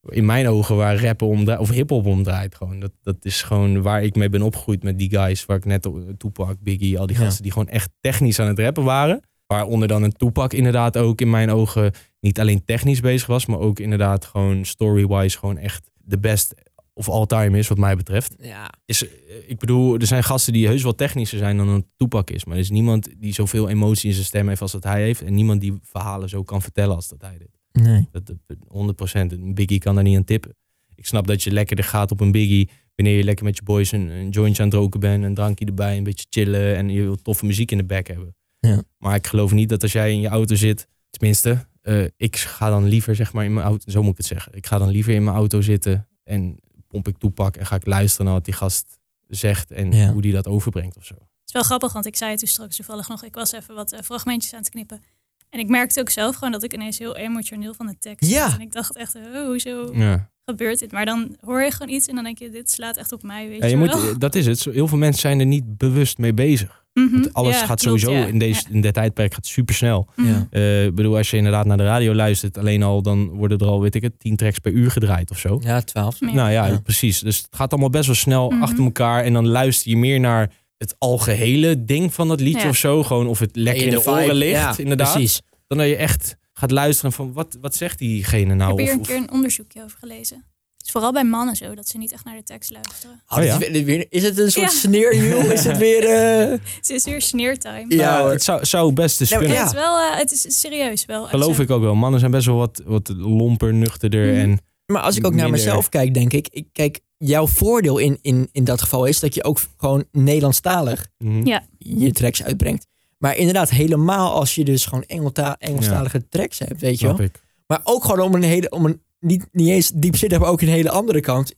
in 0.09 0.25
mijn 0.25 0.47
ogen 0.47 0.75
waar 0.75 1.03
rappen 1.03 1.27
om 1.27 1.45
draait. 1.45 1.59
Of 1.59 1.69
hip-hop 1.69 2.05
om 2.05 2.23
draait. 2.23 2.55
Gewoon. 2.55 2.79
Dat, 2.79 2.91
dat 3.01 3.15
is 3.21 3.41
gewoon 3.41 3.81
waar 3.81 4.03
ik 4.03 4.15
mee 4.15 4.29
ben 4.29 4.41
opgegroeid 4.41 4.83
met 4.83 4.97
die 4.99 5.09
guys. 5.09 5.45
Waar 5.45 5.57
ik 5.57 5.65
net 5.65 5.85
op 5.85 5.99
Tupac, 6.17 6.55
Biggie, 6.59 6.99
al 6.99 7.07
die 7.07 7.17
Ja. 7.17 7.23
gasten 7.23 7.43
die 7.43 7.51
gewoon 7.51 7.67
echt 7.67 7.89
technisch 7.99 8.39
aan 8.39 8.47
het 8.47 8.59
rappen 8.59 8.83
waren. 8.83 9.19
Waaronder 9.47 9.87
dan 9.87 10.03
een 10.03 10.11
Tupac 10.11 10.53
inderdaad 10.53 10.97
ook 10.97 11.21
in 11.21 11.29
mijn 11.29 11.49
ogen 11.51 11.91
niet 12.19 12.39
alleen 12.39 12.63
technisch 12.65 12.99
bezig 12.99 13.27
was. 13.27 13.45
Maar 13.45 13.59
ook 13.59 13.79
inderdaad 13.79 14.25
gewoon 14.25 14.65
story-wise 14.65 15.37
gewoon 15.37 15.57
echt 15.57 15.89
de 15.95 16.19
best 16.19 16.53
of 16.93 17.09
all 17.09 17.25
time 17.25 17.57
is 17.57 17.67
wat 17.67 17.77
mij 17.77 17.95
betreft 17.95 18.35
Ja. 18.39 18.69
is, 18.85 19.03
eh, 19.07 19.09
ik 19.47 19.59
bedoel, 19.59 19.95
er 19.97 20.07
zijn 20.07 20.23
gasten 20.23 20.53
die 20.53 20.67
heus 20.67 20.83
wel 20.83 20.95
technischer 20.95 21.37
zijn 21.37 21.57
dan 21.57 21.67
een 21.67 21.85
Toepak 21.97 22.29
is. 22.29 22.45
Maar 22.45 22.55
er 22.55 22.61
is 22.61 22.69
niemand 22.69 23.09
die 23.17 23.33
zoveel 23.33 23.69
emotie 23.69 24.07
in 24.07 24.13
zijn 24.13 24.25
stem 24.25 24.47
heeft 24.47 24.61
als 24.61 24.71
dat 24.71 24.83
hij 24.83 25.01
heeft. 25.01 25.21
En 25.21 25.33
niemand 25.33 25.61
die 25.61 25.73
verhalen 25.81 26.29
zo 26.29 26.43
kan 26.43 26.61
vertellen 26.61 26.95
als 26.95 27.07
dat 27.07 27.21
hij 27.21 27.37
deed. 27.37 27.56
Nee. 27.81 28.07
Dat, 28.11 28.25
dat- 28.25 28.57
100%. 28.67 29.31
Een 29.31 29.53
Biggie 29.53 29.79
kan 29.79 29.95
daar 29.95 30.03
niet 30.03 30.17
aan 30.17 30.23
tippen. 30.23 30.55
Ik 30.95 31.05
snap 31.05 31.27
dat 31.27 31.43
je 31.43 31.51
lekkerder 31.51 31.85
gaat 31.85 32.11
op 32.11 32.19
een 32.19 32.31
Biggie. 32.31 32.69
Wanneer 32.95 33.17
je 33.17 33.23
lekker 33.23 33.45
met 33.45 33.55
je 33.57 33.63
boys 33.63 33.91
een, 33.91 34.09
een 34.09 34.29
jointje 34.29 34.61
aan 34.63 34.69
het 34.69 34.77
roken 34.77 34.99
bent. 34.99 35.23
Een 35.23 35.33
drankje 35.33 35.65
erbij, 35.65 35.97
een 35.97 36.03
beetje 36.03 36.25
chillen. 36.29 36.75
En 36.75 36.89
je 36.89 37.01
wilt 37.01 37.23
toffe 37.23 37.45
muziek 37.45 37.71
in 37.71 37.77
de 37.77 37.83
back 37.85 38.07
hebben. 38.07 38.35
Ja. 38.59 38.83
Maar 38.97 39.15
ik 39.15 39.27
geloof 39.27 39.51
niet 39.51 39.69
dat 39.69 39.81
als 39.83 39.91
jij 39.91 40.11
in 40.11 40.19
je 40.19 40.27
auto 40.27 40.55
zit. 40.55 40.87
Tenminste, 41.09 41.67
eh, 41.81 42.03
ik 42.17 42.35
ga 42.35 42.69
dan 42.69 42.83
liever 42.85 43.15
zeg 43.15 43.33
maar 43.33 43.45
in 43.45 43.53
mijn 43.53 43.65
auto. 43.65 43.91
Zo 43.91 44.01
moet 44.01 44.11
ik 44.11 44.17
het 44.17 44.25
zeggen. 44.25 44.53
Ik 44.55 44.65
ga 44.65 44.77
dan 44.77 44.89
liever 44.89 45.13
in 45.13 45.23
mijn 45.23 45.35
auto 45.35 45.61
zitten. 45.61 46.07
En 46.23 46.57
pomp 46.87 47.07
ik 47.07 47.17
toepak. 47.17 47.55
En 47.55 47.65
ga 47.65 47.75
ik 47.75 47.85
luisteren 47.85 48.25
naar 48.25 48.35
wat 48.35 48.45
die 48.45 48.53
gast 48.53 48.99
zegt. 49.27 49.71
En 49.71 49.91
Ja. 49.91 50.11
hoe 50.11 50.21
die 50.21 50.31
dat 50.33 50.47
overbrengt 50.47 50.97
of 50.97 51.05
zo. 51.05 51.13
Het 51.15 51.45
is 51.45 51.51
wel 51.53 51.63
grappig, 51.63 51.93
want 51.93 52.05
ik 52.05 52.15
zei 52.15 52.29
het 52.31 52.39
toen 52.39 52.47
straks 52.47 52.75
toevallig 52.75 53.07
nog. 53.07 53.23
Ik 53.23 53.35
was 53.35 53.51
even 53.51 53.75
wat 53.75 53.91
eh, 53.91 53.99
fragmentjes 54.01 54.53
aan 54.53 54.59
het 54.59 54.69
knippen. 54.69 55.01
En 55.49 55.59
ik 55.59 55.67
merkte 55.67 55.99
ook 55.99 56.09
zelf 56.09 56.35
gewoon 56.35 56.51
dat 56.51 56.63
ik 56.63 56.73
ineens 56.73 56.97
heel 56.97 57.15
emotioneel 57.17 57.73
van 57.73 57.85
de 57.87 57.95
tekst 57.99 58.29
Ja. 58.29 58.39
werd. 58.39 58.53
En 58.53 58.61
ik 58.61 58.71
dacht 58.71 58.95
echt, 58.97 59.15
oh, 59.15 59.45
hoezo 59.45 59.89
Ja. 59.93 60.29
gebeurt 60.45 60.79
dit? 60.79 60.91
Maar 60.91 61.05
dan 61.05 61.35
hoor 61.41 61.61
je 61.63 61.71
gewoon 61.71 61.93
iets 61.95 62.07
en 62.07 62.15
dan 62.15 62.23
denk 62.23 62.37
je, 62.39 62.49
dit 62.49 62.71
slaat 62.71 62.97
echt 62.97 63.11
op 63.11 63.23
mij, 63.23 63.47
weet 63.47 63.57
Ja, 63.59 63.65
je 63.65 63.71
je 63.71 63.77
moet, 63.77 63.93
wel. 63.93 64.17
dat 64.19 64.35
is 64.35 64.45
het. 64.45 64.59
Zo- 64.59 64.71
Heel 64.71 64.87
veel 64.87 64.97
mensen 64.97 65.21
zijn 65.21 65.39
er 65.39 65.45
niet 65.45 65.77
bewust 65.77 66.17
mee 66.17 66.33
bezig. 66.33 66.85
Mhm. 66.93 67.11
Want 67.11 67.33
alles 67.33 67.53
Ja, 67.59 67.65
gaat 67.65 67.81
klopt, 67.81 67.81
sowieso 68.01 68.11
ja. 68.21 68.25
in, 68.27 68.39
deze, 68.39 68.61
Ja. 68.67 68.73
in 68.75 68.81
dit 68.81 68.93
tijdperk 68.93 69.33
gaat 69.33 69.45
super 69.45 69.75
snel. 69.75 70.07
Mhm. 70.15 70.27
Ja. 70.27 70.47
Eh, 70.49 70.85
ik 70.85 70.95
bedoel, 70.95 71.17
als 71.17 71.29
je 71.29 71.37
inderdaad 71.37 71.65
naar 71.65 71.77
de 71.77 71.83
radio 71.83 72.13
luistert, 72.13 72.57
alleen 72.57 72.83
al 72.83 73.01
dan 73.01 73.27
worden 73.29 73.57
er 73.57 73.67
al, 73.67 73.81
weet 73.81 73.95
ik 73.95 74.01
het, 74.01 74.19
tien 74.19 74.35
tracks 74.35 74.59
per 74.59 74.71
uur 74.71 74.91
gedraaid 74.91 75.31
of 75.31 75.39
zo. 75.39 75.59
Ja, 75.63 75.81
twaalf. 75.81 76.19
Nou 76.21 76.35
ja, 76.35 76.49
Ja. 76.49 76.79
precies. 76.83 77.19
Dus 77.19 77.37
het 77.37 77.47
gaat 77.51 77.71
allemaal 77.71 77.89
best 77.89 78.05
wel 78.05 78.15
snel 78.15 78.49
Mhm. 78.49 78.61
achter 78.61 78.83
elkaar. 78.83 79.23
En 79.23 79.33
dan 79.33 79.47
luister 79.47 79.89
je 79.89 79.97
meer 79.97 80.19
naar 80.19 80.51
het 80.77 80.95
algehele 80.97 81.85
ding 81.85 82.13
van 82.13 82.27
dat 82.27 82.39
liedje 82.39 82.61
Ja. 82.63 82.69
of 82.69 82.75
zo. 82.75 83.03
Gewoon 83.03 83.27
of 83.27 83.39
het 83.39 83.55
lekker 83.55 83.83
in 83.83 83.89
de, 83.89 83.99
vibe. 84.01 84.09
oren 84.11 84.35
ligt, 84.35 84.51
Ja, 84.51 84.77
inderdaad. 84.77 85.11
Precies. 85.13 85.41
Dan 85.67 85.77
dat 85.77 85.87
je 85.87 85.95
echt 85.95 86.35
gaat 86.53 86.71
luisteren 86.71 87.11
van, 87.11 87.33
wat, 87.33 87.57
wat 87.61 87.75
zegt 87.75 87.99
diegene 87.99 88.51
Ik 88.51 88.57
nou? 88.57 88.69
heb 88.69 88.79
hier 88.79 88.91
een 88.93 88.99
of- 88.99 89.07
keer 89.07 89.15
een 89.15 89.31
onderzoekje 89.31 89.83
over 89.83 89.97
gelezen. 89.99 90.45
Het 90.77 90.85
is 90.85 90.91
vooral 90.91 91.11
bij 91.13 91.23
mannen 91.23 91.55
zo, 91.55 91.75
dat 91.75 91.87
ze 91.87 91.97
niet 91.97 92.11
echt 92.11 92.25
naar 92.25 92.35
de 92.35 92.43
tekst 92.43 92.71
luisteren. 92.71 93.21
Oh, 93.27 93.37
Oh, 93.37 93.43
ja. 93.43 93.59
is, 93.59 93.69
weer- 93.71 93.83
weer- 93.85 94.05
is 94.09 94.23
het 94.23 94.37
een 94.39 94.51
soort 94.51 94.71
Ja. 94.71 94.77
sneerwiel? 94.77 95.51
Is 95.51 95.63
het 95.63 95.77
weer... 95.77 96.03
eh, 96.15 96.49
Het 96.75 96.89
is 96.89 97.03
weer 97.03 97.21
sneertime. 97.21 97.85
Ja, 97.87 98.21
hoor. 98.21 98.29
het 98.31 98.43
zou, 98.43 98.65
zou 98.65 98.93
best 98.93 99.21
eens 99.21 99.29
Nou, 99.29 99.41
kunnen. 99.41 99.59
ja. 99.61 99.67
Het 99.67 99.75
is 99.75 99.79
wel, 99.81 99.97
eh, 100.11 100.17
het 100.17 100.31
is 100.31 100.59
serieus 100.59 101.05
wel. 101.05 101.25
Geloof 101.25 101.55
Zo. 101.55 101.61
ik 101.61 101.69
ook 101.69 101.81
wel. 101.81 101.95
Mannen 101.95 102.19
zijn 102.19 102.31
best 102.31 102.45
wel 102.45 102.55
wat, 102.55 102.81
wat 102.85 103.13
lomper, 103.17 103.73
nuchterder. 103.73 104.31
Mhm. 104.33 104.39
En 104.39 104.59
Maar 104.85 105.01
als 105.01 105.15
ik 105.17 105.25
ook 105.25 105.33
naar 105.33 105.49
mezelf 105.49 105.89
kijk, 105.89 106.13
denk 106.13 106.33
ik... 106.33 106.47
ik 106.51 106.65
kijk, 106.71 106.99
jouw 107.17 107.47
voordeel 107.47 107.97
in, 107.97 108.17
in, 108.21 108.49
in 108.51 108.63
dat 108.63 108.81
geval 108.81 109.05
is 109.05 109.19
dat 109.19 109.33
je 109.33 109.43
ook 109.43 109.59
gewoon 109.77 110.05
Nederlandstalig 110.11 111.07
mhm. 111.17 111.47
Ja. 111.47 111.65
je 111.77 112.11
tracks 112.11 112.43
uitbrengt. 112.43 112.87
Maar 113.17 113.37
inderdaad, 113.37 113.69
helemaal 113.69 114.33
als 114.33 114.55
je 114.55 114.63
dus 114.63 114.85
gewoon 114.85 115.03
Engelta 115.03 115.55
Engelstalige 115.59 116.27
tracks 116.29 116.59
hebt, 116.59 116.81
weet 116.81 116.99
je 116.99 117.07
wel. 117.07 117.21
ik. 117.21 117.43
Maar 117.67 117.81
ook 117.83 118.05
gewoon 118.05 118.19
om 118.19 118.33
een 118.33 118.43
hele, 118.43 118.69
om 118.69 118.85
een, 118.85 119.01
niet, 119.19 119.47
niet 119.51 119.69
eens 119.69 119.91
diepzinnig, 119.91 120.39
maar 120.39 120.49
ook 120.49 120.61
een 120.61 120.67
hele 120.67 120.89
andere 120.89 121.19
kant. 121.19 121.53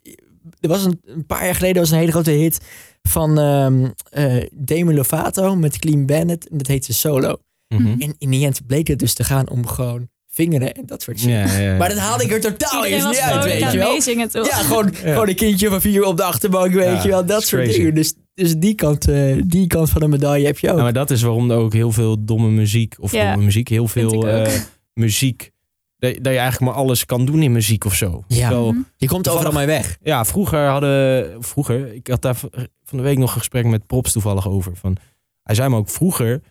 Er 0.60 0.70
was 0.70 0.84
een, 0.84 1.02
een 1.06 1.26
paar 1.26 1.46
jaar 1.46 1.56
geleden 1.56 1.82
was 1.82 1.92
een 1.92 1.98
hele 1.98 2.12
grote 2.12 2.32
hit 2.32 2.60
van 3.02 3.40
ehm 3.40 3.88
eh, 4.10 4.46
Demi 4.54 4.94
Lovato 4.94 5.56
met 5.56 5.80
Clean 5.80 6.06
Bandit. 6.06 6.50
En 6.50 6.58
dat 6.58 6.68
heette 6.68 6.94
Solo. 6.94 7.38
Mhm. 7.68 8.02
En 8.02 8.16
in 8.18 8.30
die 8.30 8.46
end 8.46 8.68
bleek 8.68 8.88
het 8.88 9.00
dus 9.00 9.14
te 9.14 9.24
gaan 9.24 9.50
om 9.50 9.68
gewoon 9.68 10.10
vingeren 10.44 10.74
en 10.74 10.86
dat 10.86 11.02
soort 11.02 11.20
shit. 11.20 11.30
Ja, 11.30 11.46
ja, 11.46 11.58
ja. 11.60 11.78
Maar 11.78 11.90
dat 11.90 11.98
haalde 11.98 12.24
ik 12.24 12.32
er 12.32 12.40
totaal 12.42 12.86
eens 12.86 13.06
niet 13.06 13.18
uit, 13.18 13.44
weet 13.44 13.72
je 13.72 13.78
wel. 13.78 14.44
Ja, 14.46 14.56
gewoon, 14.56 14.96
gewoon 14.96 15.28
een 15.28 15.36
kindje 15.36 15.70
van 15.70 15.82
vier 15.82 16.04
op 16.04 16.18
de 16.18 16.24
achterbank, 16.24 16.74
weet 16.74 16.84
Ja, 16.86 17.02
je 17.04 17.10
wel. 17.10 17.26
Dat 17.26 17.44
soort 17.44 17.62
crazy. 17.64 17.78
dingen. 17.78 17.94
Dus, 17.94 18.14
dus 18.34 18.56
die, 18.58 18.76
kant, 18.76 19.08
eh, 19.10 19.42
die 19.46 19.68
kant 19.68 19.90
van 19.90 20.02
de 20.02 20.08
medaille 20.08 20.46
heb 20.46 20.60
je 20.60 20.72
ook. 20.72 20.78
Maar 20.78 20.94
dat 20.94 21.12
is 21.12 21.22
waarom 21.22 21.52
er 21.52 21.58
ook 21.58 21.74
heel 21.74 21.92
veel 21.92 22.26
domme 22.26 22.50
muziek, 22.50 22.96
of 23.00 23.12
Ja, 23.12 23.30
domme 23.30 23.46
muziek, 23.46 23.68
heel 23.68 23.88
veel 23.88 24.28
eh, 24.28 24.54
muziek, 24.94 25.52
dat, 25.98 26.14
dat 26.14 26.34
je 26.34 26.40
eigenlijk 26.40 26.60
maar 26.72 26.82
alles 26.84 27.06
kan 27.06 27.26
doen 27.26 27.42
in 27.44 27.52
muziek 27.52 27.86
of 27.86 27.94
zo. 27.96 28.24
Ja. 28.28 28.50
Mhm. 28.50 28.78
je 28.98 29.08
komt 29.08 29.28
overal 29.30 29.52
mee 29.52 29.66
weg. 29.66 29.98
ja, 30.02 30.26
vroeger 30.26 30.68
hadden, 30.68 31.44
vroeger, 31.44 31.94
ik 31.94 32.08
had 32.08 32.22
daar 32.22 32.36
van 32.84 32.98
de 32.98 33.02
week 33.04 33.18
nog 33.18 33.32
een 33.32 33.38
gesprek 33.38 33.66
met 33.66 33.88
Props 33.88 34.12
toevallig 34.12 34.48
over. 34.48 34.72
Van, 34.76 34.98
hij 35.44 35.56
zei 35.56 35.70
me 35.70 35.76
ook, 35.78 35.90
vroeger 35.90 36.42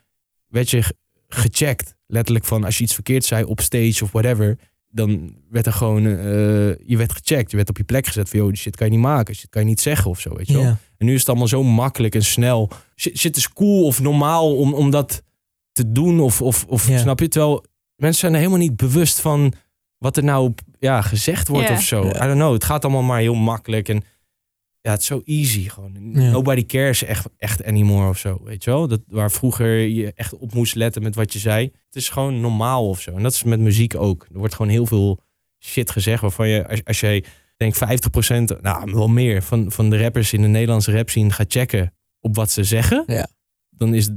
werd 0.49 0.71
je 0.71 0.83
ge- 0.83 0.97
gecheckt, 1.29 1.95
letterlijk 2.09 2.45
van 2.45 2.65
als 2.65 2.79
je 2.79 2.85
iets 2.85 2.95
verkeerd 2.95 3.25
zei 3.25 3.45
op 3.45 3.61
stage 3.61 4.05
of 4.05 4.13
whatever, 4.13 4.59
dan 4.91 5.35
werd 5.51 5.67
er 5.67 5.73
gewoon, 5.73 6.07
eh, 6.07 6.89
je 6.89 6.97
werd 6.97 7.13
gecheckt. 7.13 7.51
Je 7.51 7.57
werd 7.57 7.69
op 7.69 7.77
je 7.77 7.85
plek 7.85 8.07
gezet 8.07 8.29
van, 8.29 8.39
joh, 8.39 8.49
die 8.49 8.57
shit 8.57 8.77
kan 8.77 8.87
je 8.87 8.93
niet 8.93 9.03
maken. 9.03 9.35
Shit 9.35 9.51
kan 9.51 9.63
je 9.63 9.69
niet 9.69 9.81
zeggen 9.81 10.11
of 10.11 10.21
zo, 10.21 10.35
weet 10.35 10.47
je 10.47 10.55
wel. 10.55 10.77
En 10.97 11.07
nu 11.07 11.15
is 11.15 11.21
het 11.21 11.29
allemaal 11.29 11.49
zo 11.49 11.63
makkelijk 11.63 12.15
en 12.15 12.25
snel. 12.25 12.71
Shit, 12.97 13.19
shit 13.19 13.37
is 13.37 13.53
cool 13.53 13.85
of 13.85 14.01
normaal 14.01 14.57
om, 14.57 14.75
om 14.75 14.91
dat 14.91 15.23
te 15.73 15.93
doen 15.93 16.21
of, 16.21 16.43
of, 16.43 16.65
of 16.69 16.83
snap 16.83 17.21
je? 17.21 17.29
Terwijl 17.29 17.65
mensen 17.97 18.21
zijn 18.21 18.33
er 18.33 18.39
helemaal 18.39 18.61
niet 18.61 18.77
bewust 18.77 19.21
van 19.21 19.53
wat 19.99 20.17
er 20.17 20.25
nou 20.25 20.55
ja, 20.79 21.03
gezegd 21.03 21.49
wordt 21.49 21.71
of 21.71 21.83
zo. 21.83 22.09
I 22.09 22.13
don't 22.13 22.33
know. 22.33 22.53
Het 22.53 22.65
gaat 22.65 22.85
allemaal 22.85 23.03
maar 23.03 23.21
heel 23.21 23.35
makkelijk 23.35 23.89
en 23.89 24.03
ja, 24.89 24.95
het 24.95 25.01
is 25.03 25.07
zo 25.07 25.21
easy 25.25 25.69
gewoon. 25.69 26.11
Ja. 26.13 26.31
Nobody 26.31 26.67
cares 26.67 27.03
echt, 27.05 27.29
echt 27.37 27.65
anymore 27.65 28.09
of 28.09 28.19
zo, 28.19 28.41
weet 28.45 28.65
je 28.65 28.71
wel? 28.71 28.89
Dat, 28.89 29.01
waar 29.07 29.31
vroeger 29.31 29.79
je 29.79 30.13
echt 30.13 30.37
op 30.37 30.55
moest 30.55 30.75
letten 30.75 31.03
met 31.03 31.15
wat 31.15 31.33
je 31.33 31.39
zei. 31.39 31.65
Het 31.65 31.97
is 31.97 32.09
gewoon 32.09 32.41
normaal 32.41 32.89
of 32.89 33.01
zo. 33.01 33.11
En 33.15 33.23
dat 33.23 33.33
is 33.33 33.43
met 33.43 33.61
muziek 33.61 33.95
ook. 33.95 34.27
Er 34.33 34.39
wordt 34.39 34.55
gewoon 34.55 34.71
heel 34.71 34.87
veel 34.87 35.21
shit 35.65 35.91
gezegd 35.91 36.21
waarvan 36.23 36.49
je, 36.49 36.69
als, 36.69 36.85
als 36.85 37.01
jij 37.01 37.25
denk 37.57 37.75
50%, 37.75 37.79
nou 38.61 38.93
wel 38.93 39.09
meer, 39.09 39.43
van, 39.43 39.73
van 39.73 39.91
de 39.91 39.99
rappers 40.03 40.33
in 40.33 40.43
de 40.43 40.49
Nederlandse 40.49 40.93
rap 40.93 41.09
scene 41.11 41.31
gaat 41.31 41.53
checken 41.53 41.95
op 42.21 42.35
wat 42.35 42.51
ze 42.51 42.65
zeggen. 42.65 43.05
Ja. 43.07 43.29
Dan 43.71 43.95
is 43.95 44.11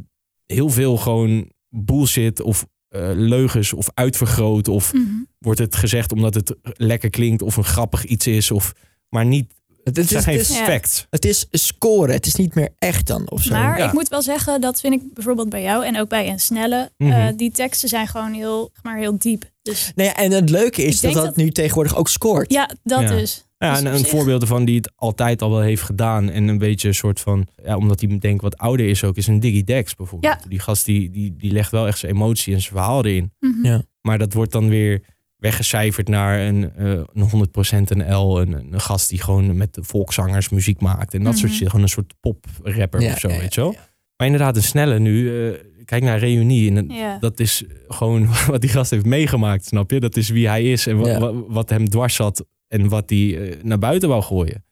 heel 0.46 0.70
veel 0.70 0.98
gewoon 0.98 1.52
bullshit 1.70 2.42
of 2.42 2.66
eh, 2.88 3.12
leugens 3.14 3.74
of 3.74 3.90
uitvergroot 3.94 4.68
of 4.68 4.94
Mhm. 4.94 5.04
wordt 5.40 5.60
het 5.60 5.76
gezegd 5.76 6.12
omdat 6.12 6.34
het 6.34 6.56
lekker 6.62 7.10
klinkt 7.10 7.42
of 7.42 7.58
een 7.58 7.64
grappig 7.64 8.06
iets 8.06 8.28
is 8.28 8.52
of 8.52 8.74
maar 9.10 9.26
niet 9.26 9.54
Het, 9.84 9.98
het 9.98 10.10
het, 10.10 10.24
zijn 10.24 10.36
is, 10.38 10.48
geen 10.48 10.56
is, 10.56 10.60
Ja. 10.60 10.66
facts. 10.72 11.08
het 11.10 11.26
is 11.26 11.46
scoren. 11.52 12.14
Het 12.16 12.26
is 12.26 12.36
niet 12.36 12.56
meer 12.56 12.70
echt 12.80 13.08
dan 13.08 13.30
of 13.32 13.42
zo. 13.44 13.54
Maar 13.54 13.78
Ja. 13.78 13.88
ik 13.88 13.94
moet 13.94 14.08
wel 14.10 14.22
zeggen, 14.22 14.62
dat 14.62 14.80
vind 14.80 14.94
ik 14.94 15.14
bijvoorbeeld 15.14 15.50
bij 15.50 15.62
jou 15.62 15.86
en 15.86 16.00
ook 16.00 16.10
bij 16.10 16.30
een 16.30 16.40
snelle. 16.40 16.92
Mhm. 16.98 17.12
eh, 17.12 17.28
die 17.36 17.52
teksten 17.52 17.90
zijn 17.90 18.08
gewoon 18.08 18.34
heel, 18.34 18.70
zeg 18.74 18.84
maar 18.84 18.98
heel 18.98 19.18
diep. 19.18 19.44
Dus 19.62 19.92
Nee, 19.96 20.08
en 20.10 20.32
het 20.32 20.50
leuke 20.50 20.84
is 20.84 21.00
dat 21.02 21.14
dat 21.14 21.26
dat- 21.26 21.36
nu 21.36 21.50
tegenwoordig 21.52 21.96
ook 21.96 22.10
scoort. 22.10 22.52
ja, 22.52 22.70
dat 22.84 23.02
Ja. 23.02 23.08
dus. 23.08 23.46
Ja, 23.58 23.70
Dus 23.74 23.80
en 23.84 23.94
een 23.94 24.06
voorbeeld 24.06 24.42
ervan 24.42 24.66
die 24.66 24.76
het 24.78 24.92
altijd 24.96 25.42
al 25.42 25.50
wel 25.52 25.62
heeft 25.62 25.82
gedaan 25.82 26.30
en 26.30 26.48
een 26.48 26.58
beetje 26.58 26.88
een 26.88 26.94
soort 26.96 27.20
van, 27.20 27.48
ja, 27.64 27.76
omdat 27.78 28.00
hij 28.02 28.18
denk 28.20 28.36
ik 28.36 28.42
wat 28.42 28.58
ouder 28.58 28.88
is 28.90 29.04
ook, 29.04 29.16
is 29.18 29.28
een 29.28 29.40
Diggy 29.40 29.64
Dex 29.64 29.96
bijvoorbeeld. 29.96 30.38
Die 30.50 30.60
gast 30.60 30.86
die, 30.86 31.10
die, 31.12 31.36
die 31.38 31.52
legt 31.52 31.72
wel 31.72 31.88
echt 31.88 31.98
zijn 32.00 32.12
emotie 32.14 32.54
en 32.54 32.62
zijn 32.62 32.74
verhaal 32.74 33.06
erin. 33.06 33.32
Mhm. 33.40 33.66
Ja. 33.66 33.82
Maar 34.02 34.18
dat 34.18 34.34
wordt 34.34 34.52
dan 34.52 34.70
weer 34.70 35.02
weggecijferd 35.42 36.08
naar 36.08 36.40
een, 36.40 36.72
eh 36.76 36.90
een 37.14 37.30
100% 37.30 37.88
een 37.88 38.14
L. 38.16 38.40
Een, 38.42 38.54
een 38.74 38.82
gast 38.82 39.10
die 39.10 39.22
gewoon 39.22 39.58
met 39.58 39.74
de 39.74 39.84
volkszangers 39.84 40.50
muziek 40.50 40.82
maakt. 40.82 41.14
En 41.14 41.24
dat 41.24 41.38
soort 41.38 41.48
Mhm. 41.52 41.58
shit. 41.58 41.68
Gewoon 41.68 41.82
een 41.84 41.90
soort 41.90 42.14
poprapper 42.20 43.02
Ja, 43.02 43.12
of 43.12 43.20
zo, 43.20 43.30
ja, 43.30 43.40
weet 43.40 43.54
je 43.54 43.62
wel. 43.62 43.72
ja. 43.72 43.90
Maar 44.18 44.28
inderdaad, 44.28 44.56
een 44.56 44.64
snelle 44.64 45.00
nu. 45.00 45.48
eh, 45.52 45.60
kijk 45.86 46.04
naar 46.04 46.20
Reunie. 46.20 46.76
En 46.76 46.92
dat 47.20 47.40
is 47.40 47.64
gewoon 47.88 48.28
wat 48.48 48.62
die 48.62 48.70
gast 48.70 48.92
heeft 48.92 49.06
meegemaakt, 49.06 49.66
snap 49.66 49.92
je? 49.92 50.00
Dat 50.00 50.16
is 50.18 50.30
wie 50.30 50.48
hij 50.48 50.64
is 50.72 50.88
en 50.88 50.98
wa- 50.98 51.34
wat 51.34 51.70
hem 51.70 51.90
dwars 51.90 52.16
zat. 52.16 52.46
En 52.68 52.90
wat 52.90 53.10
hij 53.10 53.50
eh, 53.50 53.64
naar 53.64 53.80
buiten 53.80 54.10
wou 54.10 54.22
gooien. 54.24 54.66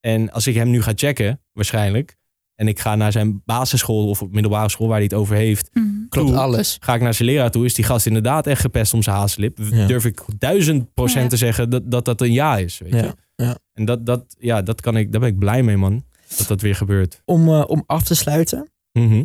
En 0.00 0.30
als 0.32 0.46
ik 0.46 0.54
hem 0.54 0.70
nu 0.70 0.82
ga 0.82 0.92
checken, 0.94 1.40
waarschijnlijk. 1.52 2.16
En 2.54 2.68
ik 2.68 2.78
ga 2.80 2.94
naar 2.94 3.12
zijn 3.12 3.42
basisschool 3.44 4.08
of 4.08 4.22
middelbare 4.30 4.68
school 4.70 4.86
waar 4.86 4.96
hij 4.96 5.04
het 5.04 5.14
over 5.14 5.36
heeft 5.36 5.70
Mhm. 5.72 5.85
Klopt 6.22 6.36
alles. 6.36 6.76
ga 6.80 6.94
ik 6.94 7.00
naar 7.00 7.14
zijn 7.14 7.28
leraar 7.28 7.50
toe, 7.50 7.64
is 7.64 7.74
die 7.74 7.84
gast 7.84 8.06
inderdaad 8.06 8.46
echt 8.46 8.60
gepest 8.60 8.94
om 8.94 9.02
zijn 9.02 9.16
haaslip. 9.16 9.58
Ja. 9.70 9.86
Durf 9.86 10.04
ik 10.04 10.22
duizend 10.38 10.94
procent 10.94 11.22
Ja. 11.22 11.28
te 11.28 11.36
zeggen 11.36 11.70
dat, 11.70 11.90
dat 11.90 12.04
dat 12.04 12.20
een 12.20 12.32
ja 12.32 12.56
is. 12.58 12.78
Weet 12.78 12.92
Ja, 12.92 12.98
je? 13.02 13.14
ja. 13.44 13.58
En 13.72 13.84
dat, 13.84 14.06
dat, 14.06 14.36
ja, 14.38 14.62
dat 14.62 14.80
kan 14.80 14.96
ik, 14.96 15.12
daar 15.12 15.20
ben 15.20 15.30
ik 15.30 15.38
blij 15.38 15.62
mee, 15.62 15.76
man. 15.76 16.04
Dat 16.36 16.46
dat 16.46 16.60
weer 16.60 16.74
gebeurt. 16.74 17.22
Om, 17.24 17.48
eh, 17.48 17.64
om 17.66 17.82
af 17.86 18.02
te 18.02 18.14
sluiten. 18.14 18.70
Mhm. 18.92 19.24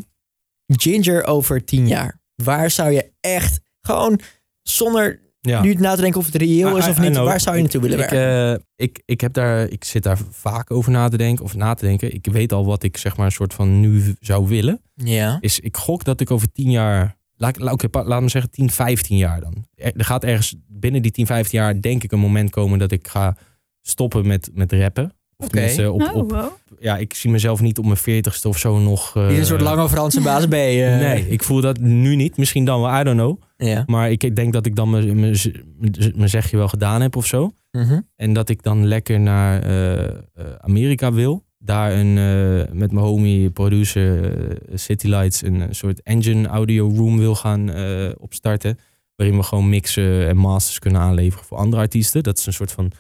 Ginger 0.66 1.24
over 1.26 1.64
tien 1.66 1.88
jaar. 1.88 2.20
Waar 2.36 2.72
zou 2.72 2.92
je 2.92 3.12
echt 3.20 3.60
gewoon 3.82 4.20
zonder 4.62 5.20
Ja. 5.42 5.62
nu 5.62 5.74
na 5.74 5.96
te 5.96 6.02
denken 6.02 6.20
of 6.20 6.26
het 6.26 6.36
reëel 6.36 6.76
I- 6.76 6.80
is 6.80 6.88
of 6.88 7.00
niet. 7.00 7.18
Waar 7.18 7.40
zou 7.40 7.56
je 7.56 7.62
naartoe 7.62 7.82
willen 7.82 8.00
ik, 8.00 8.10
werken? 8.10 8.60
eh, 8.60 8.86
ik, 8.86 9.02
ik, 9.06 9.22
heb 9.22 9.34
daar, 9.34 9.68
ik 9.70 9.84
zit 9.84 10.04
daar 10.04 10.18
vaak 10.30 10.72
over 10.72 10.92
na 10.92 11.08
te 11.10 11.18
denken. 11.18 11.44
Of 11.46 11.56
na 11.56 11.74
te 11.74 11.86
denken. 11.86 12.14
Ik 12.14 12.26
weet 12.32 12.54
al 12.54 12.66
wat 12.66 12.84
ik 12.84 12.98
zeg 12.98 13.18
maar 13.18 13.26
een 13.26 13.32
soort 13.32 13.54
van 13.54 13.80
nu 13.80 14.16
zou 14.20 14.48
willen. 14.48 14.82
ja. 14.96 15.38
Is 15.40 15.60
ik 15.60 15.78
gok 15.78 16.04
dat 16.04 16.22
ik 16.22 16.32
over 16.32 16.52
tien 16.52 16.72
jaar. 16.72 17.18
Laat, 17.36 17.60
laat, 17.60 17.74
oké, 17.74 17.90
pa- 17.90 18.04
laat 18.04 18.22
me 18.22 18.30
zeggen 18.30 18.52
10, 18.52 18.70
15 18.72 19.18
jaar 19.18 19.42
dan. 19.42 19.66
Er, 19.76 19.96
er 19.96 20.06
gaat 20.06 20.24
ergens 20.24 20.56
binnen 20.68 21.02
die 21.02 21.12
10, 21.12 21.26
15 21.26 21.60
jaar 21.60 21.82
denk 21.82 22.04
ik 22.04 22.12
een 22.12 22.20
moment 22.20 22.50
komen 22.50 22.80
dat 22.80 22.92
ik 22.92 23.08
ga 23.08 23.38
stoppen 23.82 24.28
met, 24.28 24.50
met 24.54 24.72
rappen. 24.74 25.14
Tenminste 25.50 25.92
op, 25.92 26.02
Oh, 26.02 26.16
op, 26.16 26.60
ja, 26.80 26.98
ik 26.98 27.14
zie 27.14 27.30
mezelf 27.32 27.62
niet 27.62 27.78
op 27.78 27.86
mijn 27.86 27.98
veertigste 27.98 28.48
of 28.48 28.58
zo 28.58 28.80
nog. 28.80 29.16
eh, 29.16 29.28
Niet 29.28 29.38
een 29.38 29.46
soort 29.46 29.62
lange 29.62 29.90
Franse 29.90 30.22
baas 30.22 30.46
B. 30.48 30.54
eh. 30.54 30.60
Nee, 31.00 31.28
ik 31.30 31.44
voel 31.44 31.62
dat 31.62 31.80
nu 31.80 32.16
niet. 32.16 32.38
Misschien 32.38 32.66
dan 32.66 32.82
wel, 32.82 33.00
I 33.00 33.04
don't 33.04 33.18
know. 33.18 33.42
Ja. 33.58 33.84
Maar 33.88 34.12
ik 34.12 34.36
denk 34.36 34.54
dat 34.54 34.66
ik 34.66 34.76
dan 34.76 34.90
mijn- 34.90 36.30
zegje 36.30 36.58
wel 36.58 36.68
gedaan 36.68 37.02
heb 37.02 37.16
of 37.16 37.26
zo. 37.26 37.52
Mhm. 37.72 38.00
En 38.16 38.34
dat 38.34 38.50
ik 38.50 38.64
dan 38.64 38.86
lekker 38.88 39.20
naar 39.20 39.62
eh, 39.64 40.04
eh, 40.04 40.14
Amerika 40.62 41.14
wil. 41.14 41.44
Daar 41.60 41.92
een, 41.94 42.18
eh, 42.18 42.74
met 42.74 42.92
mijn 42.92 43.06
homie, 43.06 43.50
producer 43.50 44.24
eh, 44.50 44.56
City 44.74 45.08
Lights, 45.08 45.44
een, 45.44 45.60
een 45.62 45.76
soort 45.76 46.02
engine 46.02 46.48
audio 46.48 46.92
room 46.96 47.18
wil 47.18 47.36
gaan 47.36 47.72
eh, 47.72 48.10
opstarten. 48.18 48.78
Waarin 49.16 49.38
we 49.38 49.44
gewoon 49.44 49.70
mixen 49.70 50.28
en 50.28 50.38
masters 50.38 50.80
kunnen 50.80 51.02
aanleveren 51.02 51.46
voor 51.46 51.58
andere 51.58 51.82
artiesten. 51.82 52.24
Dat 52.24 52.38
is 52.38 52.46
een 52.46 52.54
soort 52.54 52.72
van 52.72 52.92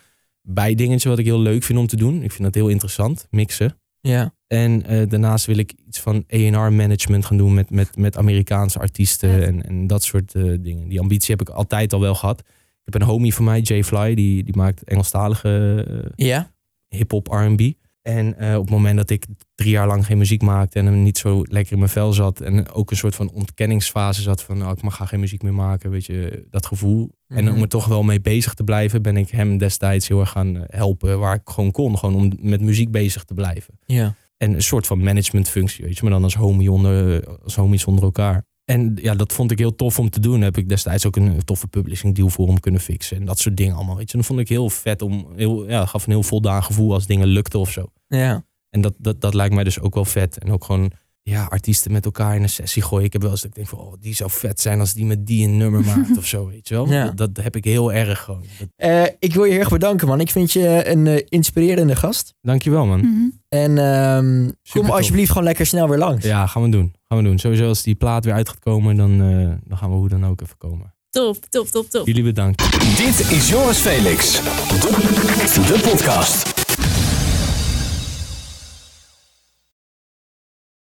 bijdingetje 0.41 1.09
wat 1.09 1.19
ik 1.19 1.25
heel 1.25 1.39
leuk 1.39 1.63
vind 1.63 1.79
om 1.79 1.87
te 1.87 1.95
doen. 1.95 2.23
Ik 2.23 2.31
vind 2.31 2.43
dat 2.43 2.55
heel 2.55 2.67
interessant, 2.67 3.27
mixen. 3.29 3.75
Ja. 4.01 4.33
En 4.47 4.85
eh, 4.85 5.09
daarnaast 5.09 5.45
wil 5.45 5.57
ik 5.57 5.73
iets 5.87 5.99
van 5.99 6.23
A&R 6.33 6.73
management 6.73 7.25
gaan 7.25 7.37
doen 7.37 7.53
met, 7.53 7.69
met, 7.69 7.95
met 7.97 8.17
Amerikaanse 8.17 8.79
artiesten 8.79 9.45
en, 9.45 9.65
en 9.65 9.87
dat 9.87 10.03
soort 10.03 10.35
eh, 10.35 10.43
dingen. 10.59 10.87
Die 10.87 10.99
ambitie 10.99 11.31
heb 11.35 11.41
ik 11.49 11.55
altijd 11.55 11.93
al 11.93 11.99
wel 11.99 12.15
gehad. 12.15 12.39
Ik 12.83 12.93
heb 12.93 13.01
een 13.01 13.07
homie 13.07 13.33
van 13.33 13.45
mij, 13.45 13.59
Jay 13.59 13.83
Fly, 13.83 14.15
die, 14.15 14.43
die 14.43 14.55
maakt 14.55 14.83
Engelstalige 14.83 15.83
eh, 16.17 16.27
Ja. 16.27 16.51
hip-hop 16.87 17.27
R&B. 17.27 17.61
En 18.01 18.37
eh, 18.37 18.55
op 18.55 18.61
het 18.61 18.69
moment 18.69 18.97
dat 18.97 19.09
ik 19.09 19.25
drie 19.55 19.71
jaar 19.71 19.87
lang 19.87 20.05
geen 20.05 20.17
muziek 20.17 20.41
maakte 20.41 20.79
en 20.79 20.85
hem 20.85 21.03
niet 21.03 21.17
zo 21.17 21.41
lekker 21.43 21.71
in 21.73 21.77
mijn 21.79 21.89
vel 21.91 22.13
zat 22.13 22.41
en 22.41 22.71
ook 22.71 22.91
een 22.91 22.97
soort 22.97 23.15
van 23.15 23.31
ontkenningsfase 23.31 24.21
zat 24.21 24.43
van 24.43 24.57
nou, 24.57 24.71
ik 24.73 24.81
mag 24.81 25.01
geen 25.09 25.19
muziek 25.19 25.43
meer 25.43 25.53
maken, 25.53 25.89
weet 25.89 26.05
je, 26.05 26.47
dat 26.49 26.65
gevoel. 26.65 27.11
En 27.27 27.43
Mhm. 27.43 27.53
om 27.55 27.61
er 27.61 27.67
toch 27.67 27.85
wel 27.85 28.03
mee 28.03 28.21
bezig 28.21 28.53
te 28.53 28.63
blijven, 28.63 29.01
ben 29.01 29.17
ik 29.17 29.29
hem 29.29 29.57
destijds 29.57 30.07
heel 30.07 30.19
erg 30.19 30.29
gaan 30.29 30.55
eh, 30.57 30.63
helpen 30.67 31.19
waar 31.19 31.35
ik 31.35 31.41
gewoon 31.49 31.71
kon, 31.71 31.97
gewoon 31.97 32.15
om 32.15 32.31
met 32.39 32.61
muziek 32.61 32.91
bezig 32.91 33.23
te 33.23 33.33
blijven. 33.33 33.73
Ja. 33.85 34.15
En 34.37 34.53
een 34.53 34.61
soort 34.63 34.87
van 34.87 35.03
managementfunctie, 35.03 35.85
weet 35.85 35.95
je, 35.95 36.01
maar 36.03 36.11
dan 36.11 36.23
als 36.23 36.35
homie 36.35 36.71
onder, 36.71 37.27
als 37.43 37.55
homies 37.55 37.85
onder 37.85 38.03
elkaar. 38.03 38.45
En 38.71 38.97
ja, 39.01 39.15
dat 39.15 39.33
vond 39.33 39.51
ik 39.51 39.57
heel 39.59 39.75
tof 39.75 39.99
om 39.99 40.09
te 40.09 40.19
doen. 40.19 40.41
Heb 40.41 40.57
ik 40.57 40.69
destijds 40.69 41.05
ook 41.05 41.15
een 41.15 41.43
toffe 41.45 41.67
publishing 41.67 42.15
deal 42.15 42.29
voor 42.29 42.47
hem 42.47 42.59
kunnen 42.59 42.81
fixen. 42.81 43.17
En 43.17 43.25
dat 43.25 43.39
soort 43.39 43.57
dingen 43.57 43.75
allemaal, 43.75 43.95
weet 43.95 44.05
je. 44.07 44.11
En 44.13 44.17
dat 44.19 44.27
vond 44.27 44.39
ik 44.39 44.49
heel 44.49 44.69
vet 44.69 45.01
om, 45.01 45.27
heel, 45.35 45.69
ja, 45.69 45.85
gaf 45.85 46.05
een 46.05 46.11
heel 46.11 46.23
voldaan 46.23 46.63
gevoel 46.63 46.93
als 46.93 47.05
dingen 47.05 47.27
lukten 47.27 47.59
of 47.59 47.71
zo. 47.71 47.85
Ja. 48.07 48.45
En 48.69 48.81
dat, 48.81 48.93
dat, 48.97 49.21
dat 49.21 49.33
lijkt 49.33 49.53
mij 49.53 49.63
dus 49.63 49.79
ook 49.79 49.93
wel 49.93 50.05
vet. 50.05 50.37
En 50.37 50.51
ook 50.51 50.63
gewoon, 50.63 50.91
ja, 51.21 51.43
artiesten 51.43 51.91
met 51.91 52.05
elkaar 52.05 52.35
in 52.35 52.43
een 52.43 52.49
sessie 52.49 52.81
gooien. 52.81 53.05
Ik 53.05 53.13
heb 53.13 53.21
wel 53.21 53.31
eens 53.31 53.41
dat 53.41 53.49
ik 53.49 53.55
denk 53.55 53.67
van, 53.67 53.79
oh, 53.79 53.93
die 53.99 54.15
zou 54.15 54.29
vet 54.31 54.59
zijn 54.61 54.79
als 54.79 54.93
die 54.93 55.05
met 55.05 55.25
die 55.27 55.47
een 55.47 55.57
nummer 55.57 55.83
maakt 55.95 56.17
of 56.17 56.25
zo, 56.25 56.47
weet 56.47 56.67
je 56.67 56.73
wel. 56.73 56.87
Ja. 56.89 57.05
Dat, 57.09 57.35
dat 57.35 57.43
heb 57.43 57.55
ik 57.55 57.63
heel 57.63 57.93
erg 57.93 58.19
gewoon. 58.19 58.43
Dat- 58.59 58.67
Eh, 58.75 59.03
ik 59.19 59.33
wil 59.33 59.43
je 59.43 59.51
heel 59.51 59.59
erg 59.59 59.69
bedanken, 59.69 60.07
man. 60.07 60.19
Ik 60.19 60.31
vind 60.31 60.51
je 60.51 60.87
een 60.89 61.07
eh, 61.07 61.25
inspirerende 61.29 61.95
gast. 61.95 62.33
dankjewel, 62.41 62.85
man. 62.85 62.99
Mhm. 62.99 63.29
En 63.49 63.77
ehm, 63.77 64.49
kom 64.71 64.89
alsjeblieft 64.89 65.29
gewoon 65.29 65.43
lekker 65.43 65.65
snel 65.65 65.89
weer 65.89 65.97
langs. 65.97 66.25
Ja, 66.25 66.47
gaan 66.47 66.63
we 66.63 66.69
doen. 66.69 66.93
Gaan 67.11 67.19
we 67.23 67.29
doen. 67.29 67.39
Sowieso 67.39 67.67
als 67.67 67.83
die 67.83 67.95
plaat 67.95 68.25
weer 68.25 68.33
uit 68.33 68.49
gaat 68.49 68.59
komen, 68.59 68.95
dan, 68.95 69.11
eh, 69.11 69.67
dan 69.67 69.77
gaan 69.77 69.89
we 69.89 69.95
hoe 69.95 70.09
dan 70.09 70.25
ook 70.25 70.41
even 70.41 70.57
komen. 70.57 70.93
Top, 71.09 71.45
top, 71.49 71.67
top, 71.67 71.89
top. 71.89 72.05
Jullie 72.07 72.23
bedankt. 72.23 72.71
Dit 72.97 73.31
is 73.31 73.49
Joris 73.49 73.77
Felix. 73.77 74.41
De, 74.41 75.63
de 75.67 75.79
podcast. 75.89 76.60